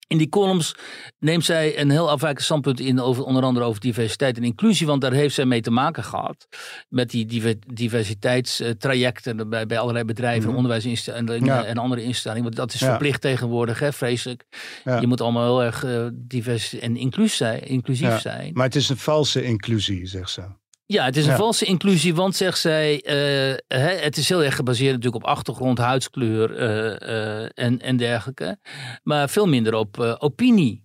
in 0.08 0.18
die 0.18 0.30
columns, 0.30 0.76
neemt 1.20 1.46
zij 1.46 1.80
een 1.80 1.89
heel 1.89 2.10
afwijkend 2.10 2.46
standpunt 2.46 2.80
in, 2.80 3.00
over, 3.00 3.24
onder 3.24 3.44
andere 3.44 3.66
over 3.66 3.82
diversiteit 3.82 4.38
en 4.38 4.44
inclusie. 4.44 4.88
Want 4.88 5.02
daar 5.02 5.12
heeft 5.13 5.36
zij 5.36 5.46
mee 5.46 5.62
te 5.62 5.72
maken 5.72 6.04
gehad. 6.04 6.48
Met 6.89 7.10
die 7.10 7.26
diver- 7.26 7.56
diversiteitstrajecten 7.74 9.50
bij, 9.50 9.66
bij 9.66 9.80
allerlei 9.80 10.06
bedrijven, 10.06 10.48
Mhm. 10.48 10.56
onderwijsinstellingen 10.58 11.46
Ja. 11.46 11.63
en 11.66 11.78
andere 11.78 12.04
instellingen. 12.04 12.44
Want 12.44 12.56
dat 12.56 12.74
is 12.74 12.80
Ja. 12.80 12.88
verplicht 12.89 13.22
tegenwoordig, 13.22 13.80
hè, 13.80 13.94
vreselijk. 13.94 14.44
Ja. 14.84 15.00
Je 15.00 15.08
moet 15.08 15.22
allemaal 15.22 15.44
heel 15.58 15.63
erg 15.63 15.84
eh, 15.84 16.08
divers 16.13 16.74
en 16.80 16.98
inclusief 16.98 17.34
zijn. 17.36 17.62
Inclusief 17.68 18.08
Ja. 18.08 18.20
zijn. 18.20 18.50
Maar 18.54 18.66
het 18.66 18.76
is 18.76 18.90
een 18.90 18.98
valse 18.98 19.44
inclusie, 19.44 20.06
zegt 20.06 20.30
ze. 20.30 20.42
Ja, 20.94 21.06
het 21.06 21.17
is 21.17 21.25
een 21.25 21.31
Ja. 21.31 21.37
valse 21.37 21.65
inclusie, 21.65 22.15
want 22.15 22.35
zegt 22.35 22.60
zij, 22.60 23.02
eh, 23.02 23.15
hè, 23.79 23.96
het 23.96 24.17
is 24.17 24.29
heel 24.29 24.44
erg 24.44 24.56
gebaseerd 24.56 24.96
natuurlijk 24.96 25.23
op 25.23 25.29
achtergrond, 25.29 25.77
huidskleur 25.77 26.56
eh, 26.56 27.41
eh, 27.41 27.50
en, 27.54 27.79
en 27.79 27.98
dergelijke. 27.98 28.58
Maar 29.04 29.29
veel 29.29 29.46
minder 29.48 29.73
op 29.73 30.17
opinie. 30.19 30.81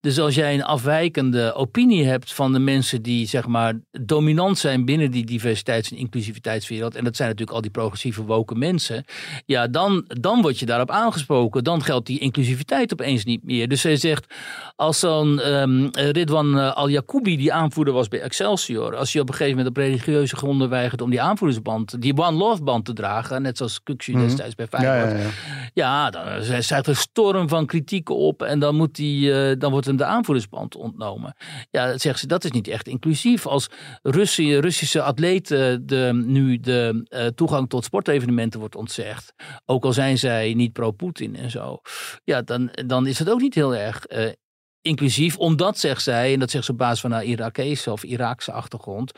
Dus 0.00 0.18
als 0.18 0.34
jij 0.34 0.54
een 0.54 0.64
afwijkende 0.64 1.52
opinie 1.54 2.04
hebt 2.04 2.32
van 2.34 2.52
de 2.52 2.58
mensen 2.58 3.02
die 3.02 3.26
zeg 3.26 3.46
maar 3.46 3.74
dominant 4.00 4.58
zijn 4.58 4.84
binnen 4.84 5.10
die 5.10 5.24
diversiteits- 5.24 5.90
en 5.90 5.96
inclusiviteitswereld, 5.96 6.94
en 6.94 7.04
dat 7.04 7.16
zijn 7.16 7.28
natuurlijk 7.28 7.56
al 7.56 7.62
die 7.62 7.70
progressieve 7.70 8.22
woke 8.22 8.54
mensen, 8.54 9.04
ja, 9.46 9.66
dan, 9.68 10.04
dan 10.06 10.42
word 10.42 10.58
je 10.58 10.66
daarop 10.66 10.90
aangesproken. 10.90 11.64
Dan 11.64 11.82
geldt 11.82 12.06
die 12.06 12.18
inclusiviteit 12.18 12.92
opeens 12.92 13.24
niet 13.24 13.44
meer. 13.44 13.68
Dus 13.68 13.80
zij 13.80 13.96
zegt, 13.96 14.34
als 14.76 14.98
zo'n 14.98 15.40
ehm 15.40 15.88
Ridwan 15.92 16.58
eh, 16.58 16.72
Al-Yacoubi, 16.74 17.36
die 17.36 17.52
aanvoerder 17.52 17.94
was 17.94 18.08
bij 18.08 18.20
Excelsior, 18.20 18.96
als 18.96 19.12
je 19.12 19.20
op 19.20 19.28
een 19.28 19.34
gegeven 19.34 19.56
moment 19.56 19.76
op 19.76 19.82
religieuze 19.82 20.36
gronden 20.36 20.68
weigert 20.68 21.00
om 21.00 21.10
die 21.10 21.20
aanvoerdersband, 21.20 22.02
die 22.02 22.16
One 22.16 22.36
Love 22.36 22.62
band 22.62 22.84
te 22.84 22.92
dragen, 22.92 23.42
net 23.42 23.56
zoals 23.56 23.82
Kukshu 23.82 24.12
Mhm. 24.12 24.20
destijds 24.26 24.54
bij 24.54 24.66
Ja, 24.70 24.78
Feyenoord, 24.78 25.10
ja, 25.10 25.18
ja, 25.18 25.30
ja. 25.74 26.10
dan 26.10 26.22
eh, 26.26 26.40
stijgt 26.60 26.70
er 26.86 26.88
een 26.88 26.96
storm 26.96 27.48
van 27.48 27.66
kritiek 27.66 28.10
op 28.10 28.42
en 28.42 28.58
dan, 28.58 28.74
moet 28.76 28.94
die, 28.94 29.32
eh, 29.32 29.54
dan 29.58 29.70
wordt 29.70 29.85
hem 29.86 29.96
de 29.96 30.04
aanvoerdersband 30.04 30.76
ontnomen. 30.76 31.36
Ja, 31.70 31.98
zegt 31.98 32.18
ze, 32.18 32.26
dat 32.26 32.44
is 32.44 32.50
niet 32.50 32.68
echt 32.68 32.88
inclusief. 32.88 33.46
Als 33.46 33.68
Russi- 34.02 34.58
Russische 34.58 35.02
atleten 35.02 35.86
de, 35.86 36.22
nu 36.24 36.60
de 36.60 37.06
eh, 37.08 37.26
toegang 37.26 37.68
tot 37.68 37.84
sportevenementen 37.84 38.60
wordt 38.60 38.76
ontzegd, 38.76 39.32
ook 39.64 39.84
al 39.84 39.92
zijn 39.92 40.18
zij 40.18 40.54
niet 40.54 40.72
pro-Poetin 40.72 41.36
en 41.36 41.50
zo, 41.50 41.80
ja, 42.24 42.42
dan, 42.42 42.70
dan 42.86 43.06
is 43.06 43.18
het 43.18 43.30
ook 43.30 43.40
niet 43.40 43.54
heel 43.54 43.74
erg 43.74 44.06
eh, 44.06 44.32
inclusief, 44.86 45.36
omdat, 45.36 45.78
zegt 45.78 46.02
zij, 46.02 46.32
en 46.32 46.38
dat 46.40 46.50
zegt 46.50 46.64
ze 46.64 46.70
op 46.72 46.78
basis 46.78 47.00
van 47.00 47.12
haar 47.12 47.24
Irakese 47.24 47.92
of 47.92 48.02
Iraakse 48.04 48.52
achtergrond, 48.52 49.12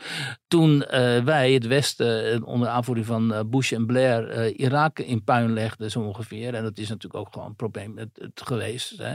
toen 0.47 0.83
eh, 0.85 1.23
wij, 1.23 1.51
het 1.53 1.67
Westen, 1.67 2.31
eh, 2.31 2.47
onder 2.47 2.67
aanvoering 2.67 3.05
van 3.05 3.33
eh, 3.33 3.39
Bush 3.45 3.71
en 3.71 3.85
Blair, 3.85 4.29
eh, 4.29 4.53
Irak 4.59 4.99
in 4.99 5.23
puin 5.23 5.53
legden, 5.53 5.91
zo 5.91 5.99
ongeveer. 5.99 6.53
En 6.53 6.63
dat 6.63 6.77
is 6.77 6.87
natuurlijk 6.89 7.15
ook 7.25 7.33
gewoon 7.33 7.47
een 7.47 7.55
probleem 7.55 7.97
het, 7.97 8.09
het 8.13 8.41
geweest. 8.43 8.93
Hè. 8.97 9.13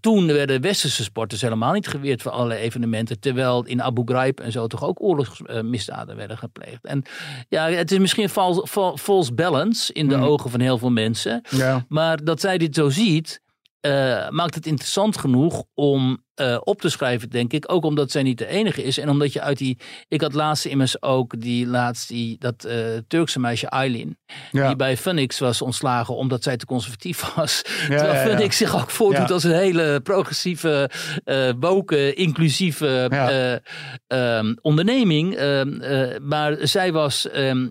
Toen 0.00 0.26
werden 0.26 0.60
westerse 0.60 1.02
sporters 1.02 1.40
helemaal 1.40 1.72
niet 1.72 1.88
geweerd 1.88 2.22
voor 2.22 2.32
allerlei 2.32 2.60
evenementen, 2.60 3.20
terwijl 3.20 3.64
in 3.64 3.82
Abu 3.82 4.02
Ghraib 4.04 4.40
en 4.40 4.52
zo 4.52 4.66
toch 4.66 4.84
ook 4.84 5.02
oorlogsmisdaden 5.02 6.16
werden 6.16 6.38
gepleegd. 6.38 6.84
En 6.84 7.02
ja, 7.48 7.68
het 7.70 7.92
is 7.92 7.98
misschien 7.98 8.28
false, 8.28 8.66
fa- 8.66 8.96
false 8.96 9.32
balance 9.34 9.92
in 9.92 10.08
de 10.08 10.16
Mhm. 10.16 10.24
ogen 10.24 10.50
van 10.50 10.60
heel 10.60 10.78
veel 10.78 10.90
mensen. 10.90 11.40
Ja. 11.50 11.84
Maar 11.88 12.24
dat 12.24 12.40
zij 12.40 12.58
dit 12.58 12.74
zo 12.74 12.88
ziet, 12.88 13.40
eh, 13.80 14.28
maakt 14.28 14.54
het 14.54 14.66
interessant 14.66 15.18
genoeg 15.18 15.64
om 15.74 16.22
eh, 16.34 16.58
op 16.60 16.80
te 16.80 16.88
schrijven, 16.88 17.30
denk 17.30 17.52
ik. 17.52 17.72
Ook 17.72 17.84
omdat 17.84 18.10
zij 18.10 18.22
niet 18.22 18.38
de 18.38 18.46
enige 18.46 18.82
is. 18.82 18.98
En 18.98 19.08
omdat 19.08 19.32
je 19.32 19.40
uit 19.40 19.58
die. 19.58 19.78
Ik 20.08 20.20
had 20.20 20.34
laatst 20.34 20.64
immers 20.64 21.02
ook 21.02 21.40
die 21.40 21.66
laatst 21.66 22.08
die, 22.08 22.36
dat 22.38 22.64
eh, 22.64 22.76
Turkse 23.08 23.40
meisje 23.40 23.70
Aylin. 23.70 24.18
Ja. 24.50 24.66
Die 24.66 24.76
bij 24.76 24.96
Funix 24.96 25.38
was 25.38 25.62
ontslagen 25.62 26.16
omdat 26.16 26.42
zij 26.42 26.56
te 26.56 26.66
conservatief 26.66 27.34
was. 27.34 27.62
Terwijl 27.62 28.12
ja. 28.12 28.30
Funix 28.30 28.56
zich 28.56 28.80
ook 28.80 28.90
voordoet 28.90 29.30
als 29.30 29.44
een 29.44 29.54
hele 29.54 30.00
progressieve, 30.00 30.90
eh 31.24 31.50
woke, 31.60 32.14
inclusieve 32.14 33.06
eh, 33.10 34.36
ehm, 34.36 34.54
onderneming. 34.60 35.36
Ehm, 35.36 35.80
eh, 35.80 36.18
maar 36.20 36.56
zij 36.60 36.92
was. 36.92 37.30
ehm, 37.30 37.68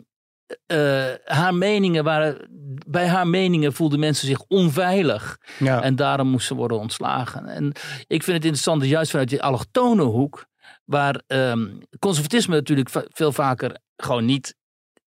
eh, 0.65 1.05
haar 1.25 1.55
meningen 1.55 2.03
waren. 2.03 2.47
Bij 2.87 3.07
haar 3.07 3.27
meningen 3.27 3.73
voelden 3.73 3.99
mensen 3.99 4.27
zich 4.27 4.43
onveilig. 4.47 5.37
Ja. 5.59 5.81
En 5.81 5.95
daarom 5.95 6.27
moest 6.27 6.47
ze 6.47 6.55
worden 6.55 6.79
ontslagen. 6.79 7.47
En 7.47 7.65
ik 8.07 8.23
vind 8.23 8.37
het 8.37 8.45
interessant, 8.45 8.81
dat 8.81 8.89
juist 8.89 9.11
vanuit 9.11 9.29
die 9.29 9.43
allochtone 9.43 10.03
hoek, 10.03 10.45
waar 10.85 11.21
ehm, 11.27 11.67
conservatisme 11.99 12.55
natuurlijk 12.55 12.89
veel 13.09 13.31
vaker 13.31 13.77
gewoon 13.95 14.25
niet 14.25 14.55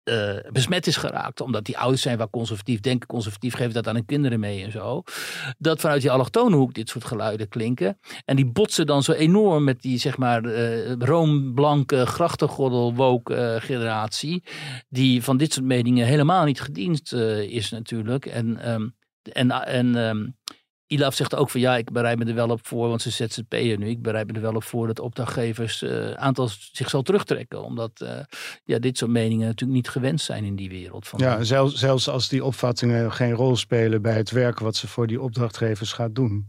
eh, 0.04 0.52
besmet 0.52 0.88
is 0.88 0.98
geraakt. 0.98 1.42
Omdat 1.42 1.66
die 1.66 1.78
ouders 1.78 2.02
zijn 2.02 2.18
waar 2.18 2.30
conservatief 2.30 2.80
denken, 2.80 3.08
conservatief 3.08 3.54
geven 3.54 3.74
dat 3.74 3.88
aan 3.88 3.96
hun 3.96 4.06
kinderen 4.06 4.40
mee 4.40 4.64
en 4.64 4.72
zo. 4.72 5.04
Dat 5.58 5.80
vanuit 5.80 6.02
die 6.02 6.12
allochtone 6.12 6.56
hoek 6.56 6.74
dit 6.74 6.90
soort 6.90 7.06
geluiden 7.06 7.50
klinken. 7.50 8.00
En 8.26 8.36
die 8.36 8.46
botsen 8.46 8.86
dan 8.86 9.04
zo 9.04 9.12
enorm 9.12 9.64
met 9.64 9.82
die 9.82 9.98
zeg 9.98 10.18
maar 10.18 10.44
eh 10.44 10.92
roomblanke 11.00 12.06
grachtengordel 12.06 12.94
woke 12.94 13.36
eh, 13.36 13.62
generatie. 13.62 14.44
Die 14.90 15.24
van 15.24 15.38
dit 15.38 15.54
soort 15.54 15.66
meningen 15.66 16.06
helemaal 16.06 16.46
niet 16.46 16.62
gediend 16.62 17.14
is 17.48 17.70
natuurlijk. 17.70 18.26
En, 18.26 18.58
ehm, 18.58 18.88
en, 19.32 19.52
en 19.52 19.96
ehm, 19.96 20.26
Ilaf 20.94 21.16
zegt 21.16 21.36
ook 21.36 21.50
van 21.50 21.60
ja, 21.60 21.78
ik 21.78 21.92
bereid 21.92 22.18
me 22.18 22.26
er 22.26 22.36
wel 22.36 22.50
op 22.50 22.68
voor, 22.68 22.88
want 22.88 23.02
ze 23.02 23.10
ZZP'er 23.10 23.78
nu. 23.78 23.88
Ik 23.88 24.02
bereid 24.02 24.28
me 24.28 24.34
er 24.34 24.42
wel 24.42 24.56
op 24.56 24.64
voor 24.64 24.88
dat 24.88 25.00
opdrachtgevers 25.00 25.82
eh 25.82 26.12
aantal 26.12 26.50
zich 26.72 26.90
zal 26.90 27.02
terugtrekken. 27.02 27.64
Omdat 27.64 28.02
eh, 28.02 28.20
ja, 28.64 28.80
dit 28.80 28.98
soort 28.98 29.12
meningen 29.12 29.48
natuurlijk 29.48 29.78
niet 29.78 29.90
gewenst 29.90 30.26
zijn 30.26 30.44
in 30.44 30.56
die 30.56 30.70
wereld. 30.70 31.08
Van, 31.08 31.20
Ja, 31.20 31.44
zelfs, 31.44 31.76
zelfs 31.76 32.10
als 32.10 32.30
die 32.30 32.44
opvattingen 32.44 33.12
geen 33.12 33.34
rol 33.34 33.56
spelen 33.56 34.02
bij 34.02 34.16
het 34.16 34.32
werk 34.32 34.60
wat 34.60 34.76
ze 34.76 34.88
voor 34.88 35.08
die 35.08 35.22
opdrachtgevers 35.22 35.94
gaat 35.94 36.16
doen. 36.16 36.48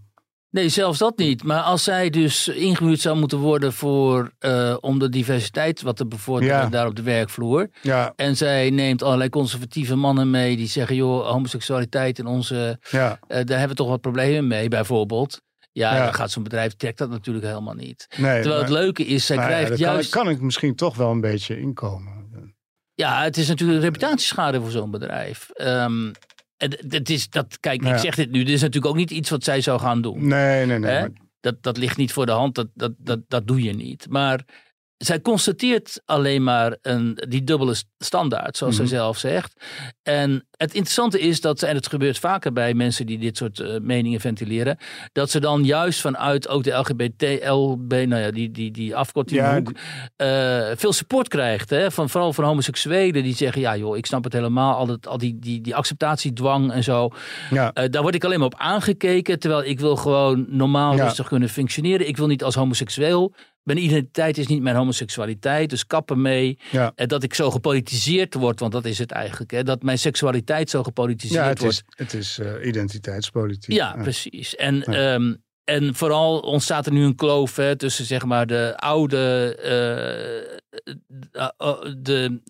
Nee, 0.55 0.69
zelfs 0.69 0.99
dat 0.99 1.19
niet. 1.19 1.43
Maar 1.45 1.61
als 1.61 1.85
zij 1.85 2.11
dus 2.11 2.49
ingehuurd 2.49 3.01
zou 3.01 3.17
moeten 3.19 3.39
worden 3.39 3.73
voor, 3.73 4.31
eh, 4.39 4.77
om 4.81 4.99
de 4.99 5.09
diversiteit 5.09 5.83
wat 5.83 5.97
te 5.97 6.07
bevorderen 6.07 6.57
Ja. 6.57 6.69
daar 6.69 6.87
op 6.87 6.97
de 6.97 7.03
werkvloer. 7.03 7.69
Ja, 7.83 8.13
En 8.17 8.37
zij 8.37 8.71
neemt 8.71 9.03
allerlei 9.03 9.29
conservatieve 9.31 9.95
mannen 9.97 10.31
mee 10.31 10.57
die 10.57 10.67
zeggen, 10.67 10.97
joh, 10.97 11.27
homoseksualiteit 11.31 12.19
in 12.19 12.27
onze, 12.27 12.79
ja, 12.91 13.19
eh, 13.27 13.45
daar 13.45 13.59
hebben 13.59 13.69
we 13.69 13.75
toch 13.75 13.89
wat 13.89 14.01
problemen 14.01 14.47
mee, 14.47 14.69
bijvoorbeeld. 14.69 15.41
Ja, 15.73 15.95
Ja. 15.97 16.05
dan 16.05 16.15
gaat 16.15 16.31
zo'n 16.31 16.43
bedrijf, 16.43 16.75
trekt 16.77 16.99
dat 16.99 17.11
natuurlijk 17.11 17.47
helemaal 17.47 17.75
niet. 17.75 18.07
nee. 18.17 18.33
Terwijl 18.43 18.61
maar- 18.61 18.69
het 18.71 18.79
leuke 18.79 19.05
is, 19.07 19.27
zij 19.27 19.37
ja, 19.37 19.45
krijgt 19.47 19.69
daar 19.69 19.79
juist... 19.79 20.11
kan, 20.11 20.23
kan 20.25 20.33
ik 20.33 20.41
misschien 20.41 20.75
toch 20.75 20.97
wel 20.97 21.11
een 21.11 21.21
beetje 21.21 21.61
inkomen. 21.61 22.13
Ja, 22.97 23.23
het 23.23 23.37
is 23.37 23.49
natuurlijk 23.49 23.79
een 23.79 23.85
reputatieschade 23.85 24.61
voor 24.61 24.71
zo'n 24.71 24.91
bedrijf. 24.91 25.51
Ehm, 25.51 26.11
en 26.65 26.89
d- 26.89 26.93
het 26.95 27.11
is 27.11 27.29
dat, 27.29 27.61
kijk, 27.61 27.83
ik 27.83 27.99
zeg 27.99 28.15
dit 28.15 28.31
nu, 28.31 28.39
dit 28.45 28.55
is 28.55 28.61
natuurlijk 28.61 28.93
ook 28.93 28.99
niet 28.99 29.11
iets 29.11 29.31
wat 29.31 29.45
zij 29.45 29.61
zou 29.61 29.81
gaan 29.81 30.03
doen. 30.03 30.27
Nee, 30.29 30.67
nee, 30.67 30.79
nee. 30.79 31.07
Dat, 31.41 31.63
dat 31.63 31.77
ligt 31.77 31.97
niet 31.97 32.13
voor 32.13 32.27
de 32.27 32.33
hand, 32.33 32.55
dat, 32.55 32.69
dat, 32.75 32.93
dat, 32.99 33.21
dat 33.29 33.47
doe 33.47 33.63
je 33.63 33.73
niet. 33.73 34.07
Maar 34.09 34.45
zij 34.97 35.21
constateert 35.21 36.03
alleen 36.05 36.43
maar 36.43 36.77
een, 36.83 37.19
die 37.29 37.45
dubbele 37.45 37.75
st- 37.75 37.87
standaard, 37.99 38.57
zoals 38.57 38.77
Mhm. 38.79 38.87
zij 38.87 38.97
zelf 38.99 39.19
zegt. 39.19 39.65
En 40.03 40.47
het 40.57 40.75
interessante 40.75 41.21
is 41.21 41.41
dat, 41.41 41.63
en 41.63 41.75
het 41.75 41.89
gebeurt 41.89 42.19
vaker 42.19 42.53
bij 42.53 42.75
mensen 42.75 43.07
die 43.07 43.19
dit 43.19 43.37
soort 43.37 43.61
eh, 43.61 43.79
meningen 43.81 44.21
ventileren, 44.21 44.77
dat 45.13 45.31
ze 45.31 45.41
dan 45.41 45.65
juist 45.65 46.01
vanuit 46.01 46.49
ook 46.49 46.63
de 46.65 46.71
LGBT, 46.71 47.23
LB, 47.49 47.91
nou 47.93 48.17
ja, 48.17 48.31
die, 48.31 48.51
die, 48.51 48.71
die 48.71 48.97
afkorting 48.97 49.41
Ja, 49.41 49.55
hoek, 49.55 49.73
eh, 50.17 50.71
veel 50.77 50.93
support 50.93 51.29
krijgt. 51.29 51.71
Hè? 51.71 51.91
Van, 51.91 52.11
vooral 52.11 52.33
van 52.33 52.45
homoseksuelen 52.45 53.23
die 53.23 53.35
zeggen, 53.37 53.61
ja 53.61 53.77
joh, 53.77 53.97
ik 53.97 54.07
snap 54.07 54.25
het 54.25 54.33
helemaal, 54.33 54.75
al, 54.77 54.87
dat, 54.87 55.07
al 55.07 55.19
die, 55.19 55.39
die, 55.39 55.61
die 55.61 55.75
acceptatiedwang 55.75 56.73
en 56.73 56.83
zo. 56.85 57.11
ja, 57.51 57.73
Eh, 57.73 57.85
daar 57.91 58.03
word 58.03 58.15
ik 58.15 58.25
alleen 58.25 58.39
maar 58.39 58.47
op 58.47 58.59
aangekeken. 58.59 59.39
Terwijl 59.39 59.65
ik 59.65 59.81
wil 59.81 59.97
gewoon 59.97 60.47
normaal 60.49 60.97
Ja. 60.97 61.05
rustig 61.05 61.29
kunnen 61.29 61.49
functioneren. 61.49 62.09
Ik 62.09 62.17
wil 62.17 62.27
niet 62.27 62.45
als 62.45 62.55
homoseksueel. 62.55 63.35
Mijn 63.65 63.85
identiteit 63.85 64.39
is 64.39 64.47
niet 64.47 64.63
mijn 64.63 64.77
homoseksualiteit. 64.77 65.71
Dus 65.71 65.87
kappen 65.87 66.23
mee. 66.23 66.59
ja. 66.71 66.93
En 66.95 67.09
dat 67.09 67.23
ik 67.23 67.35
zo 67.35 67.51
gepolitiseerd 67.51 68.35
word. 68.35 68.61
Want 68.61 68.73
dat 68.73 68.85
is 68.85 68.99
het 68.99 69.11
eigenlijk. 69.11 69.51
Hè? 69.51 69.63
Dat 69.63 69.83
mijn 69.83 69.99
seksualiteit 69.99 70.71
zo 70.71 70.83
gepolitiseerd 70.83 71.43
ja 71.43 71.49
het 71.49 71.59
wordt. 71.59 71.75
is, 71.75 71.83
het 71.97 72.15
is 72.15 72.39
eh, 72.39 72.67
identiteitspolitiek. 72.67 73.75
Ja, 73.75 73.97
precies. 74.03 74.55
En, 74.55 74.83
ehm, 74.83 75.35
en 75.65 75.95
vooral 75.95 76.39
ontstaat 76.39 76.87
er 76.87 76.93
nu 76.93 77.05
een 77.05 77.15
kloof 77.17 77.57
hè, 77.57 77.77
tussen 77.77 78.05
zeg 78.05 78.25
maar 78.25 78.47
de 78.47 78.73
oude, 78.77 79.55
eh, 79.63 80.39
eh, 80.39 81.49
eh, 81.59 81.75
de, 81.99 82.41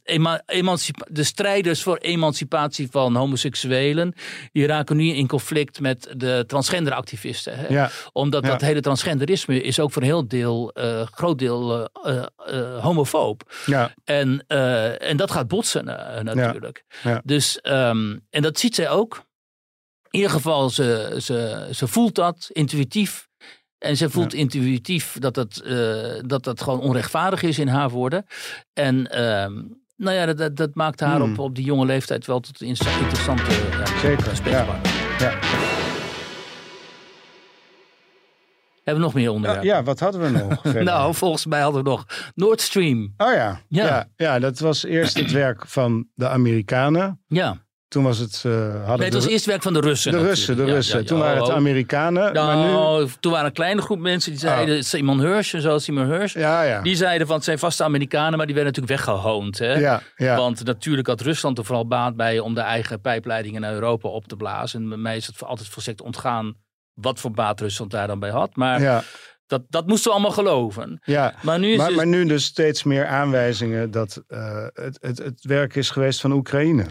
emancipa- 0.46 1.06
de 1.10 1.22
strijders 1.24 1.82
voor 1.82 1.96
emancipatie 1.96 2.88
van 2.90 3.14
homoseksuelen. 3.16 4.14
Die 4.52 4.66
raken 4.66 4.96
nu 4.96 5.04
in 5.08 5.26
conflict 5.28 5.80
met 5.80 6.08
de 6.16 6.44
transgenderactivisten. 6.46 7.58
Hè? 7.58 7.66
Ja, 7.68 7.90
Omdat 8.12 8.44
Ja. 8.44 8.50
dat 8.50 8.60
hele 8.60 8.80
transgenderisme 8.80 9.60
is 9.62 9.80
ook 9.80 9.92
voor 9.92 10.02
een 10.02 10.08
heel 10.08 10.28
deel, 10.28 10.70
groot 11.04 11.38
deel 11.38 11.88
eh, 11.92 12.24
homofoob. 12.84 13.52
ja, 13.66 13.94
En, 14.04 14.44
en 14.98 15.16
dat 15.16 15.30
gaat 15.30 15.48
botsen 15.48 15.84
natuurlijk. 16.22 16.84
Ja. 17.02 17.20
Dus, 17.24 17.60
ehm, 17.60 18.16
en 18.30 18.42
dat 18.42 18.58
ziet 18.58 18.74
zij 18.74 18.90
ook. 18.90 19.24
In 20.14 20.20
ieder 20.20 20.36
geval, 20.36 20.70
ze, 20.70 21.16
ze, 21.22 21.68
ze 21.72 21.86
voelt 21.86 22.14
dat 22.14 22.48
intuïtief. 22.52 23.28
En 23.78 23.96
ze 23.96 24.10
voelt 24.10 24.34
intuïtief 24.34 25.16
dat 25.18 25.36
het, 25.36 25.60
eh, 25.62 26.20
dat 26.26 26.44
dat 26.44 26.60
gewoon 26.62 26.80
onrechtvaardig 26.80 27.42
is 27.42 27.58
in 27.58 27.68
haar 27.68 27.90
woorden. 27.90 28.26
En 28.72 29.10
ehm, 29.10 29.52
nou 29.96 30.16
ja, 30.16 30.26
dat, 30.26 30.36
dat, 30.38 30.56
dat 30.56 30.74
maakt 30.74 31.00
haar 31.00 31.20
Hmm. 31.20 31.32
op, 31.32 31.38
op 31.38 31.54
die 31.54 31.64
jonge 31.64 31.86
leeftijd 31.86 32.26
wel 32.26 32.40
tot 32.40 32.62
interessante 32.62 33.42
ja, 33.70 33.86
Zeker, 34.00 34.22
gesprekspartner. 34.24 34.92
ja. 35.18 35.38
Hebben 38.84 39.02
we 39.04 39.08
nog 39.08 39.14
meer 39.14 39.24
Ja, 39.24 39.30
onderwerpen? 39.30 39.66
ja, 39.66 39.82
wat 39.82 40.00
hadden 40.00 40.20
we 40.20 40.28
nog? 40.30 40.64
nou, 40.82 41.14
volgens 41.14 41.46
mij 41.46 41.60
hadden 41.60 41.82
we 41.84 41.88
nog 41.90 42.04
Nord 42.34 42.60
Stream. 42.60 43.14
Oh 43.16 43.32
ja. 43.32 43.60
Ja. 43.68 43.84
Ja. 43.86 44.08
ja, 44.16 44.38
dat 44.38 44.58
was 44.58 44.84
eerst 44.84 45.18
het 45.18 45.30
werk 45.30 45.66
van 45.66 46.08
de 46.14 46.28
Amerikanen. 46.28 47.20
Ja, 47.26 47.63
Toen 47.95 48.05
was 48.05 48.18
het... 48.18 48.42
eh, 48.47 48.53
hadden 48.53 48.97
Nee, 48.97 49.05
het 49.05 49.14
was 49.14 49.26
eerst 49.26 49.45
werk 49.47 49.62
van 49.62 49.72
de 49.72 49.80
Russen. 49.80 50.11
de 50.12 50.16
natuurlijk. 50.18 50.38
Russen, 50.47 50.57
de 50.57 50.64
Ja, 50.66 50.74
Russen. 50.74 50.95
ja, 50.95 51.01
ja. 51.03 51.07
Toen 51.09 51.18
waren 51.18 51.38
het 51.40 51.49
Oh, 51.49 51.55
Amerikanen. 51.55 52.32
maar 52.32 52.57
nu... 52.57 52.62
Nou, 52.62 53.09
toen 53.20 53.32
waren 53.32 53.47
een 53.47 53.53
kleine 53.53 53.82
groep 53.82 53.99
mensen 53.99 54.30
die 54.30 54.40
zeiden, 54.40 54.84
Simon 54.84 55.20
Hirsch, 55.20 55.55
zoals 55.59 55.84
Simon 55.84 56.07
Hirsch, 56.12 56.34
Ja, 56.34 56.62
ja. 56.62 56.82
die 56.82 56.97
zeiden 56.97 57.26
van 57.26 57.36
het 57.36 57.45
zijn 57.45 57.59
vaste 57.59 57.84
Amerikanen, 57.84 58.36
maar 58.36 58.47
die 58.47 58.55
werden 58.55 58.72
natuurlijk 58.74 59.05
weggehoond. 59.05 59.59
Hè? 59.59 59.72
ja, 59.74 60.03
ja. 60.16 60.36
Want 60.36 60.64
natuurlijk 60.64 61.07
had 61.07 61.20
Rusland 61.20 61.59
er 61.59 61.64
vooral 61.64 61.86
baat 61.86 62.16
bij 62.16 62.38
om 62.38 62.55
de 62.55 62.61
eigen 62.61 63.01
pijpleidingen 63.01 63.61
naar 63.61 63.72
Europa 63.72 64.09
op 64.09 64.26
te 64.28 64.36
blazen. 64.36 64.82
En 64.82 64.88
bij 64.88 64.99
mij 64.99 65.16
is 65.16 65.26
het 65.26 65.42
altijd 65.45 65.68
volstrekt 65.68 66.03
ontgaan 66.03 66.55
wat 66.95 67.20
voor 67.20 67.30
baat 67.30 67.61
Rusland 67.61 67.90
daar 67.90 68.07
dan 68.07 68.18
bij 68.18 68.30
had. 68.30 68.57
Maar 68.57 68.80
ja, 68.80 69.03
dat, 69.47 69.62
dat 69.68 69.86
moesten 69.86 70.07
we 70.07 70.12
allemaal 70.16 70.32
geloven. 70.32 71.01
ja. 71.05 71.34
Maar 71.42 71.59
nu 71.59 71.70
is 71.70 71.76
Maar, 71.76 71.86
dus- 71.86 71.97
maar 71.97 72.07
nu 72.07 72.24
dus 72.26 72.45
steeds 72.45 72.82
meer 72.82 73.07
aanwijzingen 73.07 73.90
dat 73.90 74.22
eh, 74.26 74.66
het, 74.72 74.99
het, 75.01 75.18
het 75.18 75.45
werk 75.45 75.74
is 75.74 75.90
geweest 75.90 76.20
van 76.20 76.32
Oekraïne. 76.32 76.86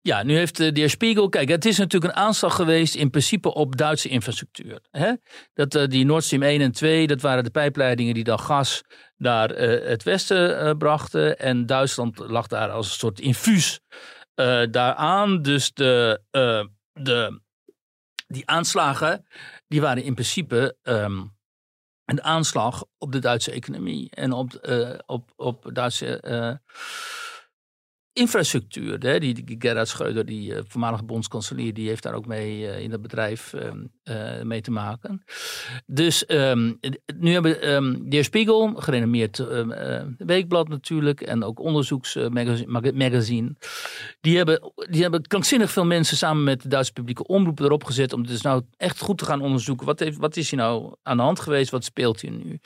Ja, 0.00 0.22
nu 0.22 0.36
heeft 0.36 0.60
eh, 0.60 0.72
de 0.72 0.80
heer 0.80 0.90
Spiegel. 0.90 1.28
Kijk, 1.28 1.48
het 1.48 1.64
is 1.64 1.78
natuurlijk 1.78 2.12
een 2.12 2.22
aanslag 2.22 2.54
geweest 2.54 2.94
in 2.94 3.10
principe 3.10 3.54
op 3.54 3.76
Duitse 3.76 4.08
infrastructuur. 4.08 4.80
Hè? 4.90 5.12
Dat, 5.54 5.74
eh, 5.74 5.86
die 5.86 6.04
Nord 6.04 6.24
Stream 6.24 6.42
1 6.42 6.60
en 6.60 6.72
2, 6.72 7.06
dat 7.06 7.20
waren 7.20 7.44
de 7.44 7.50
pijpleidingen 7.50 8.14
die 8.14 8.24
dan 8.24 8.40
gas 8.40 8.82
naar 9.16 9.48
het 9.48 10.02
westen 10.02 10.78
brachten. 10.78 11.38
En 11.38 11.66
Duitsland 11.66 12.18
lag 12.18 12.46
daar 12.46 12.70
als 12.70 12.86
een 12.86 12.98
soort 12.98 13.20
infuus 13.20 13.80
daaraan. 14.70 15.42
Dus 15.42 15.72
de, 15.72 16.20
de, 16.92 17.40
die 18.26 18.48
aanslagen, 18.48 19.26
die 19.68 19.80
waren 19.80 20.02
in 20.02 20.14
principe 20.14 20.76
ehm, 20.82 21.22
een 22.04 22.22
aanslag 22.22 22.84
op 22.98 23.12
de 23.12 23.18
Duitse 23.18 23.50
economie. 23.50 24.10
En 24.10 24.32
op, 24.32 24.54
eh, 24.54 24.98
op, 25.06 25.32
op 25.36 25.70
Duitse... 25.72 26.20
eh, 26.20 26.54
infrastructuur. 28.12 28.98
Hè? 28.98 29.18
Die, 29.18 29.56
Gerhard 29.58 29.88
Schreuder, 29.88 30.24
die 30.24 30.54
eh, 30.54 30.62
voormalige 30.66 31.04
bondskanselier, 31.04 31.74
die 31.74 31.88
heeft 31.88 32.02
daar 32.02 32.14
ook 32.14 32.26
mee 32.26 32.82
in 32.82 32.90
dat 32.90 33.02
bedrijf 33.02 33.52
ehm, 33.52 33.84
eh, 34.02 34.42
mee 34.42 34.60
te 34.60 34.70
maken. 34.70 35.24
Dus 35.86 36.26
ehm, 36.26 36.72
nu 37.18 37.32
hebben 37.32 37.62
ehm, 37.62 37.96
de 38.00 38.22
Spiegel, 38.22 38.74
gerenommeerd 38.74 39.38
ehm, 39.38 39.70
eh, 39.70 40.02
weekblad 40.18 40.68
natuurlijk, 40.68 41.20
en 41.20 41.44
ook 41.44 41.60
onderzoeksmagazine, 41.60 43.54
die 44.20 44.36
hebben, 44.36 44.72
die 44.90 45.02
hebben 45.02 45.26
krankzinnig 45.26 45.70
veel 45.70 45.84
mensen 45.84 46.16
samen 46.16 46.44
met 46.44 46.62
de 46.62 46.68
Duitse 46.68 46.92
publieke 46.92 47.26
omroep 47.26 47.60
erop 47.60 47.84
gezet 47.84 48.12
om 48.12 48.26
dus 48.26 48.42
nou 48.42 48.62
echt 48.76 49.00
goed 49.00 49.18
te 49.18 49.24
gaan 49.24 49.40
onderzoeken. 49.40 49.86
Wat, 49.86 49.98
heeft, 49.98 50.16
wat 50.16 50.36
is 50.36 50.50
hier 50.50 50.60
nou 50.60 50.94
aan 51.02 51.16
de 51.16 51.22
hand 51.22 51.40
geweest? 51.40 51.70
Wat 51.70 51.84
speelt 51.84 52.20
hier 52.20 52.30
nu? 52.30 52.60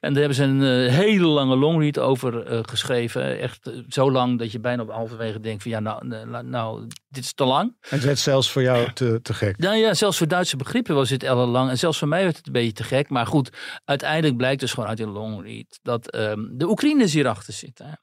En 0.00 0.12
daar 0.12 0.18
hebben 0.18 0.34
ze 0.34 0.44
een 0.44 0.62
eh, 0.62 0.94
hele 0.94 1.26
lange 1.26 1.56
longread 1.56 1.98
over 1.98 2.46
eh, 2.46 2.58
geschreven. 2.62 3.38
Echt 3.38 3.66
eh, 3.66 3.78
zo 3.88 4.10
lang 4.10 4.38
dat 4.38 4.52
je 4.52 4.60
bijna 4.60 4.82
op 4.82 4.90
halverwege 4.90 5.40
denkt 5.40 5.62
van 5.62 5.70
ja, 5.70 5.80
nou, 5.80 6.26
nou 6.42 6.86
dit 7.10 7.24
is 7.24 7.32
te 7.32 7.44
lang. 7.44 7.76
Het 7.80 8.04
werd 8.04 8.18
zelfs 8.18 8.50
voor 8.50 8.62
jou 8.62 8.92
te, 8.92 9.18
te 9.22 9.34
gek. 9.34 9.58
Nou 9.58 9.76
ja, 9.76 9.94
zelfs 9.94 10.18
voor 10.18 10.28
Duitse 10.28 10.56
begrippen 10.56 10.94
was 10.94 11.08
dit 11.08 11.22
ellenlang. 11.22 11.70
En 11.70 11.78
zelfs 11.78 11.98
voor 11.98 12.08
mij 12.08 12.22
werd 12.22 12.36
het 12.36 12.46
een 12.46 12.52
beetje 12.52 12.72
te 12.72 12.84
gek. 12.84 13.08
Maar 13.08 13.26
goed, 13.26 13.50
uiteindelijk 13.84 14.36
blijkt 14.36 14.60
dus 14.60 14.72
gewoon 14.72 14.88
uit 14.88 14.98
die 14.98 15.06
longread 15.06 15.78
dat 15.82 16.10
ehm, 16.10 16.46
de 16.50 16.68
Oekraïners 16.68 17.12
hierachter 17.12 17.52
zitten. 17.52 18.00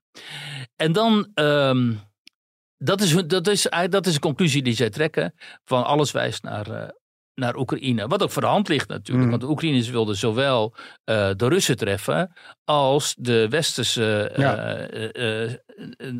En 0.75 0.91
dan, 0.91 1.31
ehm, 1.33 1.93
dat, 2.77 3.01
is, 3.01 3.27
dat, 3.27 3.47
is, 3.47 3.67
dat 3.89 4.05
is 4.05 4.13
de 4.13 4.19
conclusie 4.19 4.63
die 4.63 4.75
zij 4.75 4.89
trekken. 4.89 5.33
Van 5.65 5.85
alles 5.85 6.11
wijst 6.11 6.43
naar, 6.43 6.71
eh, 6.71 6.89
naar 7.39 7.55
Oekraïne. 7.55 8.07
Wat 8.07 8.23
ook 8.23 8.31
voor 8.31 8.41
de 8.41 8.47
hand 8.47 8.67
ligt 8.67 8.87
natuurlijk. 8.87 9.23
Mm. 9.23 9.29
Want 9.29 9.41
de 9.41 9.49
Oekraïners 9.49 9.89
wilden 9.89 10.15
zowel 10.17 10.73
eh, 11.03 11.29
de 11.35 11.47
Russen 11.47 11.77
treffen 11.77 12.33
als 12.63 13.15
de 13.19 13.47
westerse 13.49 14.29
eh, 14.29 14.39
Ja. 14.39 14.55
eh, 14.77 15.51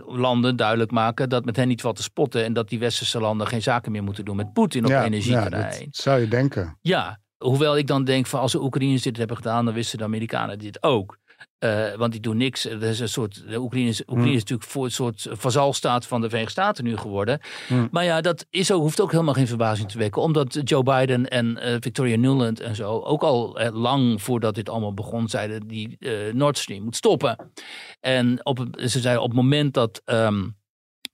landen 0.06 0.56
duidelijk 0.56 0.92
maken 0.92 1.30
dat 1.30 1.46
met 1.46 1.56
hen 1.56 1.68
niet 1.68 1.82
valt 1.82 1.96
te 1.96 2.04
spotten. 2.04 2.44
En 2.44 2.54
dat 2.54 2.70
die 2.70 2.80
westerse 2.80 3.20
landen 3.20 3.48
geen 3.48 3.62
zaken 3.62 3.92
meer 3.92 4.04
moeten 4.04 4.26
doen 4.26 4.36
met 4.36 4.54
Poetin 4.54 4.84
op 4.84 4.90
ja, 4.90 5.00
ja, 5.00 5.06
energieterrein. 5.06 5.86
dat 5.86 5.96
zou 5.96 6.20
je 6.20 6.28
denken. 6.28 6.78
Ja, 6.82 7.20
hoewel 7.38 7.78
ik 7.78 7.88
dan 7.88 8.04
denk 8.04 8.26
van 8.28 8.40
als 8.40 8.52
de 8.52 8.62
Oekraïners 8.62 9.02
dit 9.02 9.18
hebben 9.18 9.36
gedaan, 9.38 9.66
dan 9.66 9.74
wisten 9.74 9.98
de 9.98 10.04
Amerikanen 10.04 10.60
dit 10.60 10.84
ook. 10.84 11.18
Eh, 11.60 11.94
want 11.96 12.12
die 12.12 12.22
doen 12.22 12.38
niks. 12.38 12.66
Er 12.66 12.84
is 12.84 13.00
een 13.00 13.10
soort, 13.10 13.44
de 13.50 13.60
Oekraïne 13.60 13.90
is, 13.90 14.02
Oekraïne 14.02 14.34
is 14.34 14.40
natuurlijk 14.40 14.70
voor 14.70 14.86
een 14.86 14.92
soort 14.92 15.28
vazalstaat 15.32 16.06
van 16.06 16.22
de 16.22 16.28
Verenigde 16.28 16.62
Staten 16.62 16.84
nu 16.84 16.98
geworden. 16.98 17.40
Hmm. 17.68 17.88
Maar 17.92 18.04
ja, 18.04 18.22
dat 18.22 18.46
is 18.50 18.72
ook, 18.72 18.82
hoeft 18.82 19.02
ook 19.02 19.12
helemaal 19.12 19.34
geen 19.34 19.48
verbazing 19.48 19.92
te 19.92 19.98
wekken. 19.98 20.22
Omdat 20.22 20.60
Joe 20.64 20.84
Biden 20.84 21.28
en 21.28 21.58
eh, 21.58 21.76
Victoria 21.80 22.18
Nuland 22.18 22.60
en 22.60 22.76
zo 22.76 23.00
ook 23.00 23.24
al 23.24 23.60
eh, 23.60 23.74
lang 23.74 24.22
voordat 24.22 24.56
dit 24.56 24.70
allemaal 24.70 24.94
begon 24.94 25.28
zeiden 25.28 25.68
die 25.68 25.98
Nord 26.34 26.58
Stream 26.58 26.84
moet 26.84 26.96
stoppen. 26.96 27.52
En 28.00 28.46
op, 28.46 28.68
ze 28.76 29.00
zeiden 29.00 29.24
op 29.24 29.30
het 29.30 29.38
moment 29.38 29.74
dat 29.74 30.02
ehm, 30.06 30.44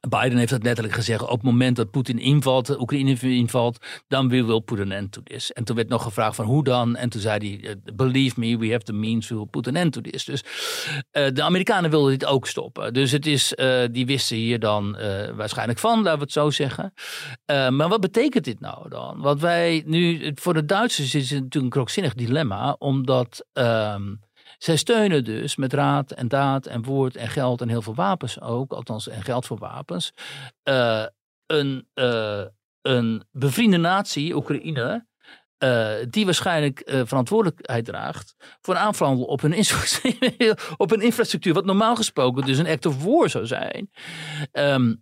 Biden 0.10 0.38
heeft 0.38 0.52
dat 0.52 0.64
letterlijk 0.64 0.96
gezegd. 0.96 1.22
Op 1.22 1.30
het 1.30 1.42
moment 1.42 1.76
dat 1.76 1.92
Poetin 1.92 2.20
invalt, 2.20 2.80
Oekraïne 2.80 3.18
invalt, 3.20 3.86
dan 4.08 4.30
we 4.30 4.44
will 4.44 4.60
put 4.60 4.80
an 4.80 4.92
end 4.92 5.12
to 5.12 5.22
this. 5.24 5.52
En 5.52 5.64
toen 5.64 5.76
werd 5.76 5.90
nog 5.90 6.04
gevraagd 6.04 6.36
van 6.36 6.46
hoe 6.46 6.64
dan? 6.64 6.96
En 6.96 7.10
toen 7.10 7.22
zei 7.22 7.38
hij, 7.38 7.70
eh, 7.70 7.96
believe 7.96 8.40
me, 8.40 8.58
we 8.58 8.72
have 8.72 8.84
the 8.84 8.94
means 8.94 9.28
to 9.28 9.46
put 9.46 9.68
an 9.68 9.76
end 9.76 9.94
to 9.94 10.02
this. 10.02 10.26
Dus 10.26 10.44
eh, 11.12 11.28
de 11.34 11.44
Amerikanen 11.44 11.90
wilden 11.90 12.12
dit 12.12 12.26
ook 12.26 12.48
stoppen. 12.48 12.94
Dus 12.94 13.12
het 13.12 13.26
is, 13.26 13.54
eh, 13.54 13.84
die 13.92 14.06
wisten 14.06 14.38
hier 14.38 14.60
dan 14.60 14.92
waarschijnlijk 15.36 15.80
van, 15.80 15.98
laten 15.98 16.18
we 16.18 16.24
het 16.24 16.32
zo 16.32 16.50
zeggen. 16.50 16.94
Maar 17.46 17.90
wat 17.90 18.02
betekent 18.02 18.44
dit 18.44 18.60
nou 18.60 18.90
dan? 18.90 19.22
Want 19.22 19.42
wij 19.42 19.84
nu, 19.86 20.32
voor 20.36 20.54
de 20.54 20.66
Duitsers 20.66 21.16
is 21.16 21.30
het 21.30 21.42
natuurlijk 21.42 21.64
een 21.64 21.70
krankzinnig 21.70 22.14
dilemma, 22.14 22.76
omdat 22.80 23.46
ehm, 23.54 24.02
zij 24.64 24.76
steunen 24.76 25.24
dus 25.24 25.56
met 25.56 25.74
raad 25.74 26.12
en 26.12 26.28
daad 26.28 26.66
en 26.66 26.84
woord 26.84 27.16
en 27.16 27.28
geld 27.28 27.62
en 27.62 27.70
heel 27.70 27.82
veel 27.82 27.96
wapens 27.96 28.42
ook, 28.42 28.72
althans 28.72 29.08
en 29.08 29.24
geld 29.24 29.46
voor 29.46 29.58
wapens, 29.58 30.14
eh, 30.64 31.06
een, 31.46 31.88
eh, 31.94 32.44
een 32.82 33.24
bevriende 33.32 33.78
natie, 33.78 34.36
Oekraïne, 34.36 35.08
eh, 35.58 35.92
die 36.10 36.26
waarschijnlijk 36.26 36.82
verantwoordelijkheid 36.86 37.86
draagt 37.86 38.36
voor 38.62 38.74
een 38.74 38.80
aanval 38.80 39.24
op 39.24 39.42
hun, 39.42 39.54
op 40.78 40.90
hun 40.90 41.02
infrastructuur, 41.02 41.54
wat 41.54 41.66
normaal 41.66 41.96
gesproken 41.96 42.46
dus 42.46 42.58
een 42.58 42.68
act 42.68 42.86
of 42.86 43.04
war 43.04 43.30
zou 43.30 43.46
zijn. 43.46 43.92
Ehm, 44.52 44.96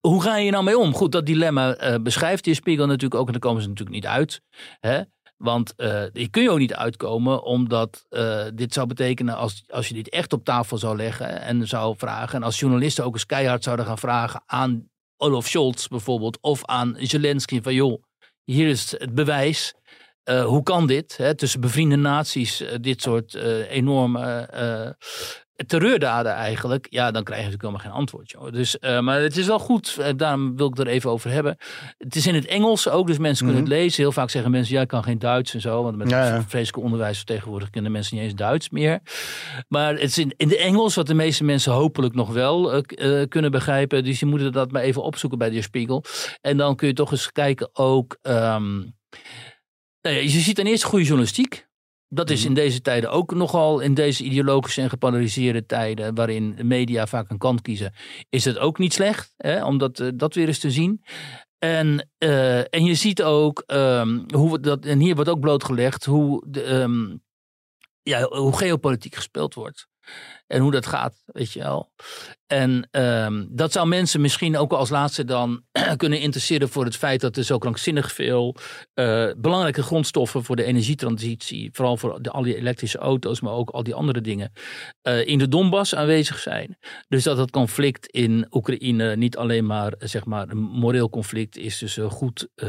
hoe 0.00 0.22
ga 0.22 0.36
je 0.36 0.50
nou 0.50 0.64
mee 0.64 0.78
om? 0.78 0.94
Goed, 0.94 1.12
dat 1.12 1.26
dilemma 1.26 1.98
beschrijft 1.98 2.44
die 2.44 2.54
Spiegel 2.54 2.86
natuurlijk 2.86 3.20
ook 3.20 3.26
en 3.26 3.32
daar 3.32 3.40
komen 3.40 3.62
ze 3.62 3.68
natuurlijk 3.68 3.96
niet 3.96 4.06
uit. 4.06 4.42
Hè? 4.80 5.00
Want 5.36 5.74
eh 5.74 6.04
hier 6.12 6.30
kun 6.30 6.42
je 6.42 6.50
ook 6.50 6.58
niet 6.58 6.74
uitkomen, 6.74 7.42
omdat 7.42 8.06
eh, 8.08 8.46
dit 8.54 8.72
zou 8.72 8.86
betekenen 8.86 9.36
als, 9.36 9.64
als 9.68 9.88
je 9.88 9.94
dit 9.94 10.08
echt 10.08 10.32
op 10.32 10.44
tafel 10.44 10.78
zou 10.78 10.96
leggen 10.96 11.40
en 11.40 11.68
zou 11.68 11.96
vragen. 11.96 12.34
En 12.34 12.42
als 12.42 12.60
journalisten 12.60 13.04
ook 13.04 13.12
eens 13.12 13.26
keihard 13.26 13.62
zouden 13.62 13.86
gaan 13.86 13.98
vragen 13.98 14.42
aan 14.46 14.90
Olaf 15.16 15.46
Scholz 15.46 15.86
bijvoorbeeld, 15.86 16.38
of 16.40 16.64
aan 16.64 16.96
Zelensky 16.98 17.62
van 17.62 17.74
joh, 17.74 18.02
hier 18.44 18.68
is 18.68 18.90
het 18.90 19.14
bewijs. 19.14 19.74
Eh, 20.22 20.44
hoe 20.44 20.62
kan 20.62 20.86
dit? 20.86 21.16
Hè, 21.16 21.34
tussen 21.34 21.60
bevriende 21.60 21.96
naties, 21.96 22.64
dit 22.80 23.02
soort 23.02 23.34
enorme 23.68 24.48
terreurdaden 25.66 26.32
eigenlijk. 26.32 26.86
Ja, 26.90 27.10
dan 27.10 27.24
krijg 27.24 27.40
je 27.40 27.46
natuurlijk 27.46 27.62
helemaal 27.62 27.92
geen 27.92 28.00
antwoord. 28.00 28.30
Joh. 28.30 28.52
Dus, 28.52 28.78
eh, 28.78 29.00
maar 29.00 29.20
het 29.20 29.36
is 29.36 29.46
wel 29.46 29.58
goed, 29.58 29.96
eh, 30.00 30.12
daarom 30.16 30.56
wil 30.56 30.66
ik 30.66 30.76
het 30.76 30.86
er 30.86 30.92
even 30.92 31.10
over 31.10 31.30
hebben. 31.30 31.56
Het 31.98 32.16
is 32.16 32.26
in 32.26 32.34
het 32.34 32.46
Engels 32.46 32.88
ook, 32.88 33.06
dus 33.06 33.18
mensen 33.18 33.44
kunnen 33.46 33.62
Mhm. 33.62 33.72
het 33.72 33.80
lezen. 33.80 34.02
Heel 34.02 34.12
vaak 34.12 34.30
zeggen 34.30 34.50
mensen, 34.50 34.74
ja, 34.74 34.80
ik 34.80 34.88
kan 34.88 35.02
geen 35.02 35.18
Duits 35.18 35.54
en 35.54 35.60
zo. 35.60 35.82
Want 35.82 35.96
met 35.96 36.10
Ja, 36.10 36.42
vreselijke 36.48 36.80
onderwijs 36.80 37.24
tegenwoordig 37.24 37.70
kunnen 37.70 37.92
mensen 37.92 38.16
niet 38.16 38.24
eens 38.24 38.34
Duits 38.34 38.70
meer. 38.70 39.00
Maar 39.68 39.92
het 39.92 40.02
is 40.02 40.18
in, 40.18 40.32
in 40.36 40.48
de 40.48 40.58
Engels, 40.58 40.94
wat 40.94 41.06
de 41.06 41.14
meeste 41.14 41.44
mensen 41.44 41.72
hopelijk 41.72 42.14
nog 42.14 42.32
wel 42.32 42.72
eh, 42.72 43.22
kunnen 43.28 43.50
begrijpen. 43.50 44.04
Dus 44.04 44.20
je 44.20 44.26
moet 44.26 44.52
dat 44.52 44.70
maar 44.72 44.82
even 44.82 45.02
opzoeken 45.02 45.38
bij 45.38 45.50
de 45.50 45.62
Spiegel. 45.62 46.04
En 46.40 46.56
dan 46.56 46.76
kun 46.76 46.88
je 46.88 46.94
toch 46.94 47.10
eens 47.10 47.32
kijken 47.32 47.68
ook... 47.72 48.18
ehm, 48.22 48.74
nou 50.00 50.16
ja, 50.18 50.22
je 50.22 50.28
ziet 50.28 50.54
ten 50.56 50.66
eerste 50.66 50.86
goede 50.86 51.04
journalistiek. 51.04 51.65
Dat 52.16 52.30
is 52.30 52.44
in 52.44 52.54
deze 52.54 52.80
tijden 52.80 53.10
ook 53.10 53.34
nogal, 53.34 53.80
in 53.80 53.94
deze 53.94 54.24
ideologische 54.24 54.80
en 54.80 54.88
gepolariseerde 54.88 55.66
tijden, 55.66 56.14
waarin 56.14 56.54
de 56.56 56.64
media 56.64 57.06
vaak 57.06 57.30
een 57.30 57.38
kant 57.38 57.62
kiezen, 57.62 57.94
is 58.28 58.44
het 58.44 58.58
ook 58.58 58.78
niet 58.78 58.92
slecht 58.92 59.34
hè, 59.36 59.64
om 59.64 59.78
dat, 59.78 60.00
eh, 60.00 60.08
dat 60.14 60.34
weer 60.34 60.46
eens 60.46 60.58
te 60.58 60.70
zien. 60.70 61.04
En, 61.58 62.08
eh, 62.18 62.58
en 62.58 62.84
je 62.84 62.94
ziet 62.94 63.22
ook 63.22 63.62
ehm, 63.66 64.20
hoe 64.34 64.52
we 64.52 64.60
dat, 64.60 64.84
en 64.84 64.98
hier 64.98 65.14
wordt 65.14 65.30
ook 65.30 65.40
blootgelegd 65.40 66.04
hoe, 66.04 66.46
de, 66.48 66.62
ehm, 66.62 67.16
ja, 68.02 68.22
hoe 68.22 68.56
geopolitiek 68.56 69.14
gespeeld 69.14 69.54
wordt. 69.54 69.88
En 70.46 70.60
hoe 70.60 70.70
dat 70.70 70.86
gaat, 70.86 71.22
weet 71.26 71.52
je 71.52 71.60
wel. 71.60 71.90
En 72.46 72.88
ehm, 72.90 73.44
dat 73.48 73.72
zou 73.72 73.88
mensen 73.88 74.20
misschien 74.20 74.56
ook 74.56 74.72
als 74.72 74.88
laatste 74.88 75.24
dan 75.24 75.62
kunnen 75.96 76.20
interesseren 76.20 76.68
voor 76.68 76.84
het 76.84 76.96
feit 76.96 77.20
dat 77.20 77.36
er 77.36 77.44
zo 77.44 77.58
krankzinnig 77.58 78.12
veel 78.12 78.56
eh, 78.94 79.28
belangrijke 79.36 79.82
grondstoffen 79.82 80.44
voor 80.44 80.56
de 80.56 80.64
energietransitie, 80.64 81.70
vooral 81.72 81.96
voor 81.96 82.22
de, 82.22 82.30
al 82.30 82.42
die 82.42 82.56
elektrische 82.56 82.98
auto's, 82.98 83.40
maar 83.40 83.52
ook 83.52 83.70
al 83.70 83.82
die 83.82 83.94
andere 83.94 84.20
dingen, 84.20 84.52
eh, 85.02 85.26
in 85.26 85.38
de 85.38 85.48
Donbass 85.48 85.94
aanwezig 85.94 86.38
zijn. 86.38 86.78
Dus 87.08 87.22
dat 87.22 87.38
het 87.38 87.50
conflict 87.50 88.06
in 88.06 88.46
Oekraïne 88.50 89.16
niet 89.16 89.36
alleen 89.36 89.66
maar, 89.66 89.94
zeg 89.98 90.24
maar 90.24 90.48
een 90.48 90.58
moreel 90.58 91.10
conflict 91.10 91.56
is 91.56 91.78
tussen 91.78 92.10
goed, 92.10 92.48
eh, 92.54 92.68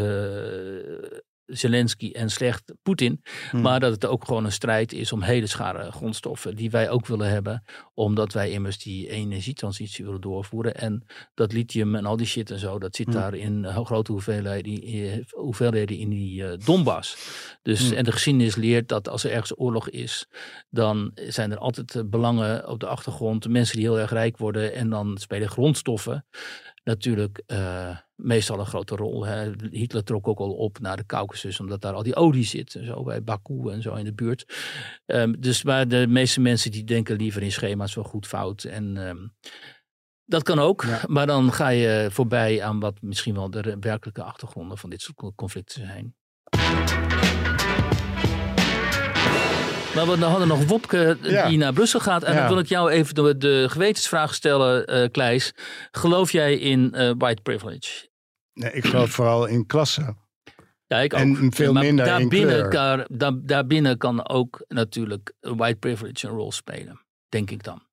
Zelensky 1.47 2.11
en 2.11 2.29
slecht 2.29 2.73
Poetin. 2.81 3.21
Hmm. 3.51 3.61
Maar 3.61 3.79
dat 3.79 3.91
het 3.91 4.05
ook 4.05 4.25
gewoon 4.25 4.45
een 4.45 4.51
strijd 4.51 4.93
is 4.93 5.11
om 5.11 5.21
hele 5.21 5.47
schare 5.47 5.91
grondstoffen 5.91 6.55
die 6.55 6.69
wij 6.69 6.89
ook 6.89 7.07
willen 7.07 7.29
hebben. 7.29 7.63
Omdat 7.93 8.33
wij 8.33 8.51
immers 8.51 8.77
die 8.77 9.09
energietransitie 9.09 10.05
willen 10.05 10.21
doorvoeren. 10.21 10.75
En 10.75 11.05
dat 11.33 11.53
lithium 11.53 11.95
en 11.95 12.05
al 12.05 12.17
die 12.17 12.27
shit 12.27 12.51
en 12.51 12.59
zo, 12.59 12.79
dat 12.79 12.95
zit 12.95 13.05
Hmm. 13.05 13.15
daar 13.15 13.33
in 13.33 13.65
eh, 13.65 13.85
grote 13.85 14.11
hoeveelheden, 14.11 14.81
eh, 14.81 15.23
hoeveelheden 15.29 15.97
in 15.97 16.09
die 16.09 16.45
eh, 16.45 16.57
Donbass. 16.65 17.17
Dus, 17.61 17.87
Hmm. 17.87 17.97
En 17.97 18.03
de 18.03 18.11
geschiedenis 18.11 18.55
leert 18.55 18.87
dat 18.87 19.09
als 19.09 19.23
er 19.23 19.31
ergens 19.31 19.59
oorlog 19.59 19.89
is, 19.89 20.27
dan 20.69 21.11
zijn 21.27 21.51
er 21.51 21.57
altijd 21.57 22.09
belangen 22.09 22.69
op 22.69 22.79
de 22.79 22.87
achtergrond. 22.87 23.47
Mensen 23.47 23.75
die 23.75 23.85
heel 23.85 23.99
erg 23.99 24.11
rijk 24.11 24.37
worden 24.37 24.73
en 24.73 24.89
dan 24.89 25.17
spelen 25.17 25.49
grondstoffen 25.49 26.25
natuurlijk 26.87 27.43
eh, 27.45 27.97
meestal 28.15 28.59
een 28.59 28.65
grote 28.65 28.95
rol. 28.95 29.25
Hè. 29.25 29.51
Hitler 29.71 30.03
trok 30.03 30.27
ook 30.27 30.39
al 30.39 30.51
op 30.53 30.79
naar 30.79 30.97
de 30.97 31.05
Caucasus, 31.05 31.59
omdat 31.59 31.81
daar 31.81 31.93
al 31.93 32.03
die 32.03 32.15
olie 32.15 32.45
zit. 32.45 32.75
En 32.75 32.85
zo 32.85 33.03
bij 33.03 33.23
Baku 33.23 33.69
en 33.69 33.81
zo 33.81 33.93
in 33.95 34.05
de 34.05 34.13
buurt. 34.13 34.45
Ehm, 35.05 35.33
dus 35.39 35.63
maar 35.63 35.87
de 35.87 36.07
meeste 36.07 36.41
mensen 36.41 36.71
die 36.71 36.83
denken 36.83 37.15
liever 37.15 37.41
in 37.41 37.51
schema's 37.51 37.93
van 37.93 38.03
goed 38.03 38.27
fout. 38.27 38.63
En 38.63 38.97
ehm, 39.07 39.27
dat 40.25 40.43
kan 40.43 40.59
ook, 40.59 40.83
Ja. 40.83 41.01
maar 41.07 41.27
dan 41.27 41.51
ga 41.53 41.69
je 41.69 42.07
voorbij 42.11 42.63
aan 42.63 42.79
wat 42.79 43.01
misschien 43.01 43.33
wel 43.33 43.49
de 43.49 43.77
werkelijke 43.79 44.23
achtergronden 44.23 44.77
van 44.77 44.89
dit 44.89 45.01
soort 45.01 45.35
conflicten 45.35 45.81
zijn. 45.85 46.15
Maar 50.05 50.17
we 50.17 50.25
hadden 50.25 50.47
nog 50.47 50.65
Wopke 50.65 51.17
Ja. 51.21 51.47
die 51.47 51.57
naar 51.57 51.73
Brussel 51.73 51.99
gaat. 51.99 52.23
En 52.23 52.33
Ja. 52.33 52.39
dan 52.39 52.47
wil 52.47 52.59
ik 52.59 52.67
jou 52.67 52.89
even 52.89 53.15
de, 53.15 53.37
de 53.37 53.65
gewetensvraag 53.69 54.33
stellen, 54.33 54.85
eh 54.85 55.09
Kleis. 55.11 55.53
Geloof 55.91 56.31
jij 56.31 56.57
in 56.57 56.93
eh, 56.93 57.11
white 57.17 57.41
privilege? 57.41 58.07
Nee, 58.53 58.71
ik 58.71 58.85
geloof 58.85 59.09
vooral 59.09 59.45
in 59.45 59.65
klasse. 59.65 60.15
Ja, 60.87 60.97
ik 60.97 61.13
ook. 61.13 61.19
En 61.19 61.51
veel 61.53 61.73
maar 61.73 61.83
minder 61.83 62.05
in 62.05 62.11
daarbinnen, 62.11 62.69
kleur. 62.69 62.69
daar, 62.69 63.05
daar, 63.09 63.31
daarbinnen 63.35 63.97
kan 63.97 64.29
ook 64.29 64.65
natuurlijk 64.67 65.33
white 65.39 65.77
privilege 65.79 66.27
een 66.27 66.33
rol 66.33 66.51
spelen. 66.51 67.01
Denk 67.29 67.51
ik 67.51 67.63
dan. 67.63 67.85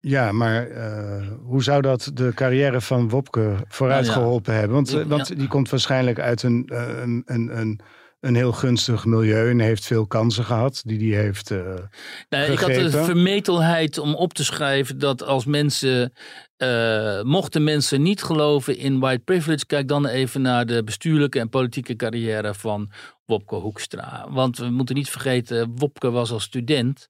Ja, 0.00 0.32
maar 0.32 0.66
eh, 0.66 1.28
hoe 1.42 1.62
zou 1.62 1.82
dat 1.82 2.10
de 2.14 2.32
carrière 2.34 2.80
van 2.80 3.08
Wopke 3.08 3.56
vooruit 3.68 4.04
Nou 4.06 4.14
ja. 4.14 4.22
geholpen 4.22 4.54
hebben? 4.54 4.72
Want, 4.72 4.90
want 4.90 5.38
die 5.38 5.48
komt 5.48 5.68
waarschijnlijk 5.70 6.18
uit 6.18 6.42
een, 6.42 6.70
een, 7.02 7.22
een, 7.26 7.58
een, 7.58 7.80
een 8.20 8.34
heel 8.34 8.52
gunstig 8.52 9.04
milieu 9.04 9.50
en 9.50 9.60
heeft 9.60 9.86
veel 9.86 10.06
kansen 10.06 10.44
gehad 10.44 10.82
die 10.84 11.14
hij 11.14 11.22
heeft. 11.22 11.50
Nee, 12.28 12.52
ik 12.52 12.58
had 12.58 12.74
de 12.74 12.90
vermetelheid 12.90 13.98
om 13.98 14.14
op 14.14 14.34
te 14.34 14.44
schrijven 14.44 14.98
dat 14.98 15.22
als 15.22 15.44
mensen, 15.44 16.12
eh, 16.56 17.22
mochten 17.22 17.64
mensen 17.64 18.02
niet 18.02 18.22
geloven 18.22 18.76
in 18.76 19.00
white 19.00 19.22
privilege, 19.24 19.66
kijk 19.66 19.88
dan 19.88 20.06
even 20.06 20.42
naar 20.42 20.66
de 20.66 20.84
bestuurlijke 20.84 21.38
en 21.38 21.48
politieke 21.48 21.96
carrière 21.96 22.54
van 22.54 22.90
Wopke 23.24 23.54
Hoekstra. 23.54 24.26
Want 24.30 24.58
we 24.58 24.70
moeten 24.70 24.94
niet 24.94 25.10
vergeten, 25.10 25.72
Wopke 25.74 26.10
was 26.10 26.30
als 26.30 26.42
student 26.42 27.08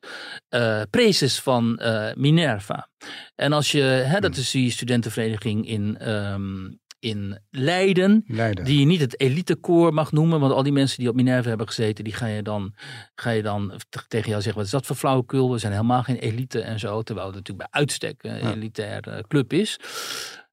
eh 0.49 0.83
prezes 0.91 1.41
van 1.41 1.81
Minerva. 2.15 2.89
En 3.35 3.53
als 3.53 3.73
je, 3.73 3.81
hè, 3.83 4.21
dat 4.21 4.37
is 4.37 4.51
die 4.51 4.71
studentenvereniging 4.71 5.69
in, 5.69 5.99
ehm, 5.99 6.69
in 6.99 7.39
Leiden. 7.51 8.25
Leiden. 8.27 8.65
Die 8.65 8.79
je 8.81 8.87
niet 8.87 9.01
het 9.01 9.21
elitekoor 9.21 9.95
mag 9.95 10.13
noemen. 10.13 10.41
Want 10.41 10.53
al 10.53 10.63
die 10.63 10.73
mensen 10.73 10.99
die 10.99 11.09
op 11.09 11.15
Minerva 11.15 11.49
hebben 11.49 11.67
gezeten. 11.67 12.05
Die 12.05 12.13
ga 12.13 12.27
je 12.27 12.43
dan, 12.43 12.75
ga 13.15 13.31
je 13.31 13.43
dan 13.43 13.81
tegen 14.09 14.29
jou 14.29 14.43
zeggen. 14.43 14.55
Wat 14.55 14.65
is 14.65 14.71
dat 14.71 14.87
voor 14.87 14.97
flauwekul? 14.97 15.53
We 15.53 15.59
zijn 15.59 15.73
helemaal 15.73 16.03
geen 16.03 16.17
elite 16.19 16.61
en 16.61 16.79
zo. 16.79 17.03
Terwijl 17.03 17.27
het 17.27 17.37
natuurlijk 17.37 17.71
bij 17.71 17.81
uitstek 17.81 18.23
een 18.23 18.39
Ja. 18.39 18.53
elitair 18.55 19.09
eh, 19.09 19.19
club 19.29 19.53
is. 19.53 19.77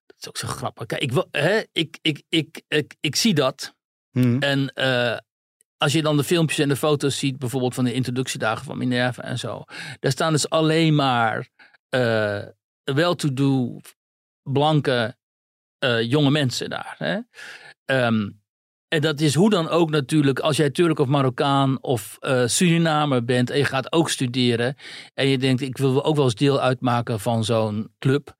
Dat 0.05 0.15
is 0.19 0.27
ook 0.27 0.37
zo 0.37 0.47
grappig. 0.47 0.85
Kijk, 0.85 1.01
ik, 1.01 1.11
hè, 1.31 1.61
ik, 1.71 1.97
ik, 2.01 2.21
ik, 2.29 2.61
ik, 2.67 2.95
ik 2.99 3.15
zie 3.15 3.33
dat. 3.33 3.75
Hm. 4.11 4.37
En 4.39 4.73
eh, 4.73 5.17
als 5.77 5.91
je 5.93 6.01
dan 6.01 6.17
de 6.17 6.23
filmpjes 6.23 6.59
en 6.59 6.69
de 6.69 6.75
foto's 6.75 7.17
ziet, 7.19 7.37
bijvoorbeeld 7.39 7.73
van 7.73 7.83
de 7.83 7.93
introductiedagen 7.93 8.65
van 8.65 8.77
Minerva 8.77 9.21
en 9.23 9.39
zo. 9.39 9.63
Daar 9.99 10.11
staan 10.11 10.31
dus 10.31 10.49
alleen 10.49 10.95
maar 10.95 11.49
eh 11.89 12.41
wel-to-do, 12.83 13.79
blanke, 14.43 15.15
eh, 15.83 16.01
jonge 16.01 16.31
mensen 16.31 16.69
daar. 16.69 16.95
Hè? 16.97 17.17
Ehm, 17.85 18.29
en 18.87 19.01
dat 19.01 19.19
is 19.19 19.35
hoe 19.35 19.49
dan 19.49 19.69
ook 19.69 19.89
natuurlijk, 19.89 20.39
als 20.39 20.57
jij 20.57 20.69
Turk 20.69 20.99
of 20.99 21.07
Marokkaan 21.07 21.81
of 21.81 22.17
eh 22.19 22.43
Surinamer 22.45 23.25
bent 23.25 23.49
en 23.49 23.57
je 23.57 23.65
gaat 23.65 23.93
ook 23.93 24.09
studeren 24.09 24.75
en 25.13 25.27
je 25.27 25.37
denkt, 25.37 25.61
ik 25.61 25.77
wil 25.77 26.03
ook 26.03 26.15
wel 26.15 26.25
eens 26.25 26.35
deel 26.35 26.61
uitmaken 26.61 27.19
van 27.19 27.43
zo'n 27.43 27.93
club, 27.99 28.35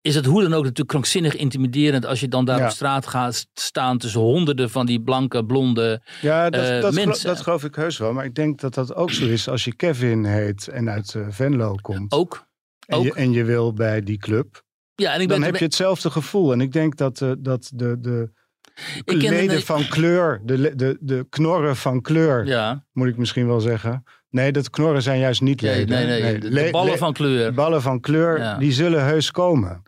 is 0.00 0.14
het 0.14 0.24
hoe 0.24 0.42
dan 0.42 0.52
ook 0.54 0.62
natuurlijk 0.62 0.88
krankzinnig 0.88 1.36
intimiderend 1.36 2.06
als 2.06 2.20
je 2.20 2.28
dan 2.28 2.44
daar 2.44 2.58
Ja. 2.58 2.64
op 2.64 2.70
straat 2.70 3.06
gaat 3.06 3.46
staan 3.54 3.98
tussen 3.98 4.20
honderden 4.20 4.70
van 4.70 4.86
die 4.86 5.02
blanke, 5.02 5.44
blonde. 5.44 6.02
Ja, 6.20 6.50
dat, 6.50 6.68
eh, 6.68 6.80
dat, 6.80 6.94
mensen. 6.94 7.26
dat 7.26 7.40
geloof 7.40 7.64
ik 7.64 7.74
heus 7.74 7.98
wel. 7.98 8.12
Maar 8.12 8.24
ik 8.24 8.34
denk 8.34 8.60
dat 8.60 8.74
dat 8.74 8.94
ook 8.94 9.10
zo 9.10 9.26
is 9.26 9.48
als 9.48 9.64
je 9.64 9.74
Kevin 9.74 10.24
heet 10.24 10.68
en 10.68 10.90
uit 10.90 11.14
Venlo 11.28 11.74
komt. 11.74 12.12
Ook. 12.12 12.46
en, 12.86 13.02
je, 13.02 13.10
ook. 13.10 13.16
en 13.16 13.32
je 13.32 13.44
wil 13.44 13.72
bij 13.72 14.02
die 14.02 14.18
club. 14.18 14.66
Ja, 15.02 15.12
en 15.12 15.20
ik 15.20 15.28
Dan 15.28 15.38
ben, 15.38 15.46
heb 15.46 15.58
je 15.58 15.64
hetzelfde 15.64 16.10
gevoel. 16.10 16.52
En 16.52 16.60
ik 16.60 16.72
denk 16.72 16.96
dat, 16.96 17.20
eh, 17.20 17.32
dat 17.38 17.70
de, 17.74 18.00
de 18.00 18.30
ik 19.04 19.22
leden 19.22 19.62
van 19.62 19.88
kleur, 19.88 20.40
de, 20.44 20.74
de, 20.76 20.96
de 21.00 21.26
knorren 21.28 21.76
van 21.76 22.00
kleur, 22.00 22.46
Ja, 22.46 22.84
moet 22.92 23.08
ik 23.08 23.16
misschien 23.16 23.46
wel 23.46 23.60
zeggen. 23.60 24.04
Nee, 24.30 24.52
dat 24.52 24.70
knorren 24.70 25.02
zijn 25.02 25.18
juist 25.18 25.40
niet 25.40 25.60
nee, 25.60 25.74
leden. 25.76 26.06
nee, 26.08 26.20
nee, 26.22 26.32
de, 26.32 26.38
de 26.38 26.50
Le- 26.54 26.70
ballen 26.70 26.92
le- 26.92 26.98
van 26.98 27.12
kleur. 27.12 27.54
ballen 27.54 27.82
van 27.82 28.00
kleur, 28.00 28.38
Ja. 28.38 28.56
die 28.58 28.72
zullen 28.72 29.04
heus 29.04 29.30
komen. 29.30 29.82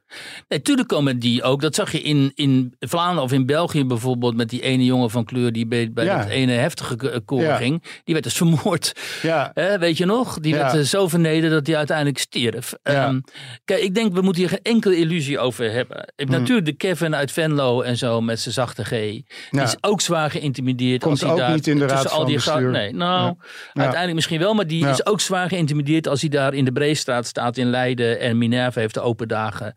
Nee, 0.49 0.62
tuurlijk 0.62 0.88
komen 0.88 1.18
die 1.18 1.43
ook. 1.43 1.61
Dat 1.61 1.74
zag 1.74 1.93
je 1.93 2.01
in, 2.03 2.32
in 2.34 2.74
Vlaanderen 2.78 3.22
of 3.22 3.32
in 3.32 3.47
België 3.47 3.84
bijvoorbeeld 3.84 4.36
met 4.36 4.49
die 4.51 4.62
ene 4.62 4.84
jongen 4.84 5.11
van 5.11 5.24
kleur 5.24 5.53
die 5.53 5.66
bij, 5.66 5.93
bij 5.93 6.05
Ja. 6.05 6.18
dat 6.18 6.28
ene 6.28 6.53
heftige 6.53 6.97
k- 6.97 7.20
koor 7.24 7.41
Ja. 7.43 7.57
ging. 7.57 7.82
Die 8.05 8.14
werd 8.14 8.24
dus 8.24 8.36
vermoord. 8.36 8.93
Ja, 9.22 9.53
weet 9.80 9.97
je 9.97 10.05
nog? 10.05 10.38
Die 10.41 10.55
werd 10.55 10.74
eh, 10.74 10.80
zo 10.80 11.09
vernederd 11.09 11.53
dat 11.53 11.66
hij 11.66 11.76
uiteindelijk 11.76 12.18
stierf. 12.18 12.72
Ja. 12.82 13.07
Ehm, 13.07 13.20
kijk, 13.64 13.80
ik 13.82 13.95
denk 13.95 14.12
we 14.14 14.20
moeten 14.20 14.43
hier 14.43 14.51
geen 14.51 14.62
enkele 14.62 14.97
illusie 14.97 15.38
over 15.38 15.72
hebben. 15.72 16.12
Hmm. 16.16 16.30
Natuurlijk 16.30 16.66
de 16.66 16.72
Kevin 16.76 17.14
uit 17.14 17.32
Venlo 17.32 17.80
en 17.80 17.97
zo 17.97 18.20
met 18.20 18.41
zijn 18.41 18.55
zachte 18.55 18.84
G. 18.84 18.91
Die 18.91 19.24
is 19.62 19.76
ook 19.80 20.01
zwaar 20.01 20.30
geïntimideerd. 20.30 21.01
Komt 21.01 21.12
als 21.12 21.20
hij 21.22 21.30
ook 21.30 21.38
daar 21.38 21.53
niet 21.55 21.66
in 21.66 21.78
de 21.78 21.86
raad 21.86 22.11
al 22.11 22.16
van 22.16 22.26
die 22.26 22.38
ga- 22.38 22.53
bestuur. 22.53 22.70
Nee, 22.70 22.93
nou, 22.95 23.34
uiteindelijk 23.72 24.14
misschien 24.14 24.30
wel. 24.39 24.55
Maar 24.55 24.66
die 24.66 24.81
Ja. 24.85 24.91
is 24.91 25.07
ook 25.07 25.20
zwaar 25.20 25.49
geïntimideerd 25.49 26.09
als 26.09 26.20
hij 26.20 26.31
daar 26.31 26.55
in 26.55 26.64
de 26.64 26.72
Breestraat 26.72 27.26
staat 27.26 27.57
in 27.57 27.66
Leiden. 27.70 28.20
En 28.20 28.39
Minerva 28.39 28.81
heeft 28.81 28.95
de 28.95 29.01
open 29.01 29.28
dagen. 29.28 29.76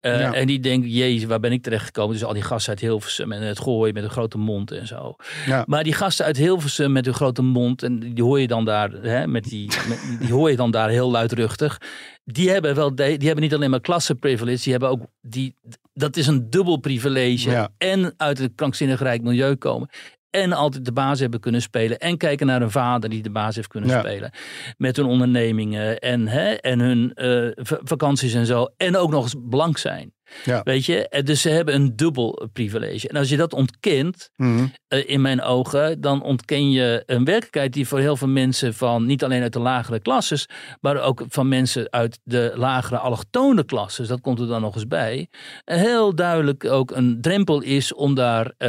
Eh, 0.00 0.20
Ja. 0.20 0.32
En 0.34 0.46
die 0.46 0.60
denkt, 0.60 0.86
jezus, 0.92 1.24
waar 1.28 1.40
ben 1.40 1.52
ik 1.52 1.62
terecht 1.62 1.84
gekomen? 1.84 2.12
Dus 2.12 2.24
al 2.24 2.32
die 2.32 2.42
gasten 2.42 2.70
uit 2.72 2.80
Hilversum 2.80 3.32
en 3.32 3.42
het 3.42 3.58
gooien 3.60 3.94
met 3.94 4.02
een 4.04 4.10
grote 4.10 4.38
mond 4.38 4.70
en 4.70 4.86
zo. 4.86 5.16
Ja. 5.46 5.64
Maar 5.66 5.84
die 5.84 5.92
gasten 5.92 6.24
uit 6.24 6.36
Hilversum 6.36 6.92
met 6.92 7.04
hun 7.04 7.14
grote 7.14 7.42
mond, 7.42 7.82
en 7.82 7.98
die 8.14 8.24
hoor 8.24 8.40
je 8.40 8.46
dan 8.46 8.64
daar, 8.64 8.90
hè, 8.90 9.26
met 9.26 9.44
die, 9.44 9.70
met- 9.88 10.16
die 10.20 10.32
hoor 10.32 10.50
je 10.50 10.56
dan 10.56 10.70
daar 10.70 10.88
heel 10.88 11.10
luidruchtig. 11.10 11.78
Die 12.24 12.50
hebben 12.50 12.74
wel, 12.74 12.94
de- 12.94 13.16
die 13.16 13.26
hebben 13.26 13.40
niet 13.44 13.54
alleen 13.54 13.70
maar 13.70 13.80
klassenprivilege, 13.80 14.62
die 14.62 14.72
hebben 14.72 14.88
ook 14.90 15.02
die, 15.20 15.54
dat 15.94 16.16
is 16.16 16.26
een 16.26 16.50
dubbel 16.50 16.76
privilege. 16.76 17.50
Ja. 17.50 17.68
En 17.78 18.14
uit 18.16 18.38
een 18.38 18.54
krankzinnig 18.54 19.00
rijk 19.00 19.22
milieu 19.22 19.54
komen. 19.56 19.88
En 20.30 20.52
altijd 20.52 20.84
de 20.84 20.92
baas 20.92 21.20
hebben 21.20 21.40
kunnen 21.40 21.62
spelen. 21.62 21.98
En 21.98 22.16
kijken 22.16 22.46
naar 22.46 22.62
een 22.62 22.70
vader 22.70 23.10
die 23.10 23.22
de 23.22 23.30
baas 23.30 23.54
heeft 23.54 23.68
kunnen 23.68 23.90
Ja. 23.90 23.98
spelen. 23.98 24.30
Met 24.76 24.96
hun 24.96 25.06
ondernemingen 25.06 25.98
en, 25.98 26.28
hè, 26.28 26.50
en 26.52 26.78
hun 26.80 27.14
eh, 27.14 27.48
va- 27.54 27.80
vakanties 27.82 28.34
en 28.34 28.46
zo. 28.46 28.66
En 28.76 28.96
ook 28.96 29.10
nog 29.10 29.22
eens 29.22 29.34
blank 29.48 29.78
zijn. 29.78 30.12
Ja. 30.44 30.60
Weet 30.64 30.84
je? 30.86 31.08
En 31.08 31.24
Dus 31.24 31.40
ze 31.40 31.48
hebben 31.48 31.74
een 31.74 31.96
dubbel 31.96 32.48
privilege. 32.52 33.08
En 33.08 33.16
als 33.16 33.28
je 33.28 33.36
dat 33.36 33.52
ontkent, 33.52 34.30
Mhm. 34.36 34.64
eh, 34.88 35.08
in 35.08 35.20
mijn 35.20 35.42
ogen, 35.42 36.00
dan 36.00 36.22
ontken 36.22 36.70
je 36.70 37.02
een 37.06 37.24
werkelijkheid 37.24 37.72
die 37.72 37.88
voor 37.88 37.98
heel 37.98 38.16
veel 38.16 38.28
mensen 38.28 38.74
van 38.74 39.06
niet 39.06 39.24
alleen 39.24 39.42
uit 39.42 39.52
de 39.52 39.58
lagere 39.60 40.00
klasses, 40.00 40.48
maar 40.80 41.00
ook 41.00 41.24
van 41.28 41.48
mensen 41.48 41.86
uit 41.92 42.18
de 42.22 42.52
lagere 42.54 42.98
allochtone 42.98 43.64
klasses, 43.64 44.08
dat 44.08 44.20
komt 44.20 44.40
er 44.40 44.46
dan 44.46 44.60
nog 44.60 44.74
eens 44.74 44.86
bij, 44.86 45.28
eh, 45.64 45.76
heel 45.76 46.14
duidelijk 46.14 46.64
ook 46.64 46.90
een 46.90 47.18
drempel 47.20 47.60
is 47.62 47.94
om 47.94 48.14
daar 48.14 48.52
eh, 48.58 48.68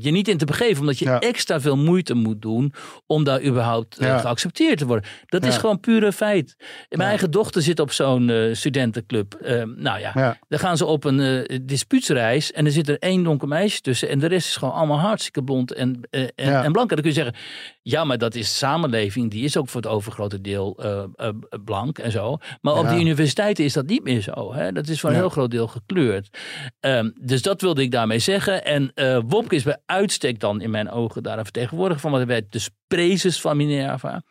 je 0.00 0.10
niet 0.10 0.28
in 0.28 0.36
te 0.38 0.44
begeven, 0.44 0.80
omdat 0.80 0.98
je 0.98 1.04
Ja. 1.04 1.18
extra 1.20 1.60
veel 1.60 1.76
moeite 1.76 2.14
moet 2.14 2.42
doen 2.42 2.72
om 3.06 3.24
daar 3.24 3.42
überhaupt 3.42 3.98
eh, 3.98 4.06
Ja. 4.06 4.18
geaccepteerd 4.18 4.78
te 4.78 4.86
worden. 4.86 5.10
Dat 5.26 5.44
is 5.44 5.56
gewoon 5.56 5.80
pure 5.80 6.12
feit. 6.12 6.56
Mijn 6.88 7.08
eigen 7.08 7.30
dochter 7.30 7.62
zit 7.62 7.80
op 7.80 7.92
zo'n 7.92 8.30
eh, 8.30 8.54
studentenclub. 8.54 9.34
Eh, 9.34 9.62
nou 9.76 10.00
ja, 10.00 10.10
Ja. 10.14 10.38
dan 10.48 10.58
gaan 10.58 10.76
ze 10.78 10.84
op 10.86 11.04
een 11.04 11.20
eh 11.20 11.58
dispuutsreis 11.62 12.52
en 12.52 12.64
er 12.64 12.72
zit 12.72 12.88
er 12.88 12.98
één 12.98 13.22
donker 13.22 13.48
meisje 13.48 13.80
tussen 13.80 14.08
en 14.08 14.18
de 14.18 14.26
rest 14.26 14.48
is 14.48 14.56
gewoon 14.56 14.74
allemaal 14.74 14.98
hartstikke 14.98 15.42
blond 15.42 15.72
en, 15.72 16.00
eh, 16.10 16.20
en, 16.22 16.30
Ja. 16.34 16.64
en 16.64 16.72
blank. 16.72 16.90
En 16.90 16.96
dan 16.96 17.04
kun 17.04 17.14
je 17.14 17.22
zeggen, 17.22 17.34
ja, 17.82 18.04
maar 18.04 18.18
dat 18.18 18.34
is 18.34 18.58
samenleving, 18.58 19.30
die 19.30 19.44
is 19.44 19.56
ook 19.56 19.68
voor 19.68 19.80
het 19.80 19.90
overgrote 19.90 20.40
deel 20.40 20.76
eh, 21.16 21.28
blank 21.64 21.98
en 21.98 22.10
zo. 22.10 22.38
Maar 22.60 22.74
op 22.78 22.88
de 22.88 23.00
universiteiten 23.00 23.64
is 23.64 23.72
dat 23.72 23.86
niet 23.86 24.02
meer 24.04 24.20
zo. 24.20 24.54
Hè? 24.54 24.72
Dat 24.72 24.88
is 24.88 25.00
voor 25.00 25.08
een 25.10 25.14
Ja. 25.14 25.20
heel 25.20 25.30
groot 25.30 25.50
deel 25.50 25.66
gekleurd. 25.66 26.38
Ehm, 26.80 27.10
dus 27.20 27.42
dat 27.42 27.60
wilde 27.60 27.82
ik 27.82 27.90
daarmee 27.90 28.18
zeggen. 28.18 28.64
En 28.64 28.92
Wopke 29.28 29.54
is 29.54 29.62
bij 29.62 29.78
uitstek 29.86 30.40
dan 30.40 30.60
in 30.60 30.70
mijn 30.70 30.90
ogen 30.90 31.22
daar 31.22 31.38
een 31.38 31.44
vertegenwoordiger 31.44 32.00
van, 32.00 32.10
want 32.10 32.24
hij 32.26 32.32
werd 32.40 32.52
dus 32.52 32.70
prezes 32.86 33.40
van 33.40 33.56
Minerva. 33.56 34.22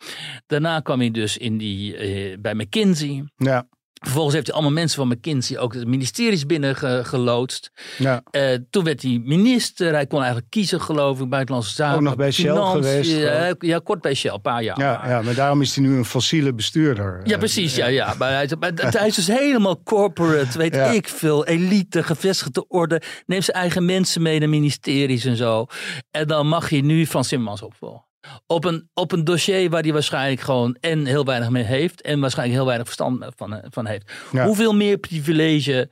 Daarna 0.46 0.80
kwam 0.80 1.00
hij 1.00 1.12
dus 1.12 1.38
in 1.38 1.58
die, 1.58 1.96
bij 2.40 2.54
McKinsey. 2.54 3.24
ja. 3.36 3.68
Vervolgens 4.00 4.34
heeft 4.36 4.48
hij 4.48 4.56
allemaal 4.56 4.74
mensen 4.74 4.98
van 4.98 5.08
McKinsey 5.08 5.58
ook 5.60 5.74
de 5.74 5.86
ministeries 5.86 6.46
binnen 6.46 6.76
ge- 6.76 7.02
geloodst. 7.04 7.72
Ja. 7.98 8.22
Eh, 8.32 8.58
toen 8.70 8.84
werd 8.84 9.02
hij 9.02 9.22
minister. 9.24 9.94
Hij 9.94 10.08
kon 10.08 10.18
eigenlijk 10.18 10.50
kiezen, 10.50 10.82
geloof 10.82 11.20
ik, 11.20 11.30
buitenlandse 11.30 11.74
zaken. 11.74 11.96
Ook 11.96 12.02
nog 12.02 12.16
bij 12.16 12.32
Shell 12.32 12.56
geweest, 12.56 13.12
geloof 13.12 13.54
ja, 13.60 13.80
kort 13.84 14.02
bij 14.02 14.14
Shell, 14.14 14.32
een 14.34 14.42
paar 14.42 14.64
jaar. 14.64 14.80
Ja, 14.80 15.02
ja, 15.08 15.22
maar 15.22 15.34
daarom 15.36 15.62
is 15.62 15.76
hij 15.76 15.86
nu 15.86 15.96
een 15.98 16.06
fossiele 16.06 16.54
bestuurder. 16.54 17.22
Ja, 17.24 17.38
precies. 17.38 17.76
Ja, 17.76 17.88
ja. 17.88 18.14
Maar, 18.18 18.32
hij, 18.34 18.50
maar 18.60 18.72
hij 18.76 19.08
is 19.08 19.16
dus 19.16 19.28
helemaal 19.28 19.84
corporate, 19.84 20.58
weet 20.58 20.76
Ja. 20.76 20.86
ik 20.86 21.08
veel. 21.08 21.46
Elite, 21.46 22.04
gevestigde 22.04 22.68
orde. 22.68 23.02
Neemt 23.26 23.44
zijn 23.44 23.58
eigen 23.58 23.86
mensen 23.86 24.22
mee 24.22 24.40
naar 24.40 24.50
ministeries 24.50 25.26
en 25.26 25.36
zo. 25.36 25.66
En 26.12 26.28
dan 26.28 26.48
mag 26.48 26.70
je 26.70 26.84
nu 26.84 27.06
Frans 27.06 27.28
Timmermans 27.28 27.62
opvolgen. 27.62 28.06
Op 28.48 28.66
een, 28.66 28.90
op 28.94 29.12
een 29.12 29.24
dossier 29.24 29.70
waar 29.70 29.82
hij 29.82 29.94
waarschijnlijk 29.94 30.42
gewoon 30.42 30.78
en 30.80 31.06
heel 31.06 31.26
weinig 31.26 31.50
mee 31.50 31.64
heeft. 31.64 32.02
En 32.02 32.20
waarschijnlijk 32.20 32.58
heel 32.58 32.66
weinig 32.68 32.88
verstand 32.88 33.26
van, 33.36 33.62
van 33.70 33.86
heeft. 33.86 34.12
Ja. 34.32 34.46
Hoeveel 34.46 34.74
meer 34.76 34.98
privilege 34.98 35.90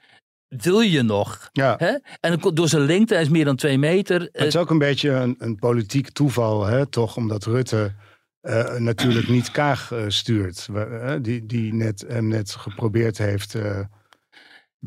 wil 0.48 0.80
je 0.80 1.02
nog? 1.02 1.50
Ja. 1.52 1.76
Hè? 1.78 1.92
En 2.20 2.40
door 2.54 2.68
zijn 2.68 2.86
lengte, 2.86 3.14
hij 3.14 3.24
is 3.24 3.30
meer 3.30 3.46
dan 3.46 3.56
twee 3.56 3.78
meter. 3.78 4.20
Maar 4.20 4.30
Het 4.32 4.46
is 4.48 4.58
ook 4.58 4.70
een 4.70 4.78
beetje 4.78 5.10
een, 5.10 5.36
een 5.38 5.56
politiek 5.56 6.10
toeval, 6.12 6.66
hè, 6.66 6.86
toch? 6.86 7.16
Omdat 7.18 7.44
Rutte 7.46 7.94
eh, 8.42 8.76
natuurlijk 8.76 9.28
niet 9.28 9.52
Kaag 9.52 9.92
eh, 9.92 10.04
stuurt. 10.08 10.68
Eh, 10.76 11.14
die, 11.22 11.46
die 11.46 11.74
net, 11.74 12.06
hem 12.08 12.28
net 12.28 12.52
geprobeerd 12.52 13.18
heeft. 13.18 13.56
eh, 13.56 13.80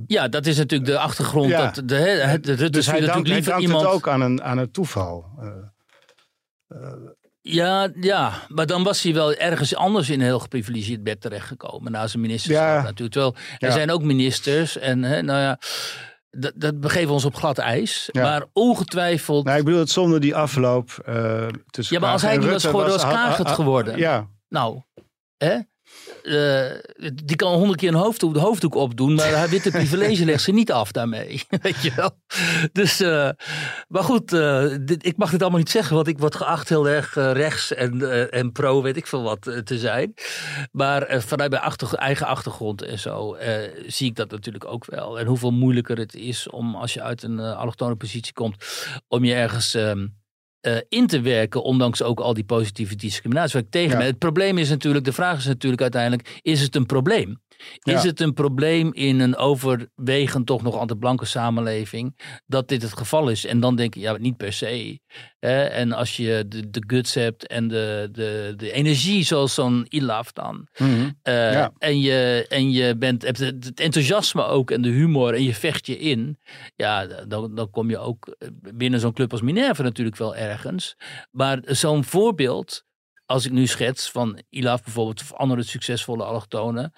Ja, 0.06 0.28
dat 0.28 0.46
is 0.46 0.56
natuurlijk 0.56 0.90
de 0.90 0.98
achtergrond. 0.98 1.50
Ja. 1.50 1.70
Dat 1.70 1.88
de, 1.88 1.94
het, 1.96 2.46
het, 2.46 2.60
het 2.60 2.72
dus 2.72 2.86
hij 2.86 3.00
natuurlijk 3.00 3.12
dankt, 3.12 3.26
hij 3.28 3.34
liever 3.36 3.52
dankt 3.52 3.66
iemand. 3.66 3.84
het 3.84 3.92
ook 3.94 4.08
aan 4.08 4.20
een, 4.20 4.42
aan 4.42 4.58
een 4.58 4.70
toeval. 4.70 5.24
Eh, 5.40 5.48
Ja, 7.40 7.88
ja, 8.00 8.32
maar 8.48 8.66
dan 8.66 8.82
was 8.82 9.02
hij 9.02 9.14
wel 9.14 9.34
ergens 9.34 9.74
anders 9.74 10.10
in 10.10 10.20
een 10.20 10.26
heel 10.26 10.38
geprivilegeerd 10.38 11.02
bed 11.02 11.20
terechtgekomen. 11.20 11.92
Na 11.92 12.06
zijn 12.06 12.22
ministerschap 12.22 12.66
Ja. 12.66 12.82
natuurlijk. 12.82 13.12
Terwijl 13.12 13.34
er 13.58 13.68
Ja. 13.68 13.74
zijn 13.74 13.90
ook 13.90 14.02
ministers 14.02 14.78
en 14.78 15.02
hè, 15.02 15.22
nou 15.22 15.40
ja, 15.40 15.58
dat, 16.30 16.52
dat 16.54 16.80
begeven 16.80 17.12
ons 17.12 17.24
op 17.24 17.34
glad 17.36 17.58
ijs. 17.58 18.08
Ja. 18.12 18.22
Maar 18.22 18.44
ongetwijfeld. 18.52 19.44
nou, 19.44 19.58
ik 19.58 19.64
bedoel 19.64 19.80
het 19.80 19.90
zonder 19.90 20.20
die 20.20 20.34
afloop 20.36 20.90
eh, 21.04 21.46
tussen 21.70 21.94
Ja, 21.94 22.00
maar 22.00 22.12
als 22.12 22.22
hij 22.22 22.36
niet 22.36 22.50
was 22.50 22.64
geworden, 22.64 22.92
was 22.92 23.02
Kaag 23.02 23.36
het 23.36 23.48
geworden. 23.50 23.98
Ja, 23.98 24.26
Nou, 24.48 24.80
hè? 25.36 25.58
Eh, 26.28 27.10
die 27.24 27.36
kan 27.36 27.52
honderd 27.52 27.78
keer 27.78 27.88
een 27.88 27.94
hoofddoek, 27.94 28.34
de 28.34 28.40
hoofddoek 28.40 28.74
opdoen, 28.74 29.14
maar 29.14 29.36
hij 29.36 29.48
witte 29.48 29.70
privilege 29.80 30.24
legt 30.24 30.42
ze 30.42 30.52
niet 30.52 30.72
af 30.72 30.92
daarmee. 30.92 31.42
Weet 31.62 31.82
je 31.82 31.92
wel? 31.96 32.10
Dus, 32.72 33.00
eh, 33.00 33.30
maar 33.88 34.02
goed, 34.02 34.32
eh, 34.32 34.64
dit, 34.80 35.06
ik 35.06 35.16
mag 35.16 35.30
dit 35.30 35.40
allemaal 35.40 35.58
niet 35.58 35.70
zeggen, 35.70 35.94
want 35.94 36.08
ik 36.08 36.18
word 36.18 36.34
geacht 36.34 36.68
heel 36.68 36.88
erg 36.88 37.14
rechts 37.14 37.74
en, 37.74 38.30
en 38.30 38.52
pro, 38.52 38.82
weet 38.82 38.96
ik 38.96 39.06
veel 39.06 39.22
wat, 39.22 39.42
te 39.42 39.78
zijn. 39.78 40.14
Maar 40.72 41.22
vanuit 41.22 41.50
mijn 41.50 41.62
achter, 41.62 41.94
eigen 41.94 42.26
achtergrond 42.26 42.82
en 42.82 42.98
zo 42.98 43.36
zie 43.86 44.06
ik 44.06 44.16
dat 44.16 44.30
natuurlijk 44.30 44.64
ook 44.64 44.84
wel. 44.84 45.18
En 45.18 45.26
hoeveel 45.26 45.50
moeilijker 45.50 45.98
het 45.98 46.14
is 46.14 46.48
om, 46.48 46.74
als 46.74 46.94
je 46.94 47.02
uit 47.02 47.22
een 47.22 47.40
allochtone 47.40 47.96
positie 47.96 48.32
komt, 48.32 48.56
om 49.08 49.24
je 49.24 49.34
ergens. 49.34 49.74
ehm, 49.74 50.06
eh, 50.60 50.76
in 50.88 51.06
te 51.06 51.20
werken, 51.20 51.62
ondanks 51.62 52.02
ook 52.02 52.20
al 52.20 52.34
die 52.34 52.44
positieve 52.44 52.96
discriminatie. 52.96 53.52
Waar 53.52 53.62
ik 53.62 53.70
tegen 53.70 53.98
Ja. 53.98 54.04
Het 54.04 54.18
probleem 54.18 54.58
is 54.58 54.68
natuurlijk, 54.68 55.04
de 55.04 55.12
vraag 55.12 55.38
is 55.38 55.46
natuurlijk 55.46 55.82
uiteindelijk, 55.82 56.38
is 56.42 56.60
het 56.60 56.76
een 56.76 56.86
probleem? 56.86 57.40
Is 57.82 58.02
Ja. 58.02 58.08
het 58.08 58.20
een 58.20 58.32
probleem 58.34 58.94
in 58.94 59.20
een 59.20 59.36
overwegend 59.36 60.46
toch 60.46 60.62
nog 60.62 60.74
altijd 60.76 60.98
blanke 60.98 61.24
samenleving 61.24 62.20
dat 62.46 62.68
dit 62.68 62.82
het 62.82 62.92
geval 62.92 63.28
is? 63.28 63.44
En 63.46 63.60
dan 63.60 63.76
denk 63.76 63.94
ik, 63.94 64.02
ja, 64.02 64.16
niet 64.16 64.36
per 64.36 64.52
se. 64.52 65.00
Hè? 65.38 65.62
En 65.64 65.92
als 65.92 66.16
je 66.16 66.44
de, 66.48 66.70
de 66.70 66.84
guts 66.86 67.14
hebt 67.14 67.46
en 67.46 67.68
de, 67.68 68.08
de, 68.12 68.52
de 68.56 68.70
energie 68.72 69.24
zoals 69.24 69.54
zo'n 69.54 69.86
Ilaf 69.88 70.32
dan. 70.32 70.66
Mhm. 70.78 71.10
eh, 71.22 71.52
Ja. 71.52 71.72
en, 71.78 72.00
je, 72.00 72.46
en 72.48 72.70
je 72.70 72.96
bent, 72.96 73.22
hebt 73.22 73.38
het 73.38 73.64
het 73.64 73.80
enthousiasme 73.80 74.42
ook 74.44 74.70
en 74.70 74.82
de 74.82 74.88
humor 74.88 75.34
en 75.34 75.42
je 75.42 75.54
vecht 75.54 75.86
je 75.86 75.98
in. 75.98 76.38
Ja, 76.76 77.06
dan, 77.06 77.54
dan 77.54 77.70
kom 77.70 77.90
je 77.90 77.98
ook 77.98 78.36
binnen 78.74 79.00
zo'n 79.00 79.12
club 79.12 79.32
als 79.32 79.42
Minerva 79.42 79.82
natuurlijk 79.82 80.16
wel 80.16 80.36
ergens. 80.36 80.96
Maar 81.30 81.58
zo'n 81.64 82.04
voorbeeld, 82.04 82.84
als 83.26 83.46
ik 83.46 83.52
nu 83.52 83.66
schets 83.66 84.10
van 84.10 84.42
Ilaf 84.48 84.82
bijvoorbeeld 84.82 85.20
of 85.20 85.32
andere 85.32 85.62
succesvolle 85.62 86.24
allochtonen. 86.24 86.92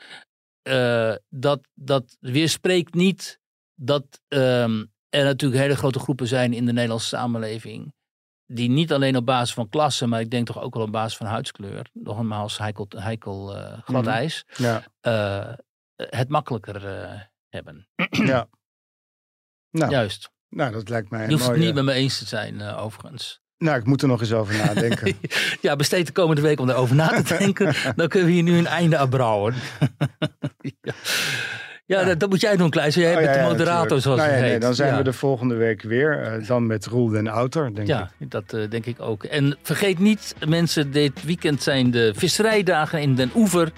Eh, 0.62 1.14
dat, 1.28 1.68
dat 1.74 2.16
weerspreekt 2.20 2.94
niet 2.94 3.40
dat 3.74 4.20
ehm, 4.28 4.84
er 5.08 5.24
natuurlijk 5.24 5.60
hele 5.62 5.76
grote 5.76 5.98
groepen 5.98 6.26
zijn 6.26 6.52
in 6.52 6.66
de 6.66 6.72
Nederlandse 6.72 7.08
samenleving. 7.08 7.92
Die 8.46 8.68
niet 8.68 8.92
alleen 8.92 9.16
op 9.16 9.26
basis 9.26 9.54
van 9.54 9.68
klasse, 9.68 10.06
maar 10.06 10.20
ik 10.20 10.30
denk 10.30 10.46
toch 10.46 10.60
ook 10.60 10.74
wel 10.74 10.82
op 10.82 10.92
basis 10.92 11.16
van 11.16 11.26
huidskleur. 11.26 11.90
Nogmaals, 11.92 12.58
heikel, 12.58 12.86
heikel 12.96 13.56
eh, 13.56 13.78
glad 13.82 14.04
Mhm. 14.04 14.12
ijs. 14.14 14.44
ja, 14.56 14.84
eh, 15.00 15.52
het 15.96 16.28
makkelijker 16.28 16.82
hebben. 17.48 17.88
ja. 18.10 18.48
Nou, 19.70 19.90
Juist. 19.90 20.30
nou, 20.48 20.72
dat 20.72 20.88
lijkt 20.88 21.10
mij 21.10 21.18
Je 21.20 21.24
een 21.24 21.30
hoeft 21.32 21.44
het 21.44 21.52
mooie... 21.52 21.66
niet 21.66 21.74
met 21.74 21.84
me 21.84 21.92
eens 21.92 22.18
te 22.18 22.26
zijn, 22.26 22.62
overigens. 22.62 23.40
Nou, 23.60 23.78
ik 23.78 23.84
moet 23.86 24.02
er 24.02 24.08
nog 24.08 24.20
eens 24.20 24.32
over 24.32 24.56
nadenken. 24.56 25.14
Ja, 25.60 25.76
besteed 25.76 26.06
de 26.06 26.12
komende 26.12 26.42
week 26.42 26.60
om 26.60 26.66
daarover 26.66 26.96
na 26.96 27.08
te 27.22 27.36
denken. 27.38 27.74
Dan 27.96 28.08
kunnen 28.08 28.28
we 28.28 28.34
hier 28.34 28.42
nu 28.42 28.56
een 28.58 28.66
einde 28.66 28.96
aan 28.96 29.08
brouwen. 29.08 29.54
ja, 30.82 30.92
ja 31.86 32.04
Dat, 32.04 32.20
dat 32.20 32.28
moet 32.28 32.40
jij 32.40 32.56
doen, 32.56 32.70
Kleis. 32.70 32.94
Jij 32.94 33.10
Oh, 33.14 33.20
bent 33.20 33.34
ja, 33.34 33.42
de 33.42 33.48
moderator, 33.48 34.00
zoals 34.00 34.18
nou, 34.18 34.30
het 34.30 34.38
ja, 34.38 34.42
nee, 34.44 34.52
heet. 34.52 34.62
Dan 34.62 34.74
zijn 34.74 34.96
we 34.96 35.02
de 35.02 35.12
volgende 35.12 35.54
week 35.54 35.82
weer. 35.82 36.22
eh, 36.22 36.46
dan 36.46 36.66
met 36.66 36.86
Roel 36.86 37.08
den 37.08 37.28
Outer, 37.28 37.64
denk 37.64 37.78
ik. 37.78 37.86
Ja, 37.86 38.10
dat 38.18 38.52
eh, 38.52 38.70
denk 38.70 38.86
ik 38.86 39.00
ook. 39.00 39.24
En 39.24 39.58
vergeet 39.62 39.98
niet, 39.98 40.34
mensen, 40.48 40.90
dit 40.90 41.24
weekend 41.24 41.62
zijn 41.62 41.90
de 41.90 42.12
visserijdagen 42.16 43.00
in 43.00 43.14
Den 43.14 43.30
Oever. 43.34 43.72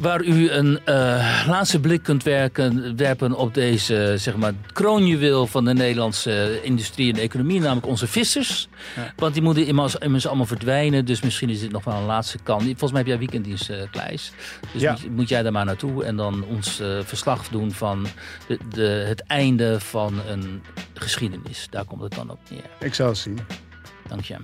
Waar 0.00 0.24
u 0.24 0.50
een 0.50 0.80
eh, 0.84 1.44
laatste 1.48 1.80
blik 1.80 2.02
kunt 2.02 2.22
werken, 2.22 2.96
werpen 2.96 3.32
op 3.32 3.54
deze 3.54 4.14
zeg 4.18 4.36
maar, 4.36 4.52
kroonjuweel 4.72 5.46
van 5.46 5.64
de 5.64 5.72
Nederlandse 5.72 6.60
industrie 6.62 7.12
en 7.12 7.18
economie, 7.20 7.60
namelijk 7.60 7.86
onze 7.86 8.06
vissers. 8.06 8.68
Ja. 8.96 9.12
Want 9.16 9.34
die 9.34 9.42
moeten 9.42 9.66
immers, 9.66 9.96
immers 9.96 10.26
allemaal 10.26 10.46
verdwijnen, 10.46 11.04
dus 11.04 11.22
misschien 11.22 11.50
is 11.50 11.60
dit 11.60 11.72
nog 11.72 11.84
wel 11.84 11.94
een 11.94 12.04
laatste 12.04 12.38
kans. 12.42 12.62
Volgens 12.64 12.90
mij 12.90 13.00
heb 13.00 13.08
jij 13.08 13.18
weekenddienst, 13.18 13.70
eh 13.70 13.76
Kleis. 13.90 14.32
Dus 14.72 14.82
Ja. 14.82 14.92
moet, 14.92 15.16
moet 15.16 15.28
jij 15.28 15.42
daar 15.42 15.52
maar 15.52 15.64
naartoe 15.64 16.04
en 16.04 16.16
dan 16.16 16.44
ons 16.44 16.80
eh, 16.80 16.98
verslag 17.04 17.48
doen 17.48 17.72
van 17.72 18.06
de, 18.48 18.58
de, 18.74 19.04
het 19.06 19.20
einde 19.26 19.80
van 19.80 20.20
een 20.28 20.62
geschiedenis. 20.94 21.66
Daar 21.70 21.84
komt 21.84 22.02
het 22.02 22.14
dan 22.14 22.30
op 22.30 22.38
neer. 22.50 22.70
Ik 22.80 22.94
zal 22.94 23.08
het 23.08 23.18
zien. 23.18 23.38
Dank 24.08 24.24
je. 24.24 24.36